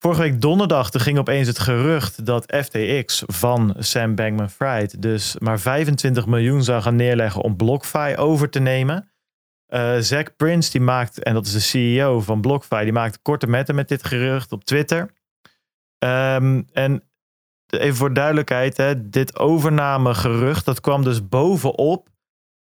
[0.01, 5.61] vorige week donderdag toen ging opeens het gerucht dat FTX van Sam Bankman-Fried dus maar
[5.61, 9.11] 25 miljoen zou gaan neerleggen om BlockFi over te nemen.
[9.67, 13.47] Eh Zack Prince, die maakt, en dat is de CEO van BlockFi, die maakt korte
[13.47, 15.11] metten met dit gerucht op Twitter.
[15.99, 17.03] Ehm, en
[17.67, 22.10] even voor duidelijkheid, hè, dit overnamegerucht, dat kwam dus bovenop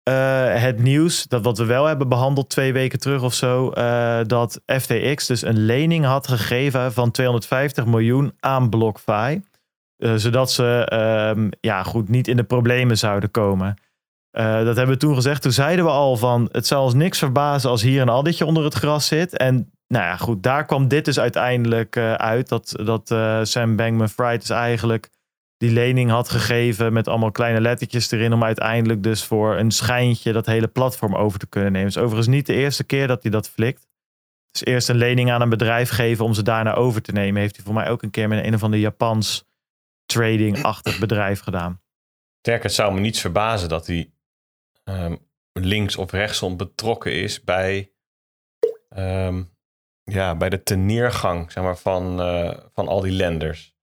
[0.10, 4.20] eh, het nieuws, dat wat we wel hebben behandeld twee weken terug of zo, eh,
[4.26, 9.42] dat FTX dus een lening had gegeven van 250 miljoen aan BlockFi.
[9.98, 13.76] eh, zodat ze ehm, ja, goed, niet in de problemen zouden komen.
[14.32, 15.42] Dat hebben we toen gezegd.
[15.42, 18.64] Toen zeiden we al van het zal ons niks verbazen als hier een addetje onder
[18.64, 19.38] het gras zit.
[19.38, 22.50] En nou ja, goed, daar kwam dit dus uiteindelijk uit.
[22.50, 23.16] Dat, dat
[23.48, 25.10] Sam Bankman-Fried dus eigenlijk
[25.60, 28.34] die lening had gegeven met allemaal kleine lettertjes erin.
[28.34, 31.88] Om uiteindelijk dus voor een schijntje dat hele platform over te kunnen nemen.
[31.88, 33.88] Het is overigens niet de eerste keer dat hij dat flikt.
[34.52, 37.42] Dus eerst een lening aan een bedrijf geven om ze daarna over te nemen.
[37.42, 39.48] Heeft hij voor mij ook een keer met een of ander Japans
[40.06, 41.82] trading-achtig bedrijf gedaan.
[42.40, 44.12] Sterker, het zou me niets verbazen dat hij
[44.84, 45.16] ehm,
[45.54, 47.92] links of rechtsom betrokken is bij,
[48.90, 49.44] ehm,
[50.04, 53.78] ja, bij de teneergang zeg maar, van, eh, van al die lenders.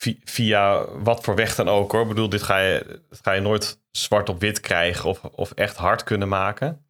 [0.00, 2.02] Vi- via wat voor weg dan ook hoor.
[2.02, 5.50] Ik bedoel, dit ga je, dit ga je nooit zwart op wit krijgen of, of
[5.52, 6.86] echt hard kunnen maken.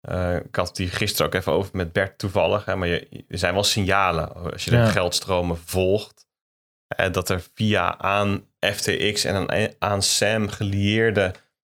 [0.00, 2.64] Eh, ik had die gisteren ook even over met Bert toevallig.
[2.64, 6.26] Hè, maar je, er zijn wel signalen als je de geldstromen volgt.
[7.12, 11.32] dat er via aan FTX en aan, aan Sam gelieerde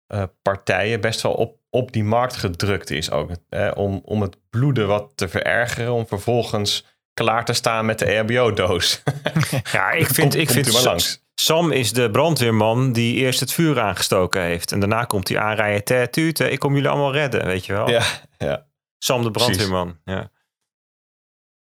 [0.07, 3.11] eh, partijen best wel op, op die markt gedrukt is.
[3.11, 5.93] Ook, eh, om, om het bloeden wat te verergeren.
[5.93, 6.85] Om vervolgens
[7.23, 9.01] klaar te staan met de EHBO-doos.
[9.71, 11.19] Ja, ik vind, ik vind.
[11.35, 14.71] Sam is de brandweerman die eerst het vuur aangestoken heeft.
[14.71, 15.83] En daarna komt hij aanrijden.
[15.83, 17.89] Tuut, tuut, ik kom jullie allemaal redden, weet je wel.
[17.89, 18.01] ja,
[18.37, 18.65] ja.
[18.97, 19.97] Sam de brandweerman.
[20.03, 20.31] Ja.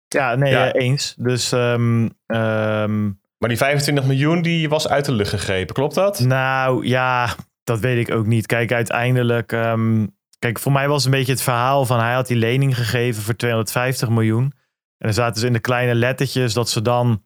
[0.08, 0.72] Ja, nee, Ja.
[0.72, 1.14] eh, eens.
[1.18, 3.04] Dus ehm, ehm,
[3.38, 6.20] Maar die 25 miljoen die was uit de lucht gegrepen, klopt dat?
[6.20, 7.34] Nou ja,
[7.64, 8.46] dat weet ik ook niet.
[8.46, 9.52] Kijk, uiteindelijk.
[9.52, 10.06] ehm,
[10.38, 13.36] kijk, voor mij was een beetje het verhaal van hij had die lening gegeven voor
[13.36, 14.52] 250 miljoen.
[15.00, 17.24] En dan zaten ze in de kleine lettertjes dat ze dan.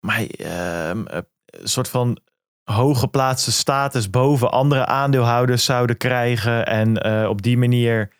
[0.00, 2.18] Maar ehm, eh, een soort van
[2.64, 6.66] hooggeplaatste status boven andere aandeelhouders zouden krijgen.
[6.66, 8.12] En eh, op die manier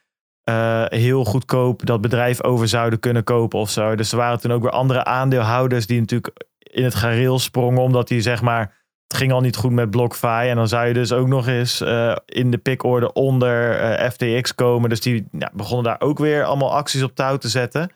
[0.43, 3.95] eh, heel goedkoop dat bedrijf over zouden kunnen kopen of zo.
[3.95, 7.83] Dus er waren toen ook weer andere aandeelhouders die natuurlijk in het gareel sprongen.
[7.83, 8.77] Omdat die zeg maar
[9.07, 10.49] het ging al niet goed met BlockFi.
[10.49, 11.81] En dan zou je dus ook nog eens
[12.25, 14.89] in de pickorde onder FTX komen.
[14.89, 17.91] Dus die ja, begonnen daar ook weer allemaal acties op touw te zetten.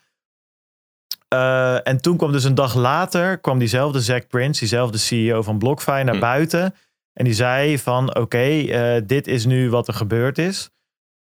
[1.32, 5.58] Eh, en toen kwam dus een dag later, kwam diezelfde Zack Prince, diezelfde CEO van
[5.58, 6.20] BlockFi, naar Hm.
[6.20, 6.74] buiten.
[7.12, 10.70] En die zei van, oké, eh, dit is nu wat er gebeurd is.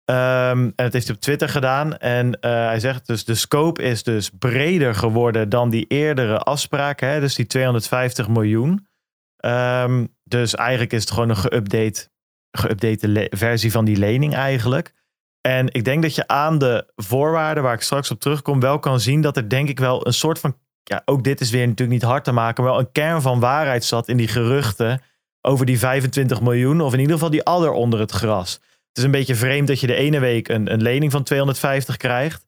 [0.04, 1.96] Ehm, en dat heeft hij op Twitter gedaan.
[1.96, 7.08] En eh, hij zegt dus, de scope is dus breder geworden dan die eerdere afspraken.
[7.08, 7.20] Hè?
[7.20, 8.86] Dus die 250 miljoen.
[9.36, 12.08] Ehm, dus eigenlijk is het gewoon een geüpdate,
[12.58, 14.92] geüpdate versie van die lening eigenlijk.
[15.40, 19.00] En ik denk dat je aan de voorwaarden waar ik straks op terugkom wel kan
[19.00, 22.00] zien dat er denk ik wel een soort van, ja ook dit is weer natuurlijk
[22.00, 25.02] niet hard te maken, maar wel een kern van waarheid zat in die geruchten
[25.40, 26.80] over die 25 miljoen.
[26.80, 28.52] Of in ieder geval die adder onder het gras.
[28.88, 31.96] Het is een beetje vreemd dat je de ene week een, een lening van 250
[31.96, 32.46] krijgt.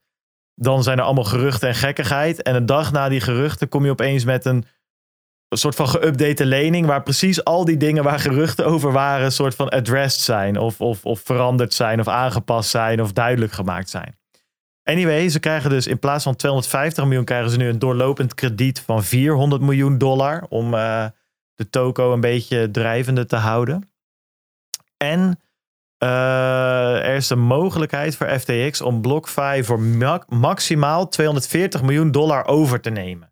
[0.55, 2.43] Dan zijn er allemaal geruchten en gekkigheid.
[2.43, 4.65] En een dag na die geruchten kom je opeens met een,
[5.51, 6.87] een soort van geüpdate lening.
[6.87, 10.59] Waar precies al die dingen waar geruchten over waren, een soort van addressed zijn.
[10.59, 14.19] Of, of, of veranderd zijn, of aangepast zijn, of duidelijk gemaakt zijn.
[14.85, 18.81] Anyway, ze krijgen dus in plaats van 250 miljoen, krijgen ze nu een doorlopend krediet
[18.81, 20.47] van 400 miljoen dollar.
[20.49, 21.07] Om eh,
[21.55, 23.91] de toko een beetje drijvende te houden.
[24.97, 25.41] En
[25.99, 32.47] eh, er is een mogelijkheid voor FTX om BlockFi voor ma- maximaal 240 miljoen dollar
[32.47, 33.30] over te nemen.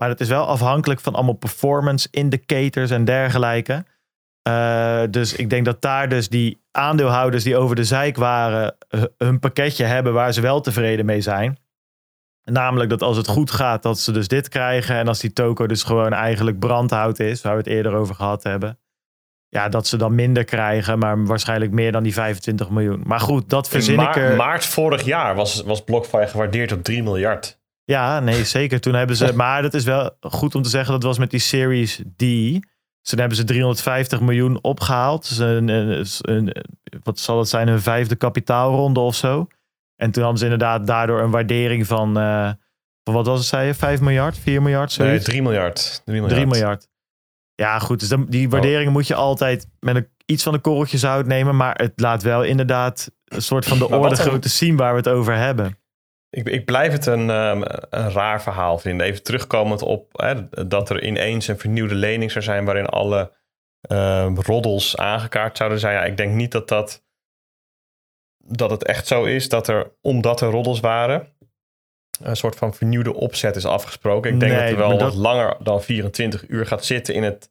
[0.00, 3.84] Maar dat is wel afhankelijk van allemaal performance indicators en dergelijke.
[4.42, 9.06] Eh, dus ik denk dat daar dus die aandeelhouders die over de zeik waren, hu-
[9.18, 11.58] hun pakketje hebben waar ze wel tevreden mee zijn.
[12.44, 14.96] Namelijk dat als het goed gaat, dat ze dus dit krijgen.
[14.96, 18.42] En als die toko dus gewoon eigenlijk brandhout is, waar we het eerder over gehad
[18.42, 18.78] hebben.
[19.48, 23.02] Ja, dat ze dan minder krijgen, maar waarschijnlijk meer dan die 25 miljoen.
[23.06, 24.36] Maar goed, dat In verzin ik er.
[24.36, 27.58] maart vorig jaar was, was BlockFi gewaardeerd op 3 miljard.
[27.86, 28.80] Ja, nee, zeker.
[28.80, 29.32] Toen hebben ze.
[29.42, 30.92] Maar dat is wel goed om te zeggen.
[30.92, 32.18] Dat was met die Series D.
[32.18, 35.28] Dus toen hebben ze 350 miljoen opgehaald.
[35.28, 36.54] Dus een, een, een-
[37.02, 37.68] wat zal het zijn?
[37.68, 39.46] Een vijfde kapitaalronde of zo.
[39.96, 42.18] En toen hadden ze inderdaad daardoor een waardering van.
[42.18, 42.50] eh,
[43.04, 43.74] van wat was het, zei je?
[43.74, 44.38] 5 miljard?
[44.38, 44.98] 4 miljard?
[44.98, 45.24] Nee, Zoiets?
[45.24, 46.02] 3 miljard.
[46.04, 46.32] 3 miljard.
[46.34, 46.88] 3 miljard.
[47.54, 48.00] Ja, goed.
[48.00, 51.56] Dus dan, die waarderingen moet je altijd met een, iets van een korreltje zout nemen.
[51.56, 55.08] Maar het laat wel inderdaad een soort van de orde grootte zien waar we het
[55.08, 55.78] over hebben.
[56.36, 59.06] Ik, ik blijf het een, ehm, een raar verhaal vinden.
[59.06, 63.32] Even terugkomend op hè, dat er ineens een vernieuwde lening zou zijn waarin alle
[63.80, 65.94] ehm, roddels aangekaart zouden zijn.
[65.94, 67.04] Ja, ik denk niet dat, dat,
[68.38, 71.28] dat het echt zo is dat er, omdat er roddels waren,
[72.20, 74.32] een soort van vernieuwde opzet is afgesproken.
[74.32, 77.50] Ik denk Nee, dat er wel wat langer dan 24 uur gaat zitten in het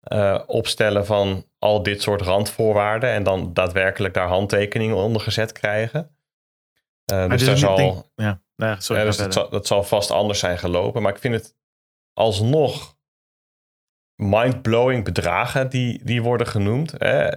[0.00, 6.17] eh, opstellen van al dit soort randvoorwaarden en dan daadwerkelijk daar handtekeningen onder gezet krijgen.
[7.12, 9.00] Eh, Maar dus zal, ding- Ja, nee, sorry.
[9.02, 11.02] ja, dus dat, zal, dat zal vast anders zijn gelopen.
[11.02, 11.56] Maar ik vind het
[12.12, 12.96] alsnog
[14.22, 16.94] mind-blowing bedragen die, die worden genoemd.
[16.98, 17.28] Hè.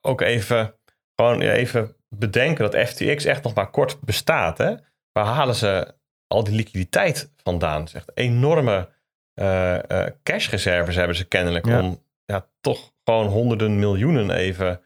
[0.00, 0.74] Ook even,
[1.14, 4.58] gewoon even bedenken dat FTX echt nog maar kort bestaat.
[4.58, 4.74] Hè.
[5.12, 5.94] Waar halen ze
[6.26, 7.88] al die liquiditeit vandaan?
[7.88, 8.92] Zeg, enorme
[9.34, 11.80] eh, eh, cashreserves hebben ze kennelijk Ja.
[11.82, 14.80] om ja, toch gewoon honderden miljoenen even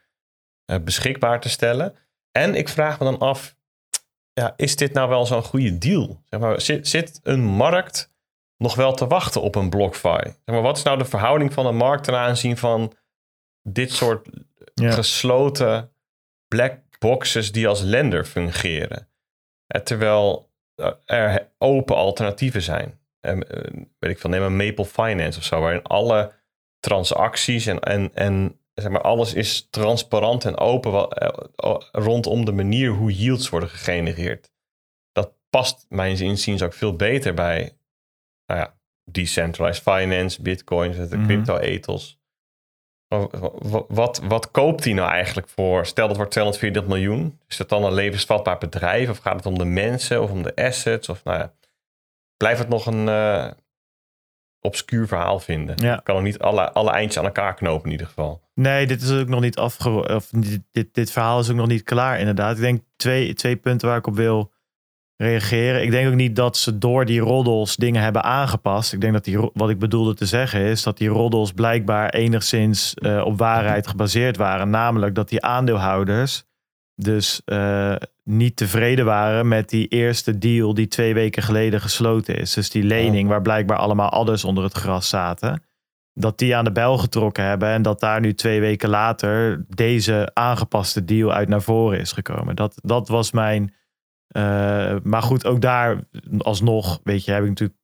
[0.82, 1.95] beschikbaar te stellen.
[2.32, 3.57] En ik vraag me dan af,
[4.39, 6.23] ja, is dit nou wel zo'n goede deal?
[6.24, 8.12] Zeg maar, zit, zit een markt
[8.56, 10.23] nog wel te wachten op een BlockFi?
[10.23, 12.93] Zeg maar, wat is nou de verhouding van de markt ten aanzien van
[13.62, 14.28] dit soort
[14.74, 14.90] Ja.
[14.90, 15.93] gesloten
[16.48, 19.09] black boxes die als lender fungeren.
[19.66, 22.98] Eh, terwijl eh, er open alternatieven zijn.
[23.20, 26.32] En, eh, weet ik veel, neem een Maple Finance of zo, waarin alle
[26.81, 32.90] transacties en, en, en zeg maar, alles is transparant en open eh, rondom de manier
[32.90, 34.50] hoe yields worden gegenereerd.
[35.12, 37.78] Dat past mijn inziens ook veel beter bij
[38.46, 38.78] nou ja,
[39.10, 41.26] decentralized finance, bitcoins, de Mhm.
[41.26, 42.16] crypto-ethos.
[43.06, 45.86] Wa- wa- Wat, wat koopt hij nou eigenlijk voor?
[45.86, 47.40] Stel dat wordt 234 miljoen.
[47.48, 49.10] Is dat dan een levensvatbaar bedrijf?
[49.10, 51.09] Of gaat het om de mensen of om de assets?
[51.09, 51.55] Of nou ja,
[52.36, 53.50] blijft het nog een eh,
[54.60, 55.76] obscuur verhaal vinden?
[55.78, 55.98] Ja.
[55.98, 58.40] Ik kan nog niet alle, alle eindjes aan elkaar knopen in ieder geval.
[58.55, 60.09] Nee, dit is ook nog niet afgerond.
[60.09, 62.56] Of dit, dit, dit verhaal is ook nog niet klaar, inderdaad.
[62.56, 64.52] Ik denk twee, twee punten waar ik op wil
[65.16, 65.82] reageren.
[65.82, 68.93] Ik denk ook niet dat ze door die roddels dingen hebben aangepast.
[68.93, 72.94] Ik denk dat die, wat ik bedoelde te zeggen is dat die roddels blijkbaar enigszins
[72.94, 74.70] eh, op waarheid gebaseerd waren.
[74.70, 76.44] Namelijk dat die aandeelhouders
[77.01, 77.95] dus eh,
[78.25, 82.53] niet tevreden waren met die eerste deal die twee weken geleden gesloten is.
[82.55, 85.62] Dus die lening waar blijkbaar allemaal adders onder het gras zaten
[86.15, 90.31] dat die aan de bel getrokken hebben en dat daar nu twee weken later deze
[90.33, 92.57] aangepaste deal uit naar voren is gekomen.
[92.57, 93.75] Dat, dat was mijn.
[94.29, 95.99] eh, maar goed, ook daar
[96.39, 97.79] alsnog, weet je, heb ik natuurlijk,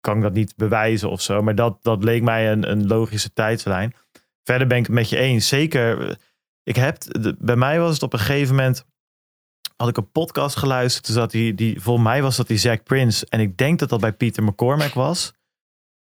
[0.00, 1.42] kan ik dat niet bewijzen of zo.
[1.42, 3.94] Maar dat, dat leek mij een, een logische tijdslijn.
[4.42, 5.48] Verder ben ik het met je eens.
[5.48, 6.14] Zeker, eh,
[6.64, 8.84] ik heb, de- bij mij was het op een gegeven moment,
[9.76, 11.04] had ik een podcast geluisterd.
[11.04, 13.26] Toen zat die, die, volgens mij was dat die Zack Prince.
[13.28, 15.32] En ik denk dat dat bij Peter McCormack was.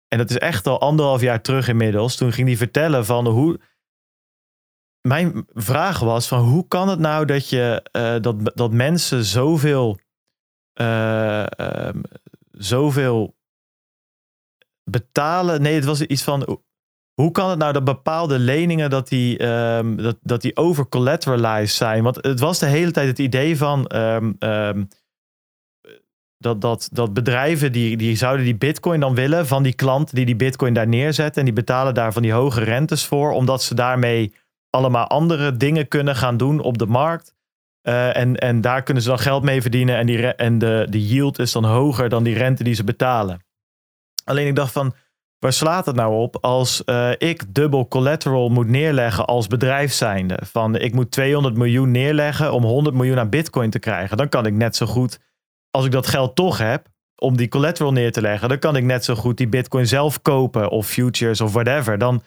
[0.08, 2.16] En dat is echt al anderhalf jaar terug inmiddels.
[2.16, 3.60] Toen ging hij vertellen van hoe.
[5.08, 9.98] Mijn vraag was van hoe kan het nou dat je eh, dat, dat mensen zoveel,
[10.72, 12.00] ehm,
[12.50, 13.36] zoveel
[14.90, 15.62] betalen?
[15.62, 16.60] Nee, het was iets van
[17.14, 22.02] hoe kan het nou dat bepaalde leningen dat die, ehm, dat, dat die overcollateralized zijn?
[22.02, 24.84] Want het was de hele tijd het idee van ehm, ehm,
[26.42, 30.26] dat, dat, dat bedrijven die, die zouden die bitcoin dan willen van die klant die
[30.26, 31.36] die bitcoin daar neerzet.
[31.36, 34.34] En die betalen daar van die hoge rentes voor, omdat ze daarmee
[34.70, 37.34] allemaal andere dingen kunnen gaan doen op de markt.
[37.82, 39.96] Eh, en, en daar kunnen ze dan geld mee verdienen.
[39.96, 43.44] En, die, en de, de yield is dan hoger dan die rente die ze betalen.
[44.24, 44.94] Alleen ik dacht van,
[45.42, 50.38] waar slaat het nou op als eh, ik dubbel collateral moet neerleggen als bedrijf zijnde?
[50.44, 54.16] Van ik moet 200 miljoen neerleggen om 100 miljoen aan bitcoin te krijgen.
[54.16, 55.20] Dan kan ik net zo goed,
[55.70, 56.86] als ik dat geld toch heb,
[57.16, 60.22] om die collateral neer te leggen, dan kan ik net zo goed die bitcoin zelf
[60.22, 61.98] kopen of futures of whatever.
[61.98, 62.22] Dan,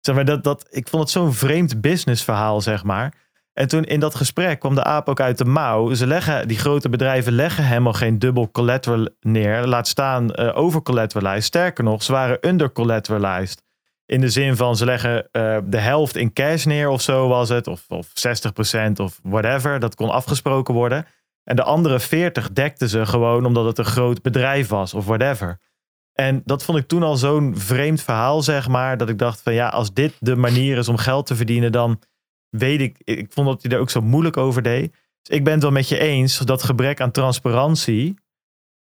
[0.00, 3.14] zeg maar, dat, dat, ik vond het zo'n vreemd businessverhaal, zeg maar.
[3.58, 5.94] En toen in dat gesprek kwam de aap ook uit de mouw.
[5.94, 9.66] Ze leggen, die grote bedrijven leggen helemaal geen dubbel collateral neer.
[9.66, 11.44] Laat staan uh, over collateralized.
[11.44, 13.62] Sterker nog, ze waren under collateralized.
[14.06, 17.48] In de zin van ze leggen uh, de helft in cash neer of zo was
[17.48, 17.66] het.
[17.66, 18.10] Of, of 60%
[18.96, 19.78] of whatever.
[19.78, 21.06] Dat kon afgesproken worden.
[21.44, 25.60] En de andere 40 dekten ze gewoon omdat het een groot bedrijf was of whatever.
[26.12, 28.96] En dat vond ik toen al zo'n vreemd verhaal, zeg maar.
[28.96, 32.00] Dat ik dacht van ja, als dit de manier is om geld te verdienen, dan
[32.50, 34.92] weet ik, ik vond dat hij er ook zo moeilijk over deed.
[35.22, 38.16] Dus ik ben het wel met je eens, dat gebrek aan transparantie,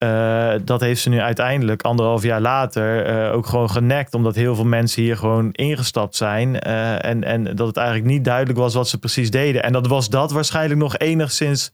[0.05, 4.15] uh, dat heeft ze nu uiteindelijk anderhalf jaar later uh, ook gewoon genekt.
[4.15, 6.49] Omdat heel veel mensen hier gewoon ingestapt zijn.
[6.67, 9.63] Uh, en, en dat het eigenlijk niet duidelijk was wat ze precies deden.
[9.63, 11.73] En dat was dat waarschijnlijk nog enigszins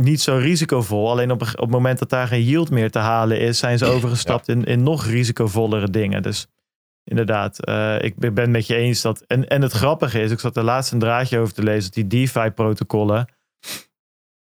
[0.00, 1.10] niet zo risicovol.
[1.10, 3.86] Alleen op, op het moment dat daar geen yield meer te halen is, zijn ze
[3.86, 4.54] overgestapt ja.
[4.54, 6.22] in, in nog risicovollere dingen.
[6.22, 6.46] Dus
[7.04, 9.20] inderdaad, uh, ik ben met je eens dat.
[9.20, 12.08] En, en het grappige is, ik zat er laatst een draadje over te lezen, dat
[12.08, 13.26] die DeFi-protocollen.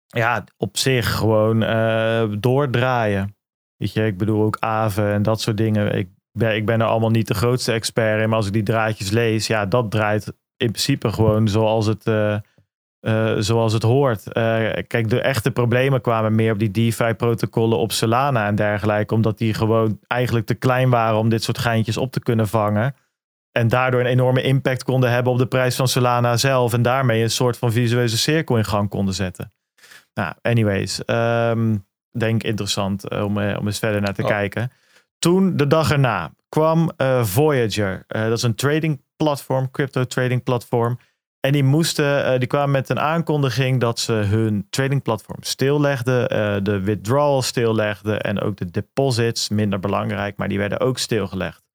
[0.07, 3.35] Ja, op zich gewoon uh, doordraaien.
[3.75, 5.97] Weet je, ik bedoel ook Aave en dat soort dingen.
[5.97, 8.63] Ik ben, ik ben er allemaal niet de grootste expert in, maar als ik die
[8.63, 10.27] draadjes lees, ja, dat draait
[10.57, 12.07] in principe gewoon zoals het.
[12.07, 12.37] Uh,
[13.01, 14.23] uh, zoals het hoort.
[14.27, 14.33] Uh,
[14.87, 19.53] kijk, de echte problemen kwamen meer op die DeFi-protocollen op Solana en dergelijke, omdat die
[19.53, 22.95] gewoon eigenlijk te klein waren om dit soort geintjes op te kunnen vangen.
[23.51, 26.73] En daardoor een enorme impact konden hebben op de prijs van Solana zelf.
[26.73, 29.51] En daarmee een soort van visueuze cirkel in gang konden zetten.
[30.13, 31.01] Nou, anyways.
[31.05, 34.27] Um, denk interessant uh, om, om eens verder naar te oh.
[34.27, 34.71] kijken.
[35.19, 36.91] Toen, de dag erna, kwam
[37.21, 38.03] Voyager.
[38.07, 40.97] dat is een trading platform, crypto trading platform.
[41.47, 46.55] En die moesten, uh, die kwamen met een aankondiging dat ze hun tradingplatform stillegden, uh,
[46.63, 51.65] de withdrawal stillegden en ook de deposits, minder belangrijk, maar die werden ook stilgelegd.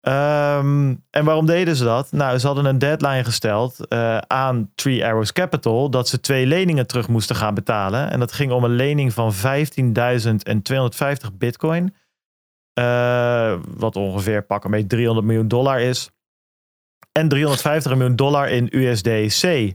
[0.00, 2.12] Um, en waarom deden ze dat?
[2.12, 6.86] Nou, ze hadden een deadline gesteld uh, aan Three Arrows Capital dat ze twee leningen
[6.86, 8.10] terug moesten gaan betalen.
[8.10, 9.40] En dat ging om een lening van 15.250
[11.32, 11.94] bitcoin,
[13.76, 16.10] wat ongeveer pakken mee 300 miljoen dollar is
[17.12, 19.74] en 350 miljoen dollar in USDC.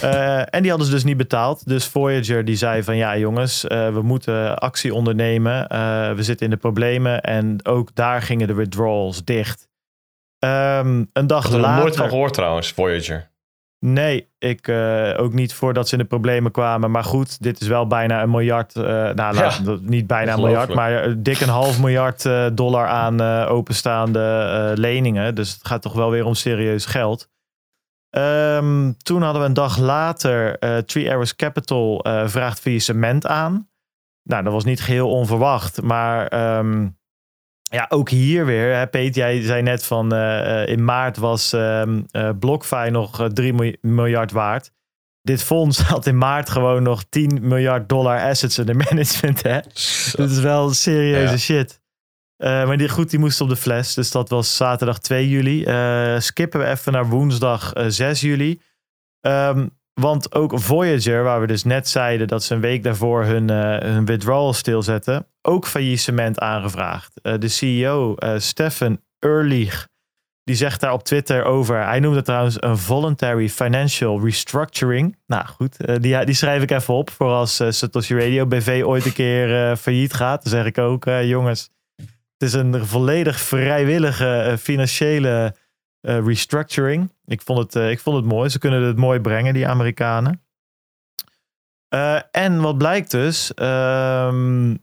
[0.00, 1.68] Eh, en die hadden ze dus niet betaald.
[1.68, 5.68] Dus Voyager die zei van ja jongens, eh, we moeten actie ondernemen.
[5.68, 7.22] Eh, we zitten in de problemen.
[7.22, 9.68] En ook daar gingen de withdrawals dicht.
[10.38, 11.82] Ehm, een dag Ik heb er later...
[11.82, 13.30] nooit van gehoord trouwens, Voyager.
[13.78, 16.90] Nee, ik eh, ook niet voordat ze in de problemen kwamen.
[16.90, 18.76] Maar goed, dit is wel bijna een miljard.
[18.76, 23.20] eh, nou, laat- niet bijna een miljard, maar eh, dik een half miljard dollar aan
[23.48, 25.34] openstaande leningen.
[25.34, 27.28] Dus het gaat toch wel weer om serieus geld.
[28.10, 33.68] Ehm, toen hadden we een dag later Three Arrows Capital vraagt faillissement aan.
[34.22, 36.88] Nou, dat was niet geheel onverwacht, maar ehm,
[37.70, 38.74] ja, ook hier weer.
[38.76, 41.82] Hè, Peet, jij zei net van eh, eh, in maart was eh,
[42.38, 44.70] BlockFi nog eh, 3 mil- miljard waard.
[45.22, 49.42] Dit fonds had in maart gewoon nog 10 miljard dollar assets under management.
[49.42, 49.60] Hè?
[50.16, 51.36] Dit is wel serieuze Ja.
[51.38, 51.80] shit.
[52.38, 53.94] Maar die, goed, die moest op de fles.
[53.94, 55.58] Dus dat was zaterdag 2 juli.
[56.20, 58.60] Skippen we even naar woensdag eh, 6 juli.
[59.20, 59.66] Ehm,
[60.00, 64.04] want ook Voyager, waar we dus net zeiden dat ze een week daarvoor hun, hun
[64.04, 67.20] withdrawal stilzetten, ook faillissement aangevraagd.
[67.22, 69.88] Eh, de CEO, eh Stefan Ehrlich,
[70.44, 71.84] die zegt daar op Twitter over.
[71.84, 75.16] Hij noemde het trouwens een voluntary financial restructuring.
[75.26, 79.04] Nou goed, eh, die, die schrijf ik even op voor als Satoshi Radio BV ooit
[79.04, 80.42] een keer failliet gaat.
[80.42, 85.54] Dan zeg ik ook, jongens, het is een volledig vrijwillige financiële
[86.00, 87.12] restructuring.
[87.24, 88.48] Ik vond, het, ik vond het mooi.
[88.48, 90.46] Ze kunnen het mooi brengen, die Amerikanen.
[92.30, 94.76] En wat blijkt dus, ehm, eh,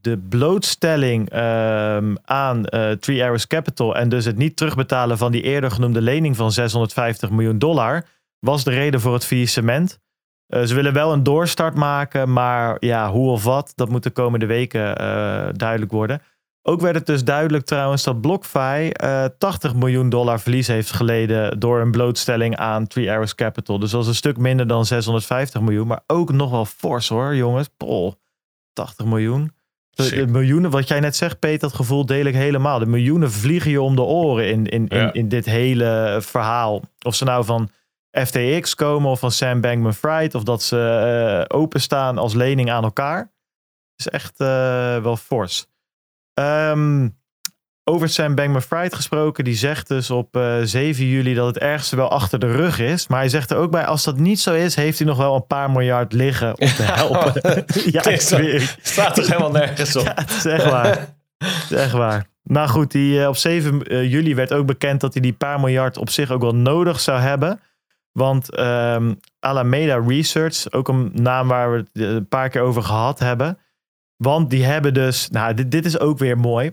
[0.00, 5.42] de blootstelling ehm, aan eh Three Arrows Capital en dus het niet terugbetalen van die
[5.42, 8.04] eerder genoemde lening van 650 miljoen dollar
[8.38, 10.00] was de reden voor het faillissement.
[10.46, 14.10] Eh, ze willen wel een doorstart maken, maar ja, hoe of wat, dat moet de
[14.10, 16.22] komende weken eh, duidelijk worden.
[16.62, 21.60] Ook werd het dus duidelijk trouwens dat BlockFi eh 80 miljoen dollar verlies heeft geleden
[21.60, 23.78] door een blootstelling aan Three Arrows Capital.
[23.78, 27.34] Dus dat is een stuk minder dan 650 miljoen, maar ook nog wel fors hoor,
[27.34, 27.68] jongens.
[27.76, 28.14] Pol,
[28.72, 29.52] 80 miljoen.
[29.90, 32.78] De, de miljoenen, wat jij net zegt, Peter, dat gevoel deel ik helemaal.
[32.78, 35.12] De miljoenen vliegen je om de oren in, in, in, Ja.
[35.12, 36.82] in dit hele verhaal.
[37.02, 37.70] Of ze nou van
[38.10, 40.78] FTX komen of van Sam Bankman-Fried, of dat ze
[41.48, 43.32] eh, openstaan als lening aan elkaar.
[43.96, 44.46] is echt eh,
[45.02, 45.66] wel fors.
[46.34, 47.08] Ehm,
[47.84, 52.10] over Sam Bankman-Fried gesproken, die zegt dus op eh, 7 juli dat het ergste wel
[52.10, 53.06] achter de rug is.
[53.06, 55.34] Maar hij zegt er ook bij, als dat niet zo is, heeft hij nog wel
[55.34, 57.64] een paar miljard liggen om te helpen.
[57.90, 58.60] ja, ik zweer.
[58.60, 58.78] het.
[58.82, 60.04] Staat toch helemaal nergens op.
[60.04, 61.14] Ja, het is echt waar.
[61.38, 62.30] Het is echt waar.
[62.42, 65.60] Nou goed, die, eh, op 7 eh, juli werd ook bekend dat hij die paar
[65.60, 67.60] miljard op zich ook wel nodig zou hebben.
[68.12, 73.18] Want ehm, Alameda Research, ook een naam waar we het een paar keer over gehad
[73.18, 73.58] hebben.
[74.16, 76.72] Want die hebben dus, nou dit, dit is ook weer mooi.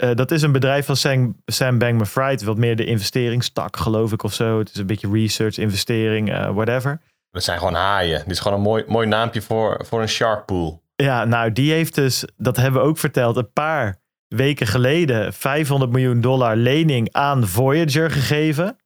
[0.00, 4.22] Eh, dat is een bedrijf van Sam, Sam Bankman-Fried, wat meer de investeringstak geloof ik
[4.22, 4.58] of zo.
[4.58, 7.00] Het is een beetje research, investering, eh, whatever.
[7.30, 8.18] Dat zijn gewoon haaien.
[8.18, 10.82] Dit is gewoon een mooi, mooi naampje voor, voor een shark pool.
[10.96, 15.92] Ja, nou, die heeft dus, dat hebben we ook verteld, een paar weken geleden 500
[15.92, 18.76] miljoen dollar lening aan Voyager gegeven.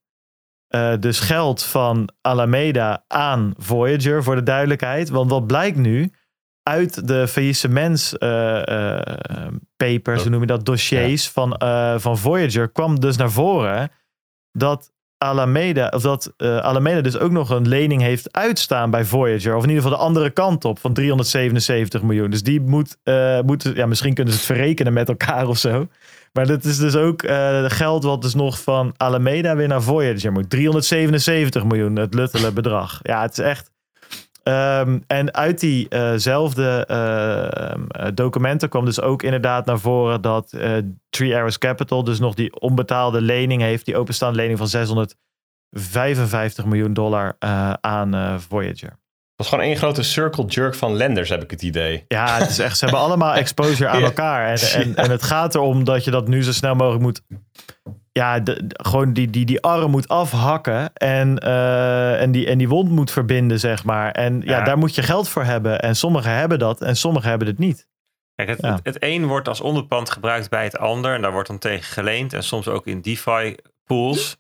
[0.69, 5.09] Eh, dus geld van Alameda aan Voyager, voor de duidelijkheid.
[5.09, 6.13] Want wat blijkt nu?
[6.65, 12.69] Uit de faillissements eh, eh, papers, hoe noem je dat, dossiers van, eh, van Voyager,
[12.69, 13.91] kwam dus naar voren
[14.53, 19.55] dat Alameda, of dat Alameda dus ook nog een lening heeft uitstaan bij Voyager.
[19.57, 22.31] Of in ieder geval de andere kant op van 377 miljoen.
[22.31, 22.97] Dus die moet,
[23.45, 25.89] moeten, ja, misschien kunnen ze het verrekenen met elkaar of zo.
[26.33, 27.23] Maar dat is dus ook
[27.67, 30.51] geld wat dus nog van Alameda weer naar Voyager moet.
[30.51, 33.01] 377 miljoen, het luttele bedrag.
[33.03, 33.73] Ja, het is echt.
[34.45, 36.87] Ehm, en uit diezelfde
[38.15, 40.77] documenten kwam dus ook inderdaad naar voren dat eh,
[41.09, 46.93] Three Arrows Capital dus nog die onbetaalde lening heeft, die openstaande lening van 655 miljoen
[46.93, 48.89] dollar eh, aan eh, Voyager.
[48.89, 48.99] Het
[49.37, 52.05] was gewoon één grote circle jerk van lenders, heb ik het idee.
[52.09, 54.49] Ja, het is echt, ze hebben allemaal exposure aan elkaar.
[54.49, 57.23] En, en, en het gaat erom dat je dat nu zo snel mogelijk moet.
[58.19, 60.93] Ja, de, de- gewoon die, die, die arm moet afhakken.
[60.93, 64.11] En, eh, en, die, en die wond moet verbinden, zeg maar.
[64.13, 64.65] En ja, Ja.
[64.65, 65.81] daar moet je geld voor hebben.
[65.81, 67.87] En sommigen hebben dat en sommigen hebben het niet.
[68.35, 68.73] Kijk, het, Ja.
[68.75, 71.15] het, het een wordt als onderpand gebruikt bij het ander.
[71.15, 72.33] En daar wordt dan tegen geleend.
[72.33, 73.55] En soms ook in DeFi
[73.85, 74.37] pools.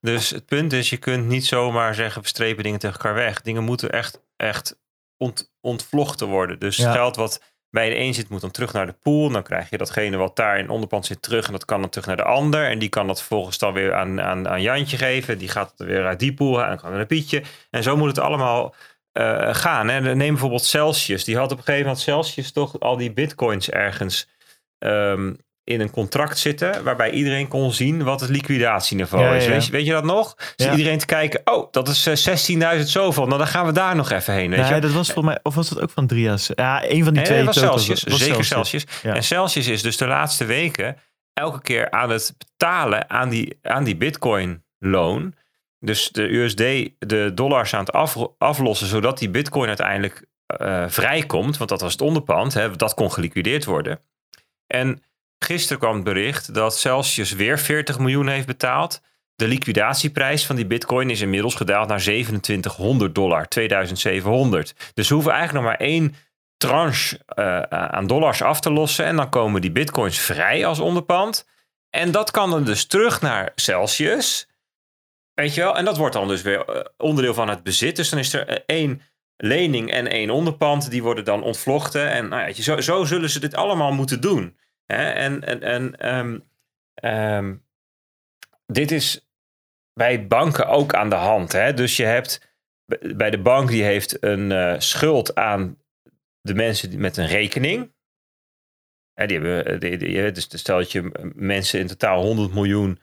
[0.00, 3.40] Dus het punt is, je kunt niet zomaar zeggen, we strepen dingen tegen elkaar weg.
[3.40, 4.78] Dingen moeten echt, echt
[5.16, 6.58] ont, ontvlochten worden.
[6.58, 6.92] Dus Ja.
[6.92, 7.40] geld wat
[7.74, 9.30] bij de een zit, moet dan terug naar de pool.
[9.30, 11.46] Dan krijg je datgene wat daar in onderpand zit terug.
[11.46, 12.70] En dat kan dan terug naar de ander.
[12.70, 15.38] En die kan dat vervolgens dan weer aan, aan, aan Jantje geven.
[15.38, 17.42] Die gaat weer uit die pool en dan kan naar Pietje.
[17.70, 18.74] En zo moet het allemaal
[19.12, 19.88] eh, gaan.
[19.88, 20.00] Hè.
[20.14, 21.24] Neem bijvoorbeeld Celsius.
[21.24, 24.28] Die had op een gegeven moment Celsius toch al die bitcoins ergens
[24.78, 25.32] ehm,
[25.64, 29.44] in een contract zitten waarbij iedereen kon zien wat het liquidatieniveau Ja, is.
[29.44, 29.50] ja.
[29.50, 30.34] Weet, je, weet je dat nog?
[30.56, 30.70] Dus Ja.
[30.70, 33.26] iedereen te kijken, oh, dat is eh, 16.000 zoveel.
[33.26, 34.50] Nou, dan gaan we daar nog even heen.
[34.50, 34.80] Weet Nee, je?
[34.80, 36.50] dat was volgens mij, of was dat ook van Drias?
[36.54, 37.44] Ja, een van die Nee, twee.
[37.44, 37.58] dat was.
[37.64, 38.02] Celsius.
[38.04, 38.84] Was zeker Celsius.
[39.02, 40.96] En Celsius is dus de laatste weken
[41.32, 45.34] elke keer aan het betalen aan die, aan die bitcoin loon.
[45.80, 46.58] Dus de USD,
[46.98, 51.56] de dollars aan het af, aflossen, zodat die bitcoin uiteindelijk eh, vrijkomt.
[51.56, 52.54] Want dat was het onderpand.
[52.54, 54.00] Hè, dat kon geliquideerd worden.
[54.66, 55.02] En
[55.44, 59.00] gisteren kwam het bericht dat Celsius weer 40 miljoen heeft betaald.
[59.36, 64.74] De liquidatieprijs van die bitcoin is inmiddels gedaald naar 2700 dollar, 2700.
[64.94, 66.14] Dus we hoeven eigenlijk nog maar één
[66.56, 69.04] tranche eh, aan dollars af te lossen.
[69.04, 71.46] En dan komen die bitcoins vrij als onderpand.
[71.90, 74.48] En dat kan dan dus terug naar Celsius.
[75.34, 75.76] Weet je wel?
[75.76, 77.96] En dat wordt dan dus weer eh, onderdeel van het bezit.
[77.96, 79.02] Dus dan is er eh, één
[79.36, 80.90] lening en één onderpand.
[80.90, 82.10] Die worden dan ontvlochten.
[82.10, 84.56] En nou ja, zo, zo zullen ze dit allemaal moeten doen.
[84.86, 85.10] Hè?
[85.10, 86.38] En, en, en ehm,
[86.94, 87.54] ehm,
[88.66, 89.28] dit is
[89.92, 91.52] bij banken ook aan de hand.
[91.52, 91.74] Hè?
[91.74, 92.52] Dus je hebt
[93.16, 95.78] bij de bank die heeft een eh, schuld aan
[96.40, 97.92] de mensen met een rekening.
[99.12, 103.00] Hè, die hebben, eh, die, die- dus stel dat je mensen in totaal 100 miljoen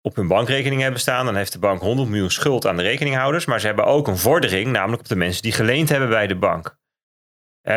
[0.00, 1.24] op hun bankrekening hebben staan.
[1.24, 3.44] Dan heeft de bank 100 miljoen schuld aan de rekeninghouders.
[3.44, 6.36] Maar ze hebben ook een vordering, namelijk op de mensen die geleend hebben bij de
[6.36, 6.78] bank.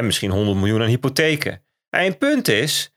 [0.02, 1.66] Misschien 100 miljoen aan hypotheken.
[1.90, 2.95] En een punt is,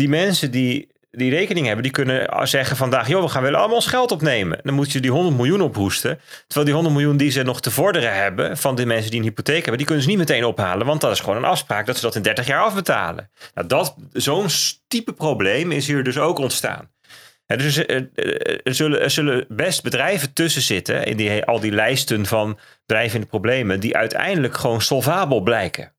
[0.00, 3.76] die mensen die die rekening hebben, die kunnen zeggen vandaag, joh, we gaan willen allemaal
[3.76, 4.58] ons geld opnemen.
[4.62, 6.20] Dan moet je die 100 miljoen ophoesten.
[6.46, 9.26] Terwijl die 100 miljoen die ze nog te vorderen hebben van de mensen die een
[9.26, 11.96] hypotheek hebben, die kunnen ze niet meteen ophalen, want dat is gewoon een afspraak dat
[11.96, 13.30] ze dat in 30 jaar afbetalen.
[13.54, 14.46] Nou, dat, zo'n
[14.88, 16.90] type probleem is hier dus ook ontstaan.
[17.46, 22.58] Dus er zullen, er zullen best bedrijven tussen zitten in die, al die lijsten van
[22.86, 25.92] bedrijven in de problemen, die uiteindelijk gewoon solvabel blijken.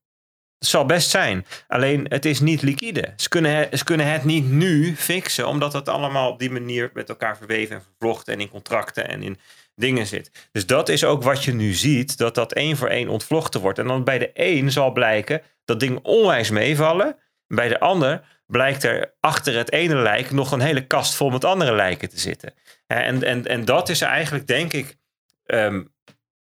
[0.62, 1.46] Het zal best zijn.
[1.68, 3.12] Alleen het is niet liquide.
[3.16, 6.90] Ze kunnen, het, ze kunnen het niet nu fixen, omdat het allemaal op die manier
[6.94, 9.38] met elkaar verweven en vervlochten en in contracten en in
[9.74, 10.48] dingen zit.
[10.52, 13.78] Dus dat is ook wat je nu ziet, dat dat één voor één ontvlochten wordt.
[13.78, 17.16] En dan bij de een zal blijken dat dingen onwijs meevallen.
[17.46, 21.44] Bij de ander blijkt er achter het ene lijk nog een hele kast vol met
[21.44, 22.54] andere lijken te zitten.
[22.86, 24.96] En, en, en dat is eigenlijk, denk ik,
[25.46, 25.82] ehm,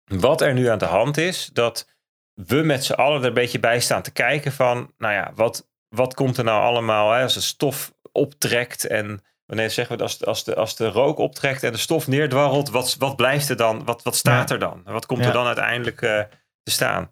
[0.06, 1.50] wat er nu aan de hand is.
[1.54, 1.95] Dat
[2.36, 5.70] we met z'n allen er een beetje bij staan te kijken van, nou ja, wat,
[5.90, 10.08] wat komt er nou allemaal hè, als de stof optrekt en wanneer zeggen we dat
[10.10, 13.50] als, de- als, de, als de rook optrekt en de stof neerdwarrelt, wat, wat blijft
[13.50, 13.86] er dan?
[13.86, 14.54] Wat, wat staat Ja.
[14.56, 14.82] er dan?
[14.86, 15.28] Wat komt Ja.
[15.28, 16.20] er dan uiteindelijk eh,
[16.64, 17.10] te staan?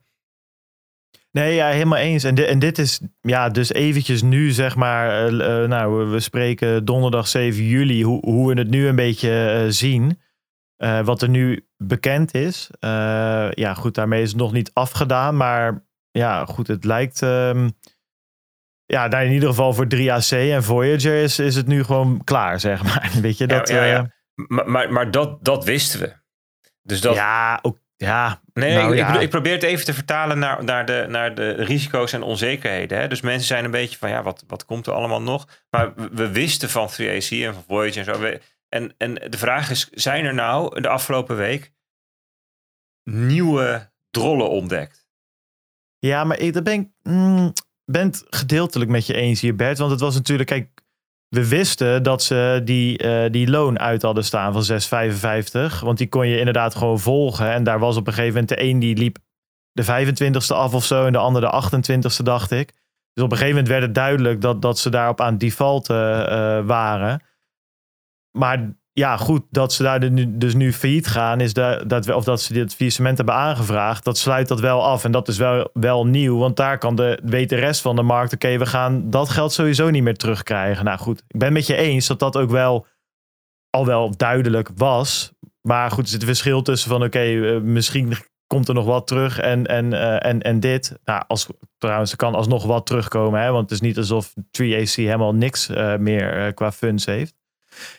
[1.32, 2.24] Nee, ja, helemaal eens.
[2.24, 5.10] En, di- en dit is ja, dus eventjes nu, zeg maar.
[5.28, 9.66] eh, eh, nou, we spreken donderdag 7 juli, hoe, hoe we het nu een beetje
[9.70, 10.20] zien.
[10.84, 12.70] Eh, wat er nu bekend is.
[12.80, 12.90] Eh,
[13.52, 15.38] ja, goed, daarmee is het nog niet afgedaan.
[15.38, 17.22] Maar ja, goed, het lijkt.
[17.22, 17.70] ehm,
[18.86, 22.60] ja, nou, in ieder geval voor 3AC en Voyager is, is het nu gewoon klaar,
[22.60, 23.12] zeg maar.
[23.22, 23.70] Weet je, dat.
[23.70, 23.98] ja, ja.
[24.00, 26.14] eh, Maar, maar, maar dat, dat wisten we.
[26.82, 29.06] Dus dat, ja, ook, ja, Nee, Nou, ik, ik ja.
[29.06, 32.98] bedoel, ik probeer het even te vertalen naar, naar, de, naar de risico's en onzekerheden.
[33.00, 33.08] Hè?
[33.08, 35.48] Dus mensen zijn een beetje van, ja, wat, wat komt er allemaal nog?
[35.70, 38.20] Maar we, we wisten van 3AC en van Voyager en zo.
[38.22, 38.42] We-
[38.74, 41.74] En, en de vraag is, zijn er nou de afgelopen week
[43.04, 45.08] nieuwe drollen ontdekt?
[46.00, 47.54] Ja, maar ik ben, mm,
[47.86, 49.78] ben het gedeeltelijk met je eens hier, Bert.
[49.78, 50.70] Want het was natuurlijk, kijk,
[51.28, 55.80] we wisten dat ze die, eh, die loon uit hadden staan van 6,55.
[55.80, 57.52] Want die kon je inderdaad gewoon volgen.
[57.52, 59.18] En daar was op een gegeven moment de een die liep
[59.72, 61.06] de 25ste af of zo.
[61.06, 62.74] En de ander de 28ste, dacht ik.
[63.14, 65.95] Dus op een gegeven moment werd het duidelijk dat, dat ze daarop aan default eh,
[66.66, 67.22] waren.
[68.38, 72.54] Maar ja, goed, dat ze daar dus nu failliet gaan, is dat, of dat ze
[72.54, 75.04] dit faillissement hebben aangevraagd, dat sluit dat wel af.
[75.04, 78.02] En dat is wel, wel nieuw, want daar kan de, weet de rest van de
[78.02, 80.86] markt, oké, we gaan dat geld sowieso niet meer terugkrijgen.
[80.86, 82.86] Nou goed, ik ben met je eens dat dat ook wel
[83.70, 85.34] al wel duidelijk was.
[85.62, 88.14] Maar goed, er een verschil tussen van, oké, eh, misschien
[88.48, 91.00] komt er nog wat terug en, en, eh, en, en dit.
[91.06, 91.48] Nou, als,
[91.78, 95.70] trouwens, er kan alsnog wat terugkomen, hè, want het is niet alsof 3AC helemaal niks
[95.70, 97.43] eh, meer qua funds heeft.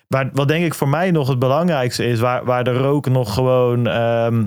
[0.08, 3.34] Maar wat denk ik voor mij nog het belangrijkste is, waar, waar de rook nog
[3.34, 4.44] gewoon ehm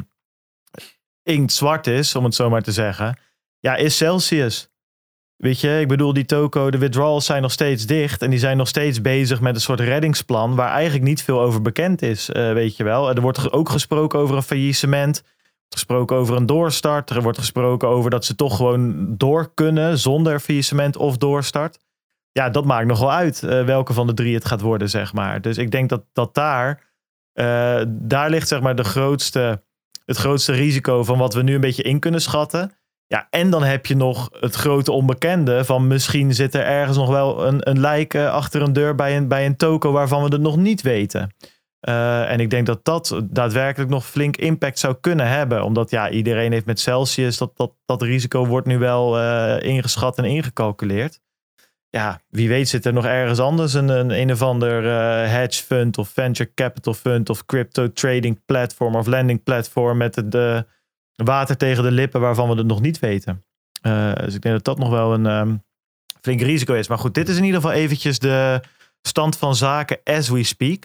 [1.27, 3.17] inktzwart is, om het zo maar te zeggen,
[3.59, 4.69] ja, is Celsius.
[5.35, 8.57] Weet je, ik bedoel, die toko, de withdrawals zijn nog steeds dicht en die zijn
[8.57, 12.53] nog steeds bezig met een soort reddingsplan waar eigenlijk niet veel over bekend is, eh,
[12.53, 13.09] weet je wel.
[13.15, 15.23] Er wordt ook gesproken over een faillissement,
[15.69, 20.39] gesproken over een doorstart, er wordt gesproken over dat ze toch gewoon door kunnen zonder
[20.39, 21.79] faillissement of doorstart
[22.37, 25.13] ja, dat maakt nog wel uit eh, welke van de drie het gaat worden, zeg
[25.13, 25.41] maar.
[25.41, 26.83] Dus ik denk dat, dat daar,
[27.33, 29.63] eh, daar ligt zeg maar de grootste,
[30.05, 32.71] het grootste risico van wat we nu een beetje in kunnen schatten.
[33.07, 37.09] Ja, en dan heb je nog het grote onbekende van misschien zit er ergens nog
[37.09, 40.29] wel een, een lijk eh, achter een deur bij een, bij een toko waarvan we
[40.29, 41.35] het nog niet weten.
[41.79, 45.63] En ik denk dat dat daadwerkelijk nog flink impact zou kunnen hebben.
[45.63, 50.17] Omdat ja, iedereen heeft met Celsius, dat, dat, dat risico wordt nu wel uh, ingeschat
[50.17, 51.19] en ingecalculeerd.
[51.89, 55.63] Ja, wie weet zit er nog ergens anders een, een, een of ander uh, hedge
[55.63, 60.65] fund of venture capital fund of crypto trading platform of lending platform met de,
[61.15, 63.43] water tegen de lippen waarvan we het nog niet weten.
[64.15, 65.63] dus ik denk dat dat nog wel een um,
[66.21, 66.87] flink risico is.
[66.87, 68.61] Maar goed, dit is in ieder geval eventjes de
[69.01, 70.83] stand van zaken as we speak.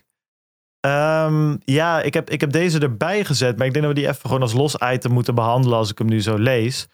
[0.87, 4.09] Um, ja, ik heb, ik heb deze erbij gezet, maar ik denk dat we die
[4.09, 6.89] even gewoon als los item moeten behandelen als ik hem nu zo lees.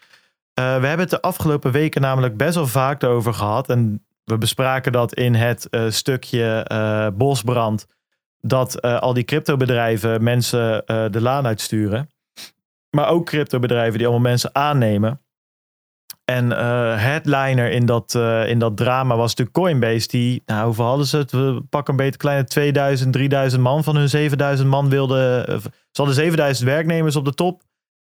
[0.59, 3.69] Uh, we hebben het de afgelopen weken namelijk best wel vaak over gehad.
[3.69, 7.87] En we bespraken dat in het uh, stukje uh, bosbrand.
[8.41, 12.09] Dat al die cryptobedrijven mensen de laan uitsturen.
[12.89, 15.21] Maar ook cryptobedrijven die allemaal mensen aannemen.
[16.25, 16.49] En
[16.99, 18.15] headliner in dat,
[18.45, 20.07] in dat drama was natuurlijk Coinbase.
[20.07, 21.31] Die, nou, hoeveel hadden ze het?
[21.31, 25.45] We pakken een beetje kleine 2000, 3000 man van hun 7000 man wilden.
[25.61, 27.61] Ze hadden 7000 werknemers op de top.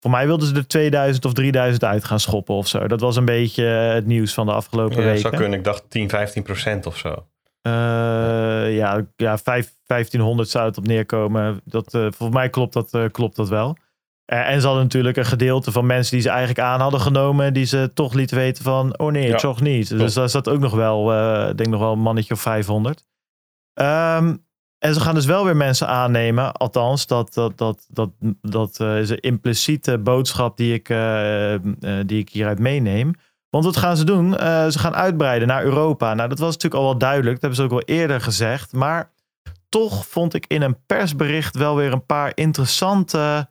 [0.04, 2.86] Voor mij wilden ze er 2000 of 3000 uit gaan schoppen of zo.
[2.86, 5.20] Dat was een beetje het nieuws van de afgelopen ja, weken.
[5.20, 5.58] zou kunnen.
[5.58, 7.26] Ik dacht 10, 15 procent of zo.
[8.70, 11.60] ja, ja 5, 1500 zou het op neerkomen.
[11.64, 13.76] Dat, volgens mij klopt dat, klopt dat wel.
[14.32, 17.52] Uh, en ze hadden natuurlijk een gedeelte van mensen die ze eigenlijk aan hadden genomen,
[17.52, 19.36] die ze toch lieten weten van, oh nee, ja.
[19.36, 19.88] toch niet.
[19.88, 23.04] Dus daar zat ook nog wel, uh, ik denk nog wel een mannetje of 500.
[23.74, 24.43] Um,
[24.84, 26.52] en ze gaan dus wel weer mensen aannemen.
[26.52, 30.86] Althans, dat, dat, dat, dat, dat uh, is een impliciete boodschap die ik,
[32.06, 33.14] die ik hieruit meeneem.
[33.50, 34.32] Want wat gaan ze doen?
[34.70, 36.14] ze gaan uitbreiden naar Europa.
[36.14, 37.40] Nou, dat was natuurlijk al wel duidelijk.
[37.40, 38.72] Dat hebben ze ook al eerder gezegd.
[38.72, 39.12] Maar
[39.68, 43.48] toch vond ik in een persbericht wel weer een paar interessante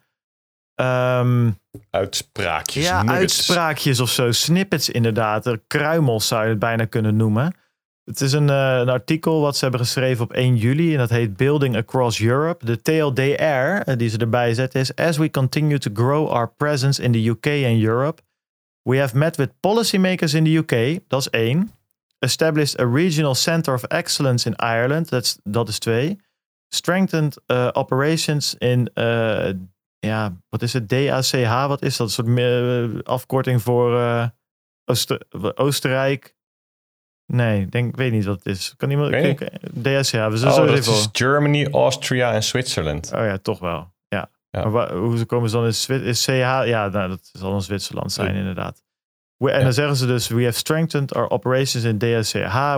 [0.75, 2.85] Um, uitspraakjes.
[2.85, 3.19] Ja, nuggets.
[3.19, 4.31] uitspraakjes of zo.
[4.31, 5.57] Snippets inderdaad.
[5.67, 7.55] Kruimels zou je het bijna kunnen noemen.
[8.03, 10.91] Het is een, uh, een, artikel wat ze hebben geschreven op 1 juli.
[10.91, 12.65] En dat heet Building Across Europe.
[12.65, 14.95] De TLDR uh, die ze erbij zetten is...
[14.95, 18.21] As we continue to grow our presence in the UK and Europe...
[18.81, 20.99] We have met with policymakers in the UK.
[21.07, 21.71] Dat is één.
[22.19, 25.09] Established a regional center of excellence in Ireland.
[25.43, 26.19] Dat, is twee.
[26.67, 28.91] Strengthened uh, operations in
[29.99, 30.89] ja, wat is het?
[30.89, 32.17] DACH, wat is dat?
[32.17, 33.91] Een soort afkorting voor
[34.85, 35.21] Ooster
[35.55, 36.35] Oostenrijk.
[37.35, 38.73] Nee, denk, ik weet niet wat het is.
[38.77, 39.49] Kan iemand kijken?
[39.71, 40.93] DACH, we zullen oh, zo dat even.
[40.93, 43.11] is Germany, Austria en Zwitserland.
[43.13, 43.91] Oh ja, toch wel.
[44.07, 44.29] Ja.
[44.49, 44.61] Ja.
[44.61, 46.29] Maar waar, hoe komen ze dan in Zwit is CH?
[46.29, 48.39] Ja, nou, dat zal in Zwitserland zijn, Ja.
[48.39, 48.83] inderdaad.
[49.37, 49.63] We, en Ja.
[49.63, 52.31] dan zeggen ze dus: We have strengthened our operations in DACH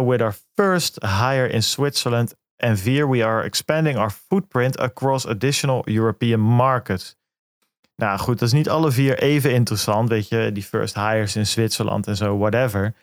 [0.08, 2.36] with our first hire in Switzerland.
[2.58, 7.16] And here we are expanding our footprint across additional European markets.
[7.96, 10.10] Nou goed, dat is niet alle vier even interessant.
[10.10, 12.94] Weet je, die first hires in Zwitserland en zo, whatever.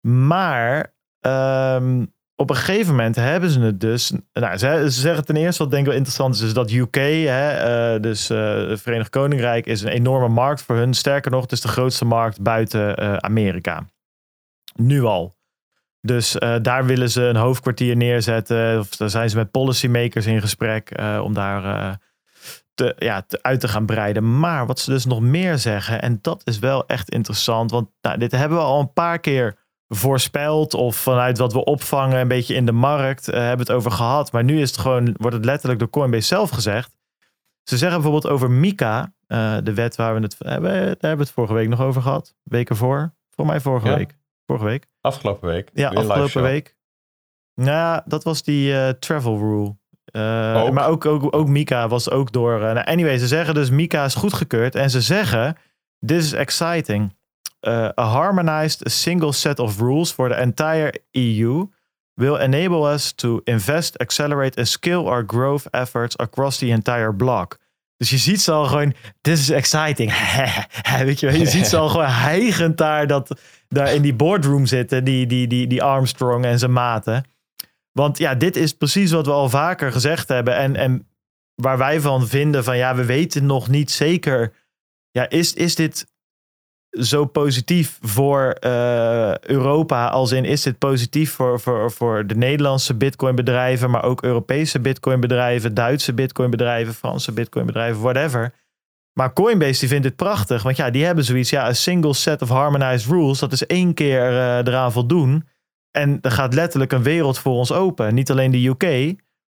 [0.00, 2.04] Maar ehm,
[2.40, 4.12] op een gegeven moment hebben ze het dus.
[4.32, 7.50] Nou, ze, ze zeggen ten eerste wat denk ik wel interessant is, dat UK, hè,
[7.50, 10.94] eh, dus eh, het Verenigd Koninkrijk, is een enorme markt voor hun.
[10.94, 13.86] Sterker nog, het is de grootste markt buiten eh, Amerika.
[14.74, 15.38] Nu al.
[16.00, 18.78] Dus daar willen ze een hoofdkwartier neerzetten.
[18.78, 21.98] Of daar zijn ze met policymakers in gesprek om daar
[22.74, 24.38] te, ja, uit te gaan breiden.
[24.38, 27.70] Maar wat ze dus nog meer zeggen, en dat is wel echt interessant.
[27.70, 29.56] Want nou, dit hebben we al een paar keer
[29.94, 30.74] voorspeld.
[30.74, 34.32] Of vanuit wat we opvangen, een beetje in de markt, eh, hebben het over gehad.
[34.32, 36.98] Maar nu is het gewoon, wordt het letterlijk door Coinbase zelf gezegd.
[37.62, 41.22] Ze zeggen bijvoorbeeld over Mika, eh, de wet waar we het hebben, daar hebben we
[41.22, 42.34] het vorige week nog over gehad.
[42.42, 43.14] Weken voor.
[43.30, 43.96] Voor mij vorige Ja.
[43.96, 44.18] week.
[44.46, 44.86] Vorige week.
[45.00, 45.70] Afgelopen week.
[45.74, 46.76] Ja, afgelopen week.
[47.54, 49.76] Nou, dat was die eh, travel rule.
[50.04, 50.72] Eh, Ook?
[50.72, 52.54] Maar ook, ook, ook Mika was ook door.
[52.54, 54.74] eh, nou, anyway, ze zeggen dus Mika is goedgekeurd.
[54.74, 55.56] En ze zeggen:
[56.06, 57.16] This is exciting.
[57.66, 61.66] Uh, a harmonized single set of rules for the entire EU
[62.16, 67.58] will enable us to invest, accelerate and scale our growth efforts across the entire block.
[67.96, 70.12] Dus je ziet ze al gewoon, this is exciting.
[71.04, 74.66] Weet je, wel, je ziet ze al gewoon hijgend daar, dat, daar in die boardroom
[74.66, 77.24] zitten, die, die, die, die Armstrong en zijn maten.
[77.92, 80.56] Want ja, dit is precies wat we al vaker gezegd hebben.
[80.56, 81.08] En, en
[81.54, 84.52] waar wij van vinden van ja, we weten nog niet zeker.
[85.10, 86.06] Ja, is, is dit
[86.90, 90.08] zo positief voor eh, Europa?
[90.08, 95.74] Als in, is dit positief voor, voor, voor de Nederlandse bitcoinbedrijven, maar ook Europese bitcoinbedrijven,
[95.74, 98.54] Duitse bitcoinbedrijven, Franse bitcoinbedrijven, whatever.
[99.12, 102.42] Maar Coinbase die vindt dit prachtig, want ja, die hebben zoiets, ja, een single set
[102.42, 105.48] of harmonized rules, dat is één keer eh, eraan voldoen.
[105.90, 108.14] En er gaat letterlijk een wereld voor ons open.
[108.14, 108.82] Niet alleen de UK.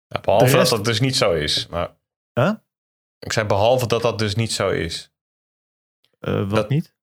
[0.08, 1.68] Ja, behalve De rest- dat dat dus niet zo is.
[1.70, 1.90] Maar
[2.34, 2.52] Huh?
[3.20, 5.12] ik zei behalve dat dat dus niet zo is.
[6.20, 6.95] Eh, wat Dat- niet?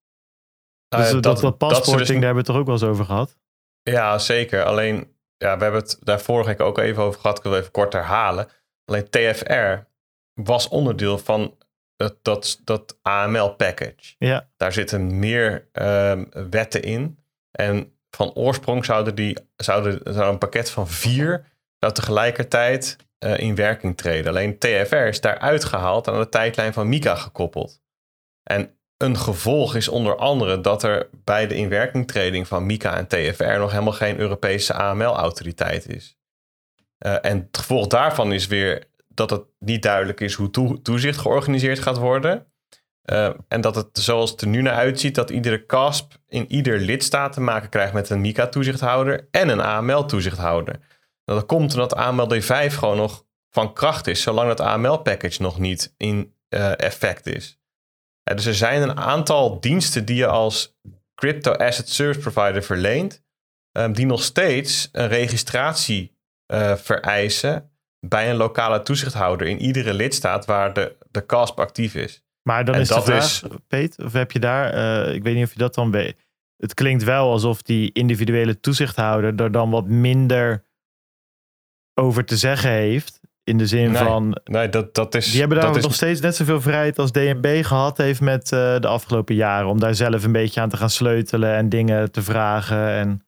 [0.97, 2.85] Dus eh, dat, dat, dat paspoorting, dus- daar hebben we het toch ook wel eens
[2.85, 3.37] over gehad?
[3.83, 4.65] Ja, zeker.
[4.65, 7.37] Alleen, ja, we hebben het daar vorige week ook even over gehad.
[7.37, 8.49] Ik wil even kort herhalen.
[8.85, 9.79] Alleen TFR
[10.35, 11.57] was onderdeel van
[11.97, 14.15] dat, dat, dat AML-package.
[14.19, 14.49] Ja.
[14.57, 17.19] Daar zitten meer ehm, wetten in.
[17.51, 23.55] En van oorsprong zouden die, zouden, zou een pakket van vier zou tegelijkertijd eh, in
[23.55, 24.31] werking treden.
[24.31, 27.83] Alleen TFR is daar uitgehaald aan de tijdlijn van Mika gekoppeld.
[28.43, 33.59] En een gevolg is onder andere dat er bij de inwerkingtreding van Mika en TFR
[33.59, 36.17] nog helemaal geen Europese AML-autoriteit is.
[36.99, 41.19] Eh, en het gevolg daarvan is weer dat het niet duidelijk is hoe toe- toezicht
[41.19, 42.47] georganiseerd gaat worden.
[43.03, 46.79] Eh, en dat het zoals het er nu naar uitziet, dat iedere CASP in ieder
[46.79, 50.79] lidstaat te maken krijgt met een MICA-toezichthouder en een AML-toezichthouder.
[51.25, 55.59] Nou, Dat komt omdat AML D5 gewoon nog van kracht is, zolang het AML-package nog
[55.59, 57.62] niet in eh, effect is.
[58.23, 60.77] Eh, dus er zijn een aantal diensten die je als
[61.15, 63.23] crypto asset service provider verleent,
[63.73, 66.17] eh, die nog steeds een registratie
[66.47, 67.71] eh, vereisen
[68.07, 72.23] bij een lokale toezichthouder in iedere lidstaat waar de, de CASP actief is.
[72.49, 74.73] Maar dan En is de dat vraag, is- Peet, of heb je daar,
[75.07, 76.17] eh, ik weet niet of je dat dan weet.
[76.57, 80.65] Het klinkt wel alsof die individuele toezichthouder er dan wat minder
[82.01, 83.21] over te zeggen heeft.
[83.53, 85.31] In de zin Nee, van, Nee, dat, dat is.
[85.31, 88.79] die hebben daar is nog steeds net zoveel vrijheid als DNB gehad heeft met eh,
[88.79, 89.69] de afgelopen jaren.
[89.69, 93.23] Om daar zelf een beetje aan te gaan sleutelen en dingen te vragen.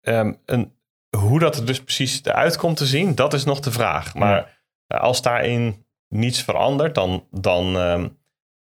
[0.00, 0.72] En, een,
[1.16, 4.14] hoe dat er dus precies eruit komt te zien, dat is nog de vraag.
[4.14, 8.08] Maar eh, als daarin niets verandert, dan, dan, ehm,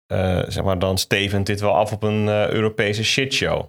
[0.06, 3.66] eh, zeg maar, dan stevend dit wel af op een Europese shitshow.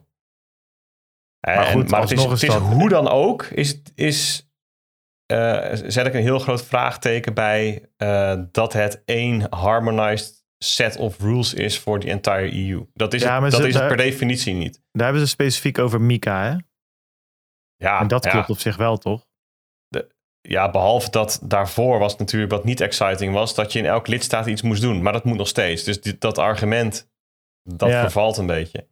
[1.40, 4.49] En, Maar goed, maar het is, het is hoe dan ook, is, is,
[5.30, 11.20] eh, zet ik een heel groot vraagteken bij eh, dat het één harmonized set of
[11.20, 12.86] rules is voor die entire EU.
[12.94, 14.82] Dat is, Ja, het, dat ze- is het per definitie niet.
[14.92, 16.44] daar hebben ze specifiek over Mika.
[16.44, 16.56] Hè?
[17.76, 18.32] Ja, En dat ja.
[18.32, 19.28] klopt op zich wel, toch?
[20.42, 24.46] Ja, behalve dat daarvoor was natuurlijk wat niet exciting was, dat je in elk lidstaat
[24.46, 25.02] iets moest doen.
[25.02, 25.84] Maar dat moet nog steeds.
[25.84, 27.10] Dus dit, dat argument,
[27.64, 28.02] dat Ja.
[28.02, 28.88] vervalt een beetje.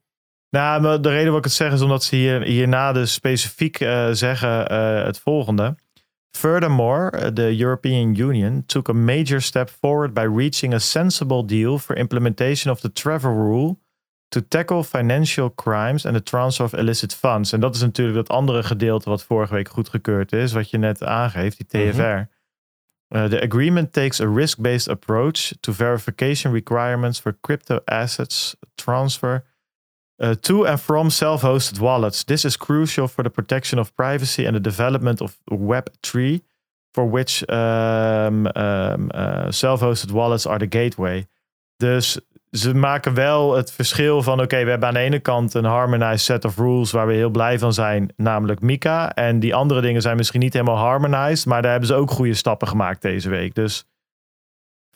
[0.49, 4.07] Nou, de reden waarom ik het zeg is omdat ze hier, hierna dus specifiek eh,
[4.11, 4.49] zeggen
[5.05, 5.76] het volgende.
[6.34, 11.80] Furthermore, uh, the European Union took a major step forward by reaching a sensible deal
[11.80, 13.80] for implementation of the travel rule
[14.30, 17.52] to tackle financial crimes and the transfer of illicit funds.
[17.52, 21.04] En dat is natuurlijk dat andere gedeelte wat vorige week goedgekeurd is, wat je net
[21.04, 22.36] aangeeft, die TFR.
[23.16, 29.44] Uh, the agreement takes a risk-based approach to verification requirements for crypto assets transfer
[30.19, 32.23] uh, to and from self-hosted wallets.
[32.23, 36.41] This is crucial for the protection of privacy and the development of Web3,
[36.94, 41.27] for which um, um, uh, self-hosted wallets are the gateway.
[41.77, 42.19] Dus
[42.52, 46.22] ze maken wel het verschil van: oké, we hebben aan de ene kant een harmonized
[46.22, 49.14] set of rules waar we heel blij van zijn, namelijk Mika.
[49.14, 52.34] En die andere dingen zijn misschien niet helemaal harmonized, maar daar hebben ze ook goede
[52.34, 53.56] stappen gemaakt deze week.
[53.56, 53.85] Dus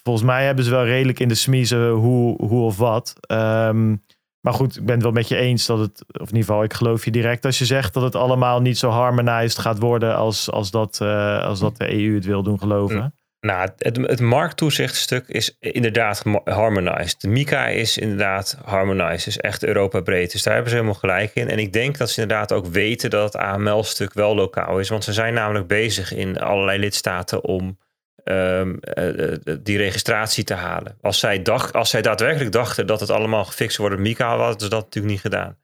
[0.03, 3.13] volgens mij hebben ze wel redelijk in de smiezen hoe, hoe of wat.
[3.19, 3.95] Ehm,
[4.41, 6.63] maar goed, ik ben het wel met je eens dat het, of in ieder geval,
[6.63, 10.15] ik geloof je direct als je zegt dat het allemaal niet zo harmonized gaat worden
[10.15, 13.13] als, als, dat, eh, als dat de EU het wil doen geloven.
[13.39, 17.21] Nou, het, het markttoezichtstuk is inderdaad harmonized.
[17.21, 20.31] De Mika is inderdaad harmonized, is echt Europa breed.
[20.31, 21.49] Dus daar hebben ze helemaal gelijk in.
[21.49, 24.89] En ik denk dat ze inderdaad ook weten dat het AML-stuk wel lokaal is.
[24.89, 27.77] Want ze zijn namelijk bezig in allerlei lidstaten om
[28.23, 30.97] ehm, eh, eh, die registratie te halen.
[31.01, 34.59] Als zij, dacht, als zij daadwerkelijk dachten dat het allemaal gefixt wordt op Mika, hadden
[34.59, 35.57] ze dat natuurlijk niet gedaan.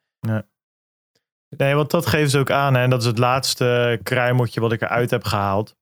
[1.49, 2.73] Nee, want dat geven ze ook aan.
[2.73, 2.81] Hè?
[2.81, 5.75] En dat is het laatste kruimeltje wat ik eruit heb gehaald.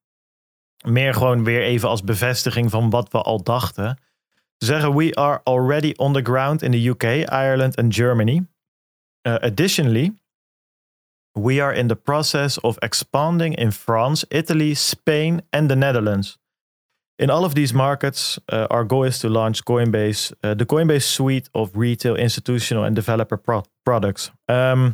[0.85, 3.99] Meer gewoon weer even als bevestiging van wat we al dachten.
[4.57, 8.45] Ze zeggen, we are already on the ground in the UK, Ireland and Germany.
[9.27, 10.13] Uh, additionally,
[11.31, 16.37] we are in the process of expanding in France, Italy, Spain and the Netherlands.
[17.15, 21.07] In all of these markets, uh, our goal is to launch Coinbase, uh, the Coinbase
[21.07, 24.31] suite of retail, institutional and developer pro- products.
[24.45, 24.91] Ehm,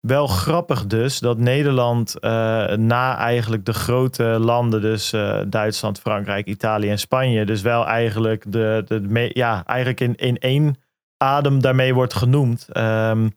[0.00, 2.30] wel grappig dus dat Nederland eh,
[2.72, 8.44] na eigenlijk de grote landen, dus eh, Duitsland, Frankrijk, Italië en Spanje, dus wel eigenlijk
[8.52, 10.76] de, de, me- ja, eigenlijk in, in één
[11.16, 12.68] adem daarmee wordt genoemd.
[12.72, 13.28] Ehm,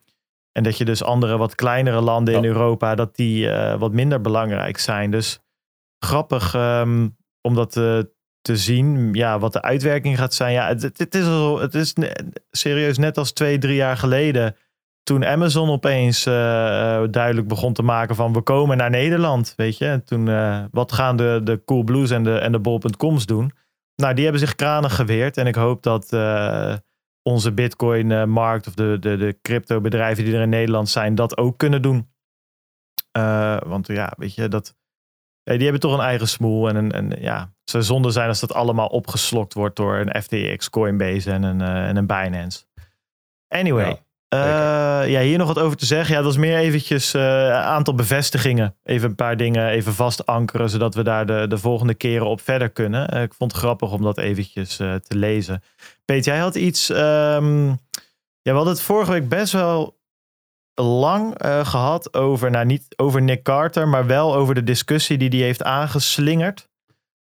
[0.51, 2.45] en dat je dus andere wat kleinere landen in.
[2.45, 5.11] Europa, dat die eh, wat minder belangrijk zijn.
[5.11, 5.39] Dus
[6.05, 7.07] grappig ehm,
[7.47, 7.99] om dat eh,
[8.41, 10.53] te zien, ja, wat de uitwerking gaat zijn.
[10.53, 11.25] Ja, het, het, is,
[11.61, 11.93] het is
[12.51, 14.55] serieus net als twee, drie jaar geleden
[15.03, 19.77] toen Amazon opeens eh, eh, duidelijk begon te maken van we komen naar Nederland, weet
[19.77, 19.85] je.
[19.85, 20.25] En toen,
[20.71, 23.51] wat gaan de, de Coolblues en de, en de Bol.coms doen?
[23.95, 25.37] Nou, die hebben zich kranig geweerd.
[25.37, 26.09] En ik hoop dat
[27.21, 31.81] onze Bitcoin-markt of de, de, de crypto-bedrijven die er in Nederland zijn, dat ook kunnen
[31.81, 32.09] doen.
[33.67, 34.75] Want ja, weet je, dat,
[35.47, 36.69] ja, die hebben toch een eigen smoel.
[36.69, 40.21] En, een, en ja, het zou zonde zijn als dat allemaal opgeslokt wordt door een
[40.21, 42.63] FTX, Coinbase en een, eh, en een Binance.
[43.47, 44.01] Anyway.
[44.29, 46.15] Ja, eh, ja, hier nog wat over te zeggen.
[46.15, 48.75] Ja, dat is meer eventjes eh, een aantal bevestigingen.
[48.83, 52.41] Even een paar dingen even vast ankeren, zodat we daar de, de volgende keren op
[52.41, 53.09] verder kunnen.
[53.09, 55.63] Eh, ik vond het grappig om dat eventjes eh, te lezen.
[56.05, 56.89] Peet, jij had iets...
[56.89, 57.67] ehm,
[58.41, 59.96] ja, we hadden het vorige week best wel
[60.81, 65.29] lang eh, gehad over, nou niet over Nick Carter, maar wel over de discussie die
[65.29, 66.69] hij heeft aangeslingerd.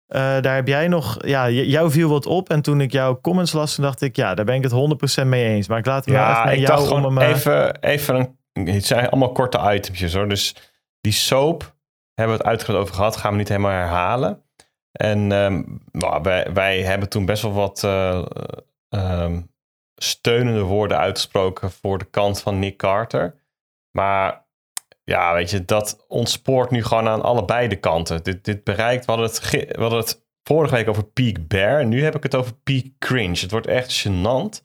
[0.05, 2.49] Eh, daar heb jij nog, ja, jou viel wat op.
[2.49, 5.45] En toen ik jouw comments las, dacht ik, ja, daar ben ik het 100% mee
[5.45, 5.67] eens.
[5.67, 7.27] Maar ik laat hem nou Ja, even aan ik jou dacht om gewoon hem...
[7.27, 10.29] eh, even, even een, het zijn allemaal korte itempjes hoor.
[10.29, 10.55] Dus
[11.01, 11.75] die soap
[12.13, 14.43] hebben we het uitgebreid over gehad, gaan we niet helemaal herhalen.
[14.91, 18.25] En ehm, nou, wij, wij hebben toen best wel wat eh,
[18.89, 19.41] ehm,
[19.95, 23.35] steunende woorden uitgesproken voor de kant van Nick Carter.
[23.91, 24.45] Maar
[25.03, 28.23] ja, weet je, dat ontspoort nu gewoon aan allebei de kanten.
[28.23, 31.85] Dit, dit bereikt, hadden, het, we het vorige week over peak bear.
[31.85, 33.39] Nu heb ik het over peak cringe.
[33.39, 34.63] Het wordt echt gênant.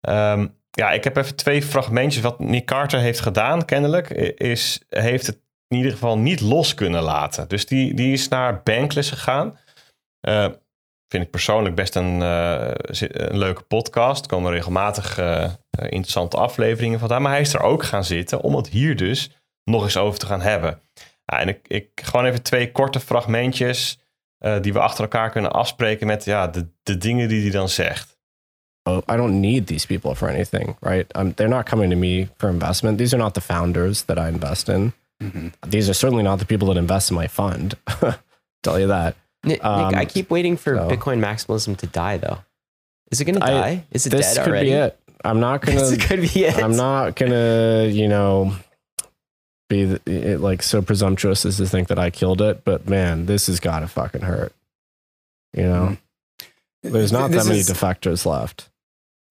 [0.00, 2.22] Ehm, ja, ik heb even twee fragmentjes.
[2.22, 7.02] Wat Nick Carter heeft gedaan, kennelijk, is heeft het in ieder geval niet los kunnen
[7.02, 7.48] laten.
[7.48, 9.58] Dus die, die is naar Bankless gegaan.
[10.20, 10.48] Eh,
[11.12, 12.70] vind ik persoonlijk best een, eh,
[13.08, 14.22] een leuke podcast.
[14.22, 17.22] Er komen regelmatig eh, eh, interessante afleveringen vandaan.
[17.22, 19.30] Maar hij is er ook gaan zitten om het hier dus
[19.64, 20.80] nog eens over te gaan hebben.
[21.24, 23.98] Ja, en ik, ik gewoon even twee korte fragmentjes
[24.38, 27.68] eh, die we achter elkaar kunnen afspreken met ja, de, de dingen die hij dan
[27.68, 28.20] zegt.
[28.82, 31.16] oh, I don't need these people for anything, right?
[31.16, 32.98] Um, they're not coming to me for investment.
[32.98, 34.92] These are not the founders that I invest in.
[35.68, 37.76] These are certainly not the people that invest in my fund.
[38.62, 39.14] Tell you that.
[39.44, 42.38] Nick, Um, Nick, I keep waiting for so- Bitcoin maximalism to die, though.
[43.10, 43.84] Is it going to die?
[43.90, 44.70] Is it This dead could already?
[44.70, 44.98] be it.
[45.24, 45.80] I'm not gonna.
[45.80, 46.56] this could be it.
[46.62, 48.54] I'm not gonna, you know,
[49.68, 52.64] be the, it, like so presumptuous as to think that I killed it.
[52.64, 54.52] But man, this has got to fucking hurt.
[55.52, 55.96] You know,
[56.82, 58.68] there's not This that many is- defectors left.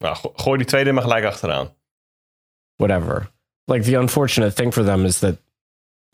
[0.01, 1.69] Nou, go- gooi die tweede maar gelijk achteraan.
[2.77, 3.27] Whatever.
[3.67, 5.37] Like the unfortunate thing for them is that,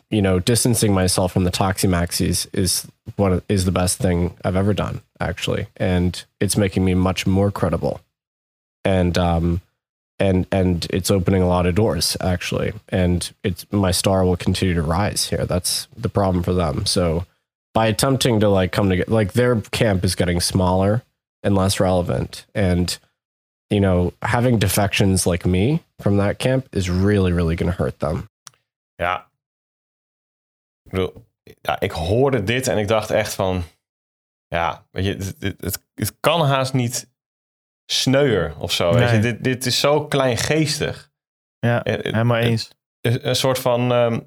[0.10, 4.56] you know, distancing myself from the Toximaxis is one of, is the best thing I've
[4.56, 8.00] ever done, actually, and it's making me much more credible,
[8.86, 9.62] and um,
[10.20, 14.74] and and it's opening a lot of doors actually, and it's my star will continue
[14.74, 15.46] to rise here.
[15.46, 16.86] That's the problem for them.
[16.86, 17.26] So
[17.74, 21.04] by attempting to like come together, like their camp is getting smaller
[21.44, 22.98] and less relevant, and
[23.70, 28.00] you know, having defections like me from that camp is really, really going to hurt
[28.00, 28.30] them.
[29.00, 29.27] Ja.
[30.88, 31.26] Ik bedoel,
[31.61, 33.64] ja, ik hoorde dit en ik dacht echt van...
[34.47, 37.09] Ja, weet je, het, het, het, het kan haast niet
[37.85, 38.93] sneuier of zo.
[38.93, 39.19] Weet je?
[39.19, 41.11] Dit, dit is zo kleingeestig.
[41.59, 42.69] ja, Eh, eh, helemaal eens.
[43.01, 43.91] Een, een soort van...
[43.91, 44.19] ehm,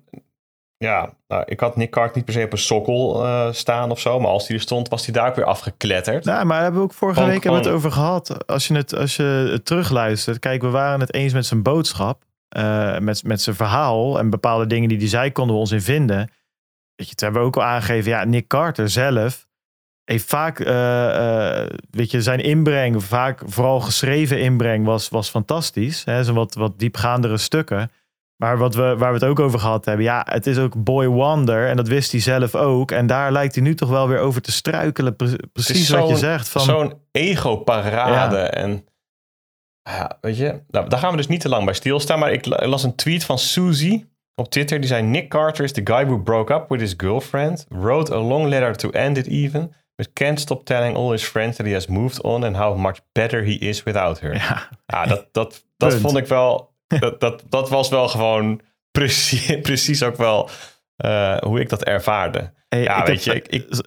[0.76, 4.00] ja, nou, ik had Nick Cart niet per se op een sokkel eh, staan of
[4.00, 4.20] zo.
[4.20, 6.24] Maar als hij er stond, was hij daar ook weer afgekletterd.
[6.24, 8.46] Nou, maar daar hebben we ook vorige week hebben we het over gehad.
[8.46, 9.22] Als je het, als je
[9.52, 10.38] het terugluistert.
[10.38, 12.24] Kijk, we waren het eens met zijn boodschap.
[12.48, 14.18] eh, met, met zijn verhaal.
[14.18, 16.30] En bepaalde dingen die hij zei, konden we ons in vinden.
[17.00, 18.10] Weet je, het hebben we ook al aangegeven.
[18.10, 19.46] Ja, Nick Carter zelf
[20.04, 26.04] heeft vaak, eh, eh, weet je, zijn inbreng, vaak vooral geschreven inbreng, was, was fantastisch.
[26.04, 27.90] Hè, zijn wat, wat diepgaandere stukken.
[28.36, 31.06] Maar wat we, waar we het ook over gehad hebben, ja, het is ook Boy
[31.06, 31.68] Wonder.
[31.68, 32.90] En dat wist hij zelf ook.
[32.90, 35.16] En daar lijkt hij nu toch wel weer over te struikelen.
[35.16, 36.48] Pre- Precies wat je zegt.
[36.48, 38.36] Van, Zo'n ego-parade.
[38.36, 38.50] Ja.
[38.50, 38.84] En
[39.82, 42.18] ja, weet je, nou, daar gaan we dus niet te lang bij stilstaan.
[42.18, 44.04] Maar ik la- las een tweet van Suzy
[44.40, 44.78] op Twitter.
[44.80, 47.66] Die zei: Nick Carter is the guy who broke up with his girlfriend.
[47.68, 49.72] Wrote a long letter to end it even.
[49.96, 52.98] But can't stop telling all his friends that he has moved on and how much
[53.12, 54.34] better he is without her.
[54.34, 56.00] ja, Ja, dat, dat, dat Punt.
[56.00, 56.68] vond ik wel.
[57.00, 58.60] Dat, dat, dat was wel gewoon
[58.90, 60.48] precies, precies ook wel
[60.96, 62.52] eh, hoe ik dat ervaarde.
[62.68, 63.84] Hey, Ja, ik weet heb- je, ik, ik,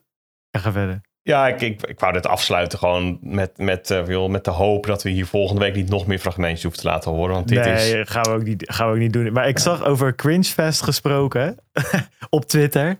[0.51, 1.01] ga verder.
[1.23, 5.03] Ja, ik, ik, ik wou dit afsluiten gewoon met, met, joh, met de hoop dat
[5.03, 7.33] we hier volgende week niet nog meer fragmentjes hoeven te laten horen.
[7.33, 8.09] Want dit nee, is.
[8.09, 9.33] gaan, we ook niet, gaan we ook niet doen.
[9.33, 11.57] Maar ik zag over Cringefest gesproken
[12.29, 12.97] op Twitter.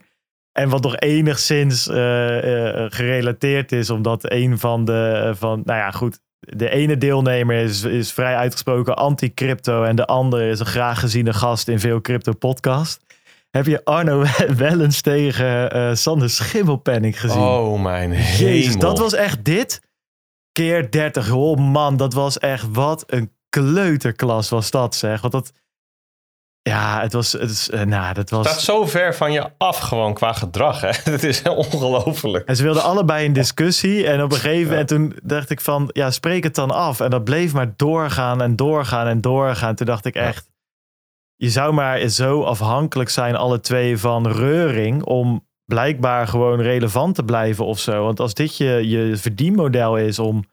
[0.52, 1.96] En wat nog enigszins eh,
[2.88, 6.22] gerelateerd is, omdat een van de, van, nou ja, goed.
[6.38, 11.32] De ene deelnemer is, is vrij uitgesproken anti-crypto en de andere is een graag geziene
[11.32, 13.00] gast in veel crypto-podcast.
[13.54, 14.24] Heb je Arno
[14.56, 17.40] Wellens tegen eh Sander Schimmelpenning gezien?
[17.42, 18.78] Oh, mijn Jezus, hemel.
[18.78, 19.80] dat was echt dit
[20.52, 21.32] keer 30.
[21.32, 25.20] Oh man, dat was echt wat een kleuterklas was dat zeg.
[25.20, 25.52] Want dat,
[26.62, 28.64] Ja, het was, het is, eh, nou, dat staat was...
[28.64, 30.80] zo ver van je af gewoon qua gedrag.
[30.80, 30.90] Hè?
[31.12, 32.48] Het is ongelooflijk.
[32.48, 34.06] En ze wilden allebei een discussie.
[34.06, 37.00] En op een gegeven moment toen dacht ik van, ja, spreek het dan af.
[37.00, 39.74] En dat bleef maar doorgaan en doorgaan en doorgaan.
[39.74, 40.52] Toen dacht ik echt,
[41.36, 45.02] je zou maar zo afhankelijk zijn, alle twee, van reuring.
[45.02, 48.04] Om blijkbaar gewoon relevant te blijven of zo.
[48.04, 50.44] Want als dit je, je verdienmodel is om...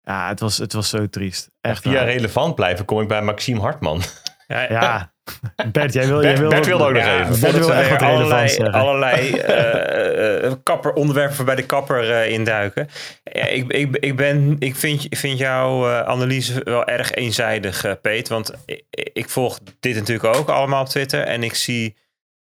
[0.00, 1.50] Ja, het was, het was zo triest.
[1.60, 2.04] Echt Via waar.
[2.04, 4.02] relevant blijven kom ik bij Maxime Hartman.
[4.46, 5.12] Ja, Ja,
[5.72, 6.20] Bert, jij wil...
[6.20, 7.40] Bert- jij wil Bert wilde ook nog Ja, even.
[7.40, 12.88] Bert wil echt wat allerlei, allerlei eh, eh, kapper, onderwerpen bij de kapper eh, induiken.
[13.24, 17.92] Ja, ik, ik, ik, ben, ik vind, ik vind jouw analyse wel erg eenzijdig, eh,
[18.02, 18.28] Peet.
[18.28, 21.20] Want ik, ik volg dit natuurlijk ook allemaal op Twitter.
[21.20, 21.96] En ik zie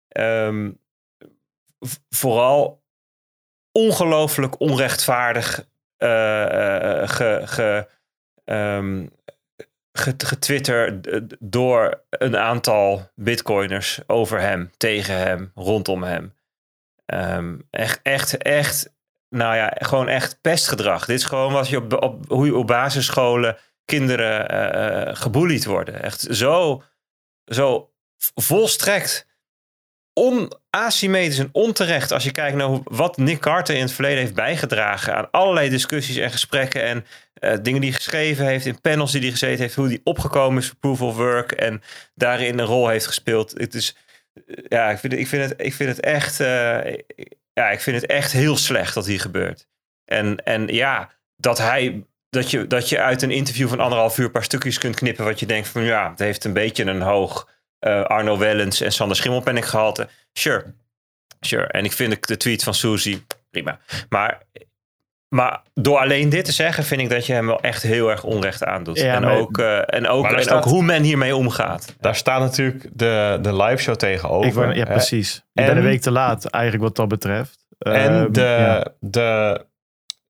[0.09, 0.71] ehm,
[2.09, 2.83] vooral
[3.73, 5.67] ongelooflijk onrechtvaardig
[5.97, 7.89] eh, eh, ge, ge,
[8.45, 9.11] ehm, ge-
[9.99, 16.35] getwitter d- door een aantal bitcoiners over hem, tegen hem, rondom hem.
[17.07, 18.95] Ehm, echt, echt, echt,
[19.29, 21.05] nou ja, gewoon echt pestgedrag.
[21.05, 25.65] Dit is gewoon wat je op, op, hoe je op basisscholen kinderen eh, eh, geboelied
[25.65, 26.03] worden.
[26.03, 26.83] Echt zo,
[27.45, 27.91] zo
[28.35, 29.26] volstrekt
[30.19, 35.17] onasymmetrisch en onterecht als je kijkt naar wat Nick Carter in het verleden heeft bijgedragen
[35.17, 39.21] aan allerlei discussies en gesprekken en eh, dingen die hij geschreven heeft, in panels die
[39.21, 41.83] hij gezeten heeft, hoe hij opgekomen is voor Proof of Work en
[42.15, 43.51] daarin een rol heeft gespeeld.
[43.57, 43.97] Het is,
[44.35, 46.95] eh, ja, ik vind, ik vind, het, ik vind het echt, eh,
[47.53, 49.67] ja, ik vind het echt heel slecht dat hier gebeurt.
[50.05, 54.31] En, en ja, dat hij, dat je, dat je uit een interview van anderhalf uur
[54.31, 57.49] paar stukjes kunt knippen wat je denkt van ja, het heeft een beetje een hoog
[57.87, 60.09] eh, Arno Wellens en Sander Schimmelpenninck gehalte.
[60.33, 60.75] Sure.
[61.41, 61.67] Sure.
[61.67, 63.79] En ik vind de, tweet van Suzy prima.
[64.09, 64.43] Maar,
[65.29, 68.25] maar door alleen dit te zeggen, vind ik dat je hem wel echt heel erg
[68.25, 68.99] onrecht aandoet.
[68.99, 71.95] Ja, en, maar- ook, eh, en, ook, en staat- ook hoe men hiermee omgaat.
[72.01, 74.49] Daar staat natuurlijk de, de live show tegenover.
[74.49, 75.37] Ik wou, ja, precies.
[75.37, 77.67] Ik en- ben een week te laat, eigenlijk wat dat betreft.
[77.79, 78.87] En Ehm, de, ja.
[79.01, 79.65] de,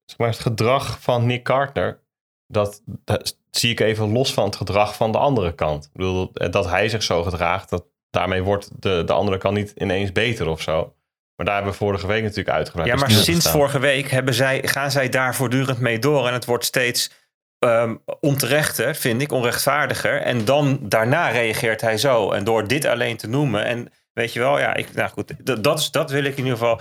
[0.05, 1.99] zeg maar, het gedrag van Nick Carter,
[2.47, 5.85] dat, dat zie ik even los van het gedrag van de andere kant.
[5.85, 9.73] Ik bedoel, dat hij zich zo gedraagt, dat, daarmee wordt de, de andere kant niet
[9.77, 10.95] ineens beter of zo.
[11.37, 14.63] Maar daar hebben we vorige week natuurlijk uitgebreid Ja, maar sinds vorige week hebben zij,
[14.65, 16.27] gaan zij daar voortdurend mee door.
[16.27, 17.11] En het wordt steeds
[17.59, 20.21] ehm, onterechter, vind ik, onrechtvaardiger.
[20.21, 22.33] En dan daarna reageert hij zo.
[22.33, 23.65] En door dit alleen te noemen.
[23.65, 26.45] En weet je wel, ja, ik, nou goed, dat, dat, is, dat wil ik in
[26.45, 26.81] ieder geval.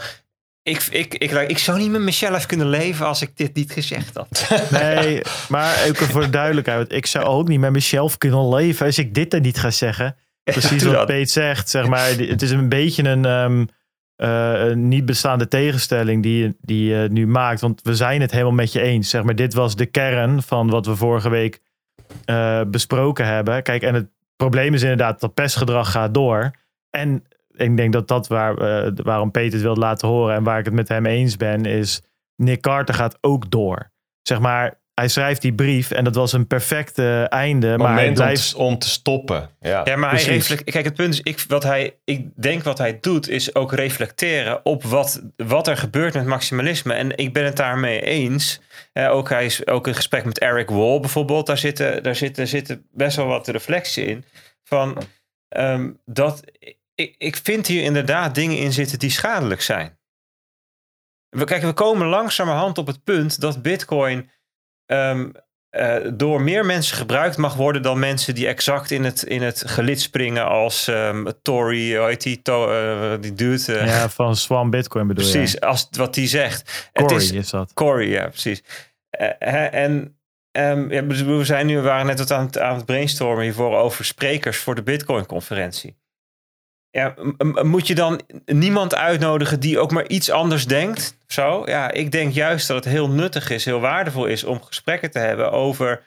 [0.67, 4.15] Ik, ik, ik, ik, zou niet met mezelf kunnen leven als ik dit niet gezegd
[4.15, 4.49] had.
[4.71, 6.91] Nee, maar ook voor de duidelijkheid.
[6.91, 10.15] Ik zou ook niet met mezelf kunnen leven als ik dit dan niet ga zeggen.
[10.43, 11.05] Precies wat.
[11.05, 11.69] Peet zegt.
[11.69, 13.65] Zeg maar, het is een beetje een, ehm,
[14.15, 17.61] eh, een niet bestaande tegenstelling die, je- die je nu maakt.
[17.61, 19.09] Want we zijn het helemaal met je eens.
[19.09, 21.59] Zeg maar, dit was de kern van wat we vorige week
[22.25, 23.63] eh, besproken hebben.
[23.63, 26.51] Kijk, en het probleem is inderdaad dat pestgedrag gaat door.
[26.89, 27.23] En
[27.57, 30.65] ik denk dat dat waar, eh, waarom Peter het wil laten horen en waar ik
[30.65, 32.01] het met hem eens ben, is
[32.35, 33.91] Nick Carter gaat ook door.
[34.21, 37.77] Zeg maar, hij schrijft die brief en dat was een perfecte einde.
[37.77, 38.49] Maar hij om, blijft.
[38.49, 39.49] te, om te stoppen.
[39.59, 39.81] Ja.
[39.83, 42.97] Ja, maar hij reflect, kijk, het punt is, ik, wat hij, ik denk wat hij
[43.01, 46.93] doet, is ook reflecteren op wat, wat er gebeurt met maximalisme.
[46.93, 48.61] En ik ben het daarmee eens.
[48.93, 51.47] Eh, ook hij is ook een gesprek met Eric Wall bijvoorbeeld.
[51.47, 54.25] Daar zitten, daar zitten, zitten best wel wat reflectie in.
[54.63, 54.97] Van
[55.47, 56.43] ehm, dat
[56.95, 59.99] ik, ik vind hier inderdaad dingen in zitten die schadelijk zijn.
[61.29, 64.29] We, kijk, we komen langzamerhand op het punt dat Bitcoin
[64.85, 65.29] ehm,
[65.69, 69.63] eh, door meer mensen gebruikt mag worden dan mensen die exact in het, in het
[69.65, 73.77] gelid springen als ehm Tory, hoe heet die, to, eh, die dude.
[73.77, 75.61] eh, Ja, van Swan Bitcoin bedoel precies, je.
[75.61, 76.89] als wat die zegt.
[76.93, 77.73] Corey het is, is dat.
[77.73, 78.63] Corey, ja, precies.
[79.09, 80.17] Eh, en
[80.51, 83.43] ehm, ja, we we zijn nu, we waren net wat aan het, aan het brainstormen
[83.43, 85.95] hiervoor over sprekers voor de Bitcoin-conferentie.
[86.95, 87.15] Ja,
[87.63, 91.17] moet je dan niemand uitnodigen die ook maar iets anders denkt?
[91.27, 91.61] Zo?
[91.65, 95.19] Ja, ik denk juist dat het heel nuttig is, heel waardevol is om gesprekken te
[95.19, 96.03] hebben over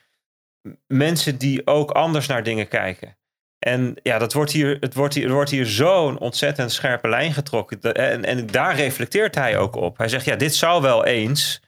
[0.87, 3.17] mensen die ook anders naar dingen kijken.
[3.59, 7.33] En ja, dat wordt hier, het wordt hier, er wordt hier zo'n ontzettend scherpe lijn
[7.33, 7.81] getrokken.
[7.81, 9.99] Dat- En, en daar reflecteert hij ook op.
[9.99, 11.63] Hij zegt, ja, dit zou wel eens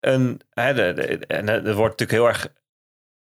[0.00, 0.40] een...
[0.50, 0.92] Hè, de,
[1.26, 2.52] en er wordt natuurlijk heel erg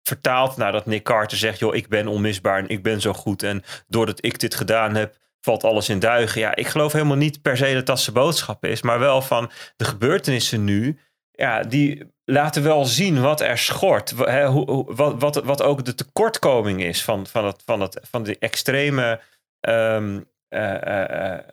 [0.03, 1.59] vertaald nadat Nick Carter zegt...
[1.59, 3.43] joh, ik ben onmisbaar en ik ben zo goed.
[3.43, 6.41] En doordat ik dit gedaan heb, valt alles in duigen.
[6.41, 8.81] Ja, ik geloof helemaal niet per se dat dat zijn boodschap is.
[8.81, 10.99] Maar wel van de gebeurtenissen nu...
[11.31, 14.13] Ja, die laten wel zien wat er schort.
[14.17, 18.23] Hè, hoe, wat, wat, wat ook de tekortkoming is van, van, het, van, het, van
[18.23, 19.21] die extreme
[19.59, 21.43] ehm, eh, eh, eh,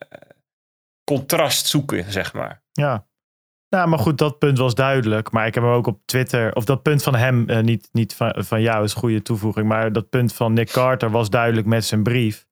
[1.05, 2.63] contrast zoeken, zeg maar.
[2.73, 3.07] Ja.
[3.69, 5.31] Nou, maar goed, dat punt was duidelijk.
[5.31, 8.35] Maar ik heb hem ook op Twitter, of dat punt van hem, niet, niet van,
[8.37, 12.03] van jou is goede toevoeging, maar dat punt van Nick Carter was duidelijk met zijn
[12.03, 12.47] brief.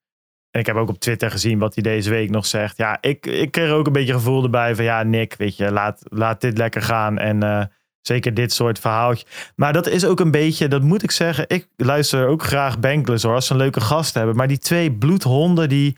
[0.54, 2.76] En ik heb ook op Twitter gezien wat hij deze week nog zegt.
[2.76, 6.00] Ja, ik, ik kreeg ook een beetje gevoel erbij van ja, Nick, weet je, laat,
[6.04, 7.18] laat dit lekker gaan.
[7.18, 7.64] En eh,
[8.00, 9.26] zeker dit soort verhaaltje.
[9.56, 11.44] Maar dat is ook een beetje, dat moet ik zeggen.
[11.48, 14.36] Ik luister ook graag Bankless hoor, als ze een leuke gast hebben.
[14.36, 15.96] Maar die twee bloedhonden, die,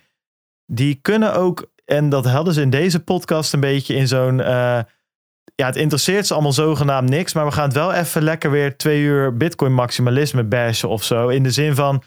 [0.67, 4.41] die kunnen ook, en dat hadden ze in deze podcast een beetje in zo'n...
[4.41, 4.81] eh,
[5.55, 7.33] ja, het interesseert ze allemaal zogenaamd niks.
[7.35, 11.29] Maar we gaan het wel even lekker weer twee uur Bitcoin maximalisme bashen of zo.
[11.29, 12.03] In de zin van,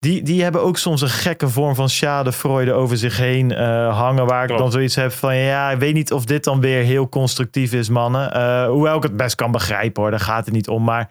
[0.00, 4.26] die, die hebben ook soms een gekke vorm van schadefreude over zich heen eh, hangen.
[4.26, 7.08] Waar ik dan zoiets heb van, ja, ik weet niet of dit dan weer heel
[7.08, 8.32] constructief is, mannen.
[8.32, 10.84] Eh, hoewel ik het best kan begrijpen hoor, daar gaat het niet om.
[10.84, 11.10] Maar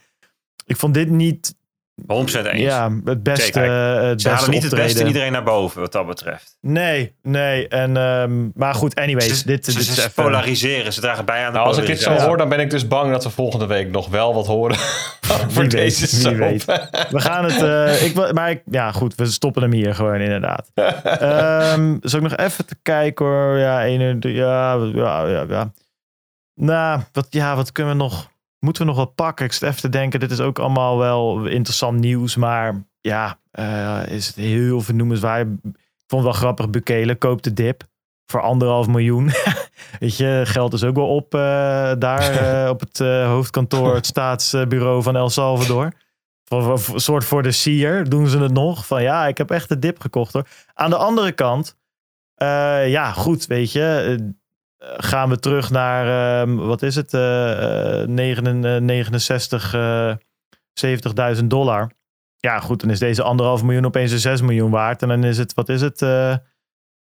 [0.66, 1.56] ik vond dit niet
[2.08, 2.62] 100% eens.
[2.62, 5.92] ja, het beste, eh, het Ze beste halen niet het beste iedereen naar boven, wat
[5.92, 6.58] dat betreft.
[6.62, 7.68] Nee, nee.
[7.68, 9.40] En, ehm, maar goed, anyways.
[9.40, 11.78] Ze, dit, ze, dit ze is even- polariseren, ze dragen bij aan de Nou, als
[11.78, 14.34] ik dit zo hoor, dan ben ik dus bang dat we volgende week nog wel
[14.34, 14.78] wat horen
[15.54, 16.66] voor weet, deze wie weet.
[17.10, 17.62] We gaan het.
[17.62, 20.72] eh, ik, wil- maar ik, ja, goed, we stoppen hem hier gewoon inderdaad.
[20.76, 23.58] Ehm zal ik nog even te kijken hoor.
[23.58, 25.72] Ja, één uur- ja, ja, ja, ja.
[26.56, 28.30] Nou, wat, ja, wat kunnen we nog?
[28.60, 29.46] Moeten we nog wat pakken?
[29.46, 30.20] Ik zit even te denken.
[30.20, 35.54] Dit is ook allemaal wel interessant nieuws, maar ja, eh, is het heel vernoemenswaardig.
[35.64, 36.70] Ik vond het wel grappig.
[36.70, 37.84] Bukele koopt de dip
[38.26, 39.32] voor anderhalf miljoen.
[40.00, 41.40] Weet je, geld is ook wel op eh,
[42.00, 42.32] daar
[42.64, 45.94] eh, op het hoofdkantoor, het staatsbureau van El Salvador.
[46.44, 48.86] Voor- voor- soort voor de sier doen ze het nog.
[48.86, 50.48] Van ja, ik heb echt de dip gekocht hoor.
[50.74, 51.78] Aan de andere kant,
[52.86, 54.18] ja, goed, weet je.
[54.80, 57.14] Eh, gaan we terug naar, ehm, wat is het?
[57.14, 60.14] eh, eh, 9 69, eh,
[60.74, 61.92] 70.000 dollar.
[62.38, 65.02] Ja, goed, dan is deze anderhalf miljoen opeens een 6 miljoen waard.
[65.02, 66.02] En dan is het, wat is het?
[66.02, 66.36] eh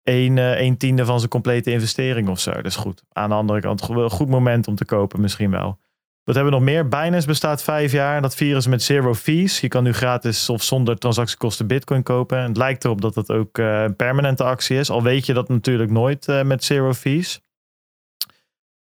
[0.09, 2.51] een, eh, een tiende van zijn complete investering of zo.
[2.51, 3.03] Is goed.
[3.13, 5.79] Aan de andere kant, een goed moment om te kopen misschien wel.
[6.25, 6.89] Wat hebben we nog meer?
[6.89, 8.23] Binance bestaat vijf jaar.
[8.23, 9.61] Dat ze met zero fees.
[9.61, 12.39] Je kan nu gratis of zonder transactiekosten bitcoin kopen.
[12.39, 14.91] En het lijkt erop dat dat ook eh, een permanente actie is.
[14.91, 17.41] Al weet je dat natuurlijk nooit eh, met zero fees.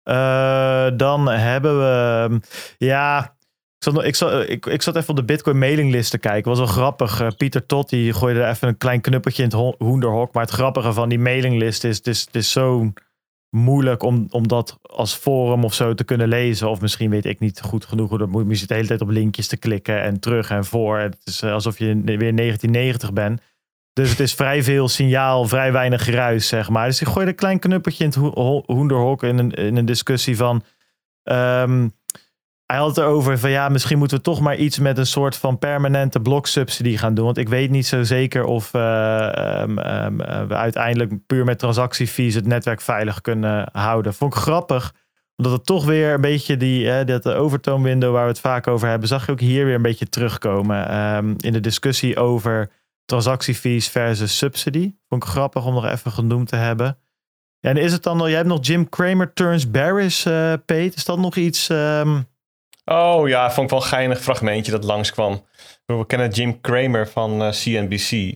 [0.02, 2.24] Eh, dan hebben we...
[2.28, 2.38] ehm,
[2.78, 3.36] Ja,
[3.78, 6.50] ik zat, ik, zat, ik, ik zat even op de Bitcoin mailinglist te kijken.
[6.50, 7.20] Was wel grappig.
[7.20, 10.32] Eh, Pieter Tot die gooide er even een klein knuppeltje in het ho- hoenderhok.
[10.34, 11.96] Maar het grappige van die mailinglist is...
[11.96, 12.92] Het is, het is zo
[13.50, 16.70] moeilijk om, om dat als forum of zo te kunnen lezen.
[16.70, 18.44] Of misschien weet ik niet goed genoeg hoe dat moet.
[18.48, 20.98] Je zit de hele tijd op linkjes te klikken en terug en voor.
[20.98, 23.40] Het is eh, alsof je weer 1990 bent.
[23.92, 26.86] Dus het is vrij veel signaal, vrij weinig geruis, zeg maar.
[26.86, 29.84] Dus ik gooi een klein knuppeltje in het ho- ho- hoenderhok in een, in een
[29.84, 30.62] discussie van...
[31.22, 31.88] ehm,
[32.66, 35.36] hij had het erover van ja, misschien moeten we toch maar iets met een soort
[35.36, 37.24] van permanente bloksubsidie gaan doen.
[37.24, 41.58] Want ik weet niet zo zeker of eh, ehm, ehm, eh, we uiteindelijk puur met
[41.58, 44.14] transactiefees het netwerk veilig kunnen houden.
[44.14, 44.94] Vond ik grappig,
[45.36, 48.66] omdat het toch weer een beetje die, hè, dat overtone window waar we het vaak
[48.66, 50.86] over hebben, zag je ook hier weer een beetje terugkomen.
[51.40, 52.70] In de discussie over
[53.04, 54.94] transactiefees versus subsidy.
[55.08, 56.98] Vond ik grappig om nog even genoemd te hebben.
[57.60, 60.96] En is het dan nog, jij hebt nog Jim Cramer turns bearish, eh Pete.
[60.96, 61.68] Is dat nog iets...
[61.68, 62.20] ehm,
[62.84, 65.44] Oh ja, vond ik wel een geinig fragmentje dat langskwam.
[65.86, 68.34] We kennen Jim Cramer van eh, CNBC.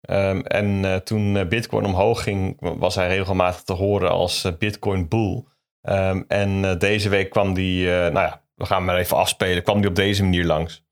[0.00, 4.52] Ehm, en eh, toen eh, Bitcoin omhoog ging, was hij regelmatig te horen als eh,
[4.58, 5.44] Bitcoin Bull.
[5.82, 9.62] Ehm, en eh, deze week kwam die, eh, nou ja, we gaan maar even afspelen,
[9.62, 10.84] kwam die op deze manier langs.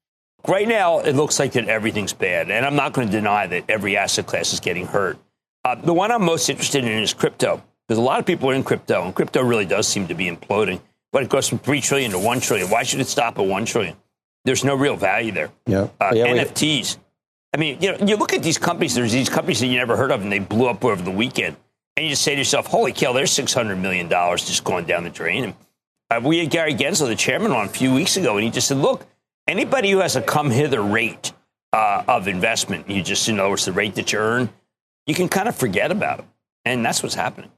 [0.48, 3.64] Right now, it looks like that everything's bad, and I'm not going to deny that
[3.68, 5.18] every asset class is getting hurt.
[5.64, 8.55] Uh, the one I'm most interested in is crypto, because a lot of people are
[8.55, 10.81] in crypto, and crypto really does seem to be imploding.
[11.12, 12.70] But it goes from three trillion to one trillion.
[12.70, 13.97] Why should it stop at one trillion?
[14.44, 15.51] There's no real value there.
[15.66, 15.89] Yeah.
[16.01, 16.98] Uh, Yeah, we- NFTs.
[17.55, 18.94] I mean, you know, you look at these companies.
[18.94, 21.56] There's these companies that you never heard of, and they blew up over the weekend.
[21.97, 23.12] And you just say to yourself, "Holy cow!
[23.14, 25.55] There's six hundred million dollars just going down the drain." And
[26.10, 28.68] uh, we had Gary Gensler, the chairman, on a few weeks ago, and he just
[28.68, 29.06] said, "Look,
[29.47, 31.32] anybody who has a come hither rate
[31.73, 34.48] uh, of investment, you just in other words, the rate that you earn,
[35.06, 36.24] you can kind of forget about it.
[36.64, 37.51] And that's what's happening.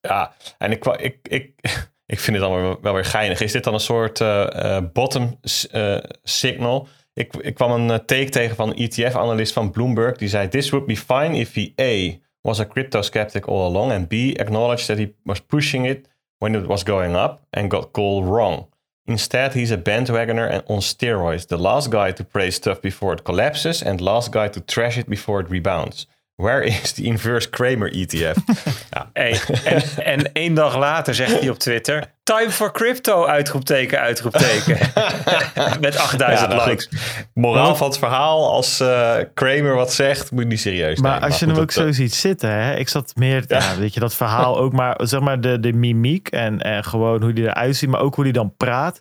[0.00, 1.52] Ja, en ik, ik, ik,
[2.14, 3.40] ik vind het allemaal wel- weer geinig.
[3.40, 5.38] Is dit dan een soort eh, bottom
[5.70, 6.88] eh, signal?
[7.12, 10.16] Ik, ik kwam een take tegen van ETF-analyst van Bloomberg.
[10.16, 13.92] Die zei, this would be fine if he A, was a crypto skeptic all along.
[13.92, 17.90] And B, acknowledged that he was pushing it when it was going up and got
[17.92, 18.66] called wrong.
[19.06, 21.46] Instead, he's a bandwagoner and on steroids.
[21.46, 25.10] The last guy to praise stuff before it collapses and last guy to trash it
[25.10, 26.06] before it rebounds.
[26.36, 28.36] Where is the inverse Kramer ETF?
[28.90, 33.26] ja, Hey, en, en één dag later zegt hij op Twitter: Time for crypto!
[33.26, 34.78] Uitroepteken, uitroepteken.
[35.80, 36.20] Met 8000
[36.50, 36.86] Ja, nou likes.
[36.86, 36.98] goed.
[37.34, 41.28] Moraal van het verhaal, als eh, Kramer wat zegt, moet je niet serieus Maar nemen.
[41.28, 42.74] als je goed, hem ook dat, zo eh, ziet zitten, hè?
[42.76, 43.76] ik zat meer, ja.
[43.76, 47.32] weet je, dat verhaal ook, maar zeg maar de, de mimiek en, en gewoon hoe
[47.32, 49.00] die eruit ziet, maar ook hoe die dan praat.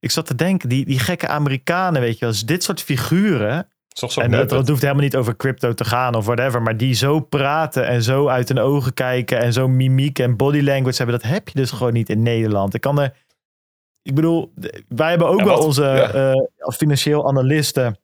[0.00, 3.68] Ik zat te denken, die, die gekke Amerikanen, weet je wel, dus dit soort figuren,
[4.16, 6.62] En het hoeft helemaal niet over crypto te gaan of whatever.
[6.62, 9.38] Maar die zo praten en zo uit hun ogen kijken.
[9.38, 11.20] En zo mimiek en body language hebben.
[11.20, 12.74] Dat heb je dus gewoon niet in Nederland.
[12.74, 13.12] Ik kan er.
[14.02, 14.52] Ik bedoel,
[14.88, 16.10] wij hebben ook Ja, wel onze ja.
[16.12, 17.98] eh, financieel analisten.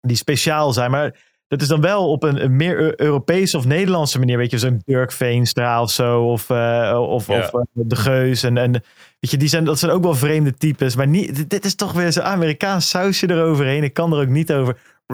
[0.00, 0.90] Die speciaal zijn.
[0.90, 1.16] Maar
[1.48, 4.36] dat is dan wel op een, een meer Eu- Europese of Nederlandse manier.
[4.38, 6.22] Weet je, zo'n Dirk Veenstra of zo.
[6.22, 7.36] Of, eh, of, Ja.
[7.38, 8.42] of eh, De Geus.
[8.42, 8.72] En, en
[9.20, 10.96] weet je, die zijn, dat zijn ook wel vreemde types.
[10.96, 13.82] Maar niet, dit- dit is toch weer zo'n Amerikaans sausje eroverheen.
[13.82, 14.76] Ik kan er ook niet over.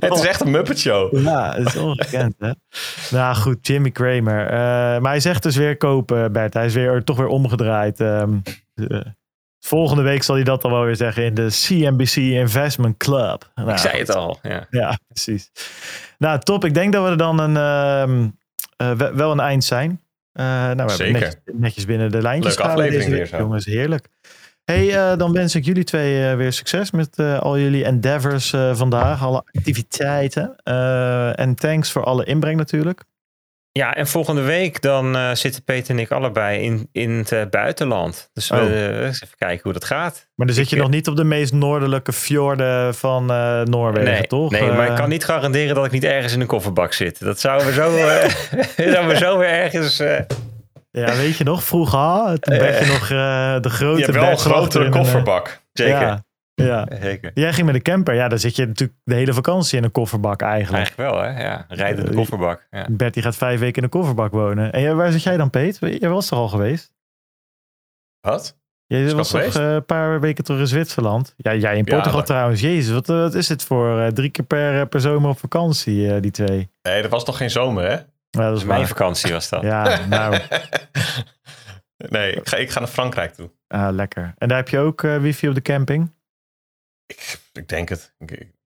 [0.00, 1.18] Het is echt een Muppet Show.
[1.18, 2.50] Ja, dat is ongekend, hè?
[3.10, 4.46] Nou goed, Jimmy Kramer.
[4.46, 4.52] Eh,
[5.00, 6.54] maar hij zegt dus weer kopen, Bert.
[6.54, 8.00] Hij is weer, toch weer omgedraaid.
[8.00, 8.34] Ehm,
[8.74, 9.00] eh,
[9.60, 13.50] volgende week zal hij dat dan wel weer zeggen in de CNBC Investment Club.
[13.54, 14.38] Nou, Ik zei het al.
[14.42, 14.66] Ja.
[14.70, 15.50] Ja, precies.
[16.18, 16.64] Nou, top.
[16.64, 18.28] Ik denk dat we er dan een, ehm,
[18.76, 20.00] eh, we- wel een eind zijn.
[20.32, 21.12] Eh, nou, we hebben Zeker.
[21.20, 23.36] netjes, netjes binnen de lijntjes Leuke aflevering deze weer zo.
[23.38, 24.08] Jongens, heerlijk.
[24.70, 28.54] Hey, eh, dan wens ik jullie twee eh, weer succes met eh, al jullie endeavors
[28.72, 29.22] vandaag.
[29.22, 30.56] Alle activiteiten.
[31.34, 33.02] En thanks voor alle inbreng natuurlijk.
[33.72, 38.30] Ja, en volgende week dan zitten Peter en ik allebei in, in het buitenland.
[38.32, 38.58] Dus Oh.
[38.58, 40.28] eens even kijken hoe dat gaat.
[40.34, 43.26] Maar dan zit je Ik, nog niet op de meest noordelijke fjorden van
[43.64, 44.50] Noorwegen, nee, toch?
[44.50, 47.20] nee, maar ik kan niet garanderen dat ik niet ergens in een kofferbak zit.
[47.20, 47.90] Dat zou we zo,
[48.92, 50.02] zou we zo weer ergens...
[50.90, 51.64] eh, Ja, weet je nog?
[51.64, 54.96] Vroeger, toen werd je nog eh, de grote Je hebt wel een grotere in eh,
[54.98, 55.62] kofferbak.
[55.72, 56.00] zeker.
[56.00, 56.86] Ja, ja.
[57.02, 57.30] Zeker.
[57.34, 58.14] Jij ging met de camper.
[58.14, 60.84] Ja, dan zit je natuurlijk de hele vakantie in een kofferbak eigenlijk.
[60.86, 61.42] Eigenlijk wel, hè?
[61.42, 62.66] Ja, rijden de Eh, kofferbak.
[62.70, 62.86] Ja.
[62.90, 64.72] Bert die gaat vijf weken in een kofferbak wonen.
[64.72, 65.78] En waar zit jij dan, Peet?
[65.80, 66.92] Jij was toch al geweest?
[68.20, 68.58] Wat?
[68.86, 71.34] Jij was toch eh, een paar weken terug in Zwitserland?
[71.36, 72.60] Ja, jij in Portugal trouwens.
[72.60, 75.38] Jezus, wat, eh, wat is dit voor eh, drie keer per, eh, per zomer op
[75.38, 76.70] vakantie, eh, die twee?
[76.82, 77.96] Nee, dat was nog geen zomer, hè?
[78.30, 78.88] Ja, dat is Mijn waar.
[78.88, 79.62] vakantie was dat.
[79.62, 80.38] Ja, nou,
[81.96, 83.50] nee, ik ga, ik ga naar Frankrijk toe.
[83.66, 84.34] ah, lekker.
[84.38, 86.14] En daar heb je ook eh, wifi op de camping?
[87.06, 88.14] Ik, ik denk het.
[88.18, 88.58] Ik- ik-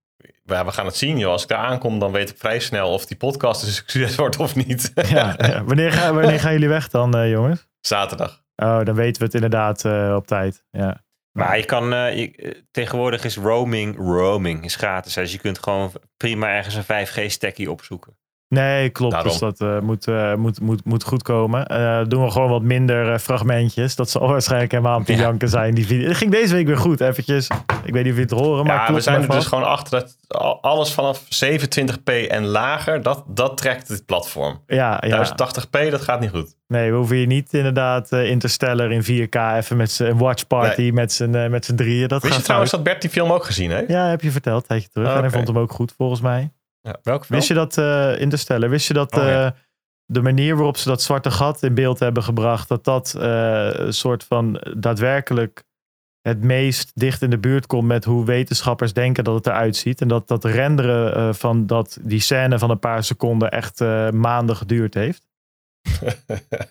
[0.43, 1.31] ja, we gaan het zien, joh.
[1.31, 4.37] Als ik daar aankom, dan weet ik vrij snel of die podcast een succes wordt
[4.37, 4.91] of niet.
[4.95, 5.63] Ja, ja.
[5.63, 7.67] Wanneer, ga, wanneer gaan jullie weg dan, eh, jongens?
[7.81, 8.43] Zaterdag.
[8.55, 10.63] Oh, dan weten we het inderdaad eh, op tijd.
[10.71, 11.03] Ja.
[11.31, 11.85] Maar je kan,
[12.17, 15.13] je- tegenwoordig is roaming, roaming is gratis.
[15.13, 18.17] Dus je kunt gewoon prima ergens een 5G-stekkie opzoeken.
[18.55, 19.13] Nee, klopt.
[19.13, 19.31] Daarom.
[19.31, 21.65] Dus dat eh, moet, eh, moet, moet, moet goed komen.
[21.67, 23.95] Eh, doen we gewoon wat minder fragmentjes.
[23.95, 25.19] Dat zal waarschijnlijk helemaal de Ja.
[25.19, 25.73] janken zijn.
[25.75, 26.07] Die video.
[26.07, 27.47] Het ging deze week weer goed, eventjes.
[27.83, 29.99] Ik weet niet of je het horen, maar Ja, we zijn er dus gewoon achter
[29.99, 34.61] dat al- alles vanaf 27p en lager, dat, dat trekt het platform.
[34.67, 35.25] Ja, ja.
[35.25, 36.55] 1080p, dat gaat niet goed.
[36.67, 41.11] Nee, we hoeven je niet inderdaad Interstellar in 4K even met een watch party met
[41.13, 42.07] z'n met z'n drieën.
[42.07, 43.87] Dat Wist je trouwens dat Bert die film ook gezien heeft?
[43.89, 45.07] Ja, heb je verteld, tijdje terug.
[45.07, 46.51] Oh, En hij vond hem ook goed, volgens mij.
[47.03, 49.45] Welke Wist je dat, eh Interstellar, wist je dat Oh, ja.
[49.45, 49.51] eh,
[50.05, 53.93] de manier waarop ze dat zwarte gat in beeld hebben gebracht, dat dat eh, een
[53.93, 55.63] soort van daadwerkelijk
[56.21, 60.01] het meest dicht in de buurt komt met hoe wetenschappers denken dat het eruit ziet.
[60.01, 64.09] En dat dat renderen eh, van dat, die scène van een paar seconden echt eh,
[64.09, 65.27] maanden geduurd heeft.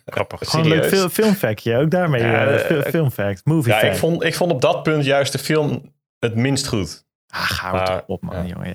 [0.06, 0.38] Grappig.
[0.50, 2.22] Gewoon een leuk filmfactje, ook daarmee.
[2.22, 3.92] Ja, fil- filmfact, movie Ja, fact.
[3.92, 7.04] ik vond, ik vond op dat punt juist de film het minst goed.
[7.26, 8.54] Ah, ga Maar, toch op, man, ja.
[8.54, 8.66] jongen.
[8.68, 8.74] Ja,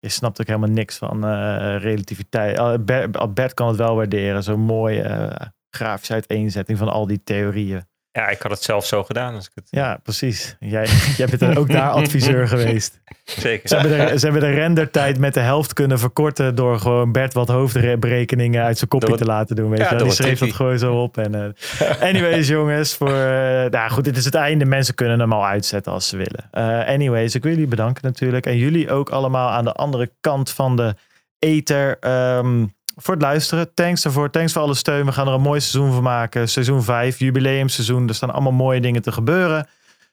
[0.00, 2.58] je, snapt ook helemaal niks van eh, relativiteit.
[2.58, 4.42] Ah, Bert, Bert kan het wel waarderen.
[4.42, 7.82] Zo'n mooie eh, grafische uiteenzetting van al die theorieën.
[8.18, 9.34] Ja, ik had het zelf zo gedaan.
[9.34, 9.64] Als ik het...
[9.70, 10.56] Ja, precies.
[10.60, 10.86] Jij,
[11.16, 13.00] jij bent er ook daar adviseur geweest.
[13.24, 13.68] Zeker.
[13.68, 17.32] Ze hebben, de, ze hebben de rendertijd met de helft kunnen verkorten door gewoon Bert
[17.32, 19.70] wat hoofdberekeningen uit zijn Door te laten doen.
[19.70, 20.02] Weet Ja, je?
[20.02, 21.18] Die schreef dat gewoon zo op.
[21.18, 24.64] En, eh, anyways, jongens, voor, eh, nou goed, dit is het einde.
[24.64, 26.48] Mensen kunnen hem al uitzetten als ze willen.
[26.50, 28.46] Eh, anyways, ik wil jullie bedanken natuurlijk.
[28.46, 30.94] En jullie ook allemaal aan de andere kant van de
[31.38, 31.96] ether.
[32.00, 32.64] ehm,
[33.02, 33.74] voor het luisteren.
[33.74, 34.30] Thanks daarvoor.
[34.30, 35.06] Thanks voor alle steun.
[35.06, 36.48] We gaan er een mooi seizoen van maken.
[36.48, 38.08] Seizoen 5, jubileumseizoen.
[38.08, 39.66] Er staan allemaal mooie dingen te gebeuren.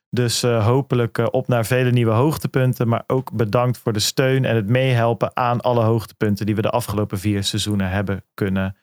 [0.09, 2.87] Dus eh, hopelijk eh, op naar vele nieuwe hoogtepunten.
[2.87, 6.69] Maar ook bedankt voor de steun en het meehelpen aan alle hoogtepunten die we de
[6.69, 8.75] afgelopen vier seizoenen hebben kunnen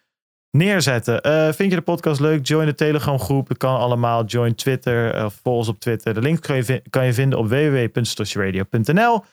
[0.53, 1.23] neerzetten.
[1.23, 2.47] Eh, vind je de podcast leuk?
[2.47, 3.49] Join de Telegram groep.
[3.49, 4.25] Dat kan allemaal.
[4.25, 5.15] Join Twitter.
[5.15, 6.15] eh, volg ons op Twitter.
[6.15, 9.25] De link kan je, kan je vinden op www.stoshiradio.nl.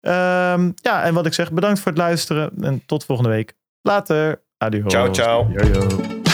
[0.00, 2.50] Ehm, ja, en wat ik zeg, bedankt voor het luisteren.
[2.60, 3.54] En tot volgende week.
[3.86, 4.42] Later.
[4.60, 4.88] Adios.
[4.88, 5.48] Ciao, ciao.
[5.52, 6.25] Yo, yo.